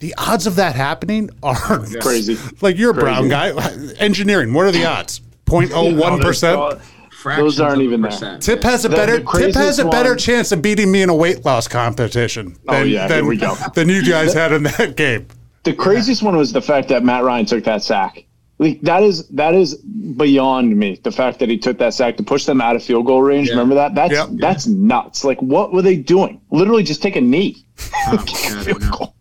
[0.00, 1.56] the odds of that happening are
[2.00, 2.36] Crazy.
[2.60, 3.50] Like you're a brown guy,
[3.98, 4.52] engineering.
[4.52, 5.20] What are the odds?
[5.46, 6.80] 0.01 percent.
[7.18, 8.10] Fractions aren't of a even there.
[8.12, 8.42] percent.
[8.42, 11.02] Tip has a The- better the Tip has a better one- chance of beating me
[11.02, 12.56] in a weight loss competition.
[12.68, 13.56] Oh, than, yeah, here than, we go.
[13.74, 15.26] than you guys had in that game.
[15.64, 18.24] The craziest one was the fact that Matt Ryan took that sack.
[18.60, 21.00] Like that is that is beyond me.
[21.02, 23.48] The fact that he took that sack to push them out of field goal range.
[23.48, 23.54] Yeah.
[23.54, 23.94] Remember that?
[23.94, 24.28] That's Yep.
[24.38, 25.24] that's nuts.
[25.24, 26.40] Like what were they doing?
[26.50, 27.64] Literally just take a knee.
[28.08, 29.14] Oh, God, Field goal.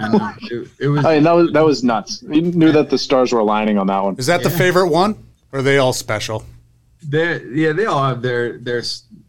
[0.00, 0.34] I.
[0.42, 1.04] It, it was.
[1.04, 2.22] I mean that was that was nuts.
[2.28, 4.16] You knew that the stars were aligning on that one.
[4.16, 5.16] Is that the favorite one?
[5.52, 6.44] Or are they all special?
[7.08, 8.82] They're, yeah, they all have their their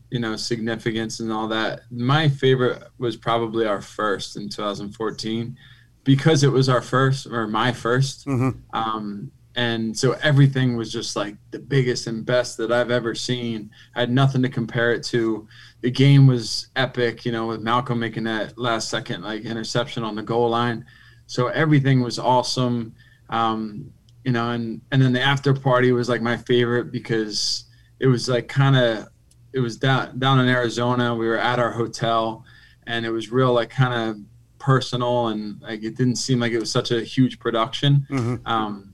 [0.09, 1.81] you know significance and all that.
[1.91, 5.57] My favorite was probably our first in 2014
[6.03, 8.27] because it was our first or my 1st
[8.73, 13.69] Um, and so everything was just like the biggest and best that I've ever seen.
[13.95, 15.47] I had nothing to compare it to.
[15.81, 20.15] The game was epic, you know, with Malcolm making that last second like interception on
[20.15, 20.85] the goal line.
[21.27, 22.95] So everything was awesome.
[23.29, 23.91] Um,
[24.23, 27.65] you know, and and then the after party was like my favorite because
[27.99, 29.07] it was like kind of
[29.53, 31.15] it was down down in Arizona.
[31.15, 32.43] We were at our hotel,
[32.87, 34.17] and it was real like kind of
[34.59, 38.07] personal and like it didn't seem like it was such a huge production.
[38.45, 38.93] Um,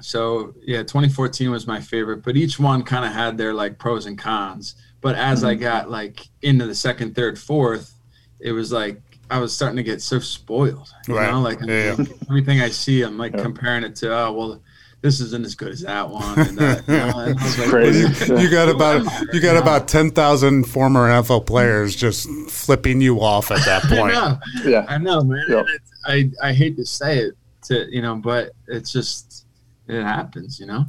[0.00, 4.06] so yeah, 2014 was my favorite, but each one kind of had their like pros
[4.06, 4.74] and cons.
[5.00, 7.94] But as I got like into the second, third, fourth,
[8.38, 9.00] it was like
[9.30, 10.92] I was starting to get so spoiled.
[11.06, 11.30] You Right.
[11.30, 12.04] know, like Yeah, yeah.
[12.28, 14.62] everything I see, I'm like comparing it to oh well,
[15.00, 16.38] this isn't as good as that one.
[16.38, 18.34] And that, you know, and I like, Crazy.
[18.34, 23.50] You got about you got about ten thousand former NFL players just flipping you off
[23.50, 24.14] at that point.
[24.14, 24.86] know, Yeah.
[24.88, 25.44] I know, man.
[25.48, 25.66] Yep.
[25.68, 27.34] It's, I I hate to say it
[27.64, 29.44] to you know, but it's just
[29.88, 30.86] it happens, you know.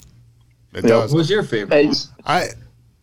[0.73, 0.89] It Yeah.
[0.91, 1.11] does.
[1.13, 1.73] What was your favorite?
[1.75, 1.95] Hey, one?
[2.25, 2.47] I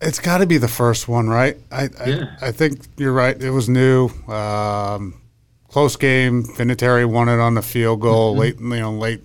[0.00, 1.56] it's got to be the first one, right?
[1.70, 3.40] I I, I think you're right.
[3.40, 5.14] It was new, um,
[5.76, 6.42] close game.
[6.42, 8.40] Vinatieri won it on the field goal Mm-hmm.
[8.40, 9.20] late, you know, late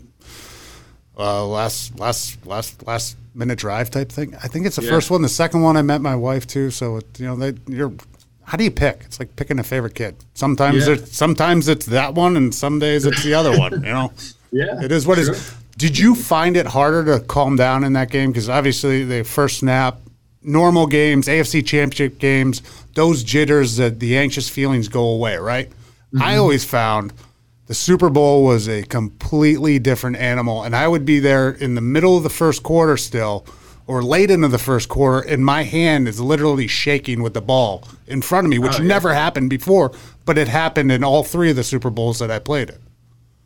[1.18, 4.36] uh, last last last last minute drive type thing.
[4.44, 4.90] I think it's the Yeah.
[4.90, 5.22] first one.
[5.22, 6.70] The second one, I met my wife too.
[6.72, 7.94] So it, you know, they, you're.
[8.44, 9.04] How do you pick?
[9.06, 10.16] It's like picking a favorite kid.
[10.34, 10.96] Sometimes Yeah.
[10.96, 13.72] it's sometimes it's that one, and some days it's the other one.
[13.72, 14.12] You know.
[14.52, 15.30] yeah, It is what is.
[15.78, 18.32] Did you find it harder to calm down in that game?
[18.32, 20.02] Because obviously the first snap,
[20.44, 22.62] normal games, AFC Championship games,
[22.94, 25.72] those jitters, the, the anxious feelings go away, right?
[26.14, 26.22] Mm-hmm.
[26.24, 27.14] I always found
[27.68, 31.82] the Super Bowl was a completely different animal, and I would be there in the
[31.82, 33.46] middle of the first quarter still,
[33.88, 37.84] or late into the first quarter, and my hand is literally shaking with the ball
[38.08, 38.88] in front of me, which Oh, yeah.
[38.88, 39.92] never happened before,
[40.26, 42.78] but it happened in all three of the Super Bowls that I played in.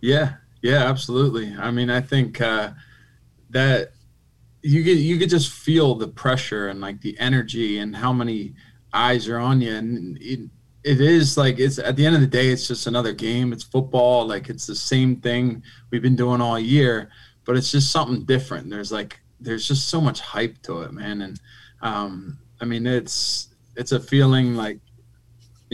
[0.01, 1.55] Yeah, yeah, absolutely.
[1.57, 2.71] I mean, I think uh,
[3.51, 3.91] that
[4.61, 8.55] you get you could just feel the pressure and like the energy and how many
[8.93, 10.39] eyes are on you, and it,
[10.85, 13.51] it is like it's at the end of the day, it's just another game.
[13.51, 17.09] It's football, like it's the same thing we've been doing all year,
[17.43, 18.69] but it's just something different.
[18.69, 21.39] There's like there's just so much hype to it, man, and
[21.81, 24.79] um, I mean, it's it's a feeling like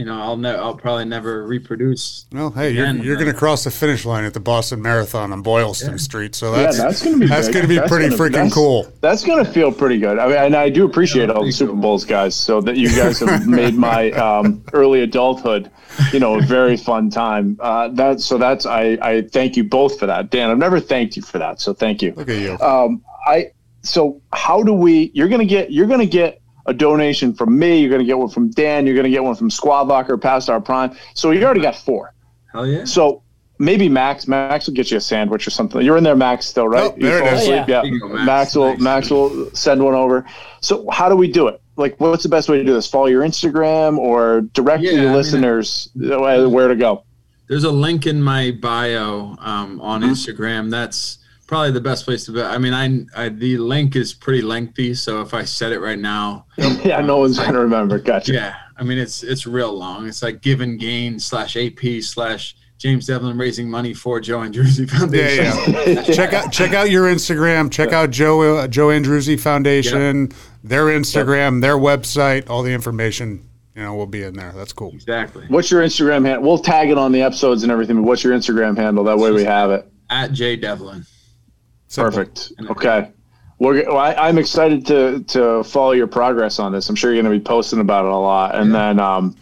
[0.02, 2.26] you know I'll ne- I'll probably never reproduce.
[2.32, 5.32] Well, hey, you're, you're uh, going to cross the finish line at the Boston Marathon
[5.32, 8.10] on Boylston Street, so yeah, that's that's gonna be that's going to be That's pretty
[8.10, 8.92] gonna- freaking that's- cool.
[9.02, 10.18] That's gonna feel pretty good.
[10.18, 11.74] I mean, and I do appreciate all the Super.
[11.74, 12.34] Bowls, guys.
[12.34, 15.70] So that you guys have made my um, early adulthood,
[16.12, 17.58] you know, a very fun time.
[17.60, 20.50] Uh, that so that's I I thank you both for that, Dan.
[20.50, 22.14] I've never thanked you for that, so thank you.
[22.16, 22.58] Look at you.
[22.60, 23.52] Um, I
[23.84, 25.12] so how do we?
[25.14, 27.80] You're gonna get you're gonna get a donation from me.
[27.80, 28.86] You're gonna get one from Dan.
[28.86, 30.96] You're gonna get one from Squad Locker, Past Our Prime.
[31.14, 32.14] So you already got four.
[32.52, 32.86] Hell yeah.
[32.86, 33.24] So
[33.60, 34.28] maybe Max.
[34.28, 35.82] Max will get you a sandwich or something.
[35.82, 36.46] You're in there, Max.
[36.46, 36.92] Still right?
[36.92, 37.48] Oh, there it is.
[37.48, 37.66] Yeah.
[37.66, 38.26] There go, Max.
[38.26, 38.80] Max will Nice.
[38.82, 40.26] Max will send one over.
[40.62, 41.62] So how do we do it?
[41.78, 42.88] Like, what's the best way to do this?
[42.88, 47.06] Follow your Instagram or direct Yeah, to the mean, listeners uh, where to go?
[47.48, 50.12] There's a link in my bio um, on Mm-hmm.
[50.12, 50.70] Instagram.
[50.70, 51.18] That's
[51.52, 52.42] probably the best place to be.
[52.42, 56.00] I mean, I, I the link is pretty lengthy, so if I said it right
[56.00, 58.00] now, yeah, no one's gonna remember.
[58.00, 58.32] Gotcha.
[58.32, 60.08] yeah, I mean it's it's real long.
[60.08, 64.90] It's like give and gain slash AP slash James Develin raising money for Joe Andruzzi
[64.90, 65.94] Yeah, Foundation.
[65.94, 66.04] yeah.
[66.16, 67.70] check out check out your Instagram.
[67.70, 70.32] Check out Joe uh, Joe Andruzzi Foundation,
[70.64, 72.50] their Instagram, their website.
[72.50, 73.46] All the information,
[73.76, 74.54] you know, will be in there.
[74.56, 74.92] That's cool.
[74.94, 75.48] Exactly.
[75.50, 76.44] What's your Instagram handle?
[76.44, 77.98] We'll tag it on the episodes and everything.
[77.98, 79.04] But what's your Instagram handle?
[79.04, 79.86] That way we have it.
[80.10, 81.06] At J Develin.
[81.92, 82.12] Simple.
[82.12, 82.54] Perfect.
[82.70, 83.12] Okay.
[83.60, 86.88] We're, well, I, I'm excited to to follow your progress on this.
[86.90, 88.56] I'm sure you're going to be posting about it a lot.
[88.56, 89.36] And then um,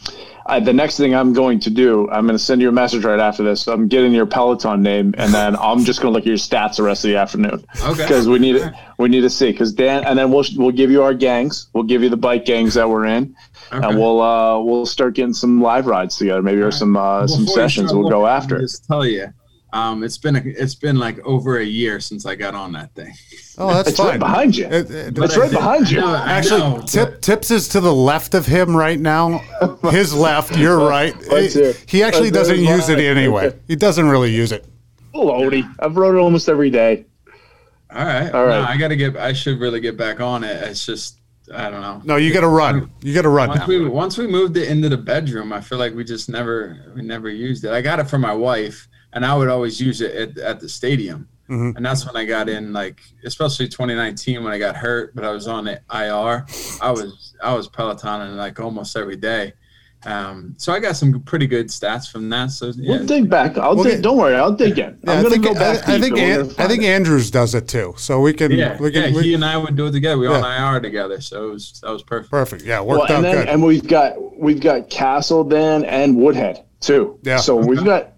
[0.47, 3.05] I, the next thing I'm going to do, I'm going to send you a message
[3.05, 3.67] right after this.
[3.67, 6.77] I'm getting your Peloton name, and then I'm just going to look at your stats
[6.77, 7.63] the rest of the afternoon.
[7.83, 8.01] Okay.
[8.01, 8.73] Because we need it.
[8.97, 9.51] We need to see.
[9.51, 11.67] Because Dan, and then we'll we'll give you our gangs.
[11.73, 13.35] We'll give you the bike gangs that we're in,
[13.71, 13.87] Okay.
[13.87, 17.45] and we'll uh we'll start getting some live rides together, maybe or some uh, some
[17.47, 17.93] sessions.
[17.93, 18.59] We'll go after.
[18.59, 19.31] Just tell you,
[19.73, 22.93] um, it's been a, it's been like over a year since I got on that
[22.95, 23.13] thing.
[23.57, 24.07] Oh, that's It's fine.
[24.07, 24.65] right behind you.
[24.65, 25.99] It- it- It's right behind you.
[25.99, 29.39] I know, Actually, know, Tip, Tips is to the left of him right now.
[29.91, 31.13] His left, your right.
[31.29, 33.53] He, he actually let's doesn't use it anyway.
[33.67, 34.65] He doesn't really use it.
[35.13, 35.69] Loady.
[35.79, 37.05] I've rode it almost every day.
[37.93, 38.31] All right.
[38.31, 38.61] All right.
[38.61, 39.17] No, I got to get.
[39.17, 40.61] I should really get back on it.
[40.63, 41.17] It's just
[41.53, 41.99] I don't know.
[42.05, 42.91] No, you got to run.
[43.01, 43.67] You got to run Once now.
[43.67, 47.01] we once we moved it into the bedroom, I feel like we just never we
[47.01, 47.71] never used it.
[47.71, 50.69] I got it for my wife, and I would always use it at, at the
[50.69, 51.27] stadium.
[51.49, 51.77] Mm-hmm.
[51.77, 55.31] And that's when I got in, like especially 2019 when I got hurt, but I
[55.31, 56.45] was on the IR.
[56.81, 59.53] I was I was pelotoning like almost every day.
[60.05, 62.51] Um, so I got some pretty good stats from that.
[62.51, 63.57] So yeah, We'll dig back.
[63.57, 63.93] I'll We'll dig.
[63.95, 64.35] get- don't worry.
[64.35, 64.97] I'll dig in.
[65.05, 65.89] I'm I gonna think, go back.
[65.89, 66.83] I, I think An- I think.
[66.83, 67.95] Andrews does it too.
[67.97, 69.17] So we can yeah, we can yeah.
[69.17, 70.17] we- he and I would do it together.
[70.19, 70.45] We were Yeah.
[70.45, 72.31] on IR together, so it was that was perfect.
[72.31, 72.63] perfect.
[72.63, 73.49] Yeah, Well, worked and out then good.
[73.49, 77.19] and we've got we've got Castle then and Woodhead too.
[77.23, 77.37] Yeah.
[77.37, 78.13] So we've got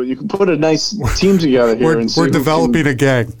[0.00, 2.94] you can put a nice team together here we're and we're who can- developing a
[2.94, 3.32] gang.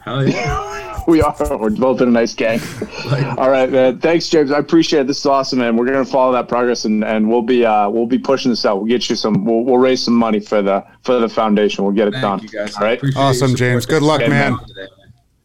[0.00, 1.04] Hell yeah.
[1.06, 1.34] we are.
[1.58, 2.60] We're developing a nice gang.
[3.38, 3.98] All right, man.
[4.00, 4.50] Thanks, James.
[4.50, 5.06] I appreciate it.
[5.06, 5.76] This is awesome, man.
[5.76, 8.78] We're gonna follow that progress and, and we'll be uh we'll be pushing this out.
[8.78, 9.44] We'll get you some.
[9.44, 11.84] We'll, we'll raise some money for the for the foundation.
[11.84, 12.40] We'll get it done.
[12.40, 12.74] You guys.
[12.76, 13.00] All right.
[13.16, 13.54] Awesome.
[13.54, 13.86] James.
[13.86, 14.54] Good luck, man.
[14.54, 14.58] man.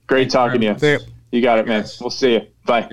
[0.08, 0.80] Great talking to you.
[0.80, 1.00] See ya.
[1.32, 1.86] You got it, man.
[2.02, 2.48] We'll see you.
[2.66, 2.90] Bye.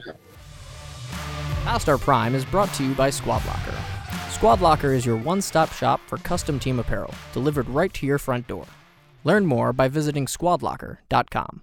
[1.78, 3.83] Star Prime is brought to you by Squad Locker.
[4.44, 8.18] Squad Locker is your one stop shop for custom team apparel, delivered right to your
[8.18, 8.66] front door.
[9.24, 11.62] Learn more by visiting squadlocker.com.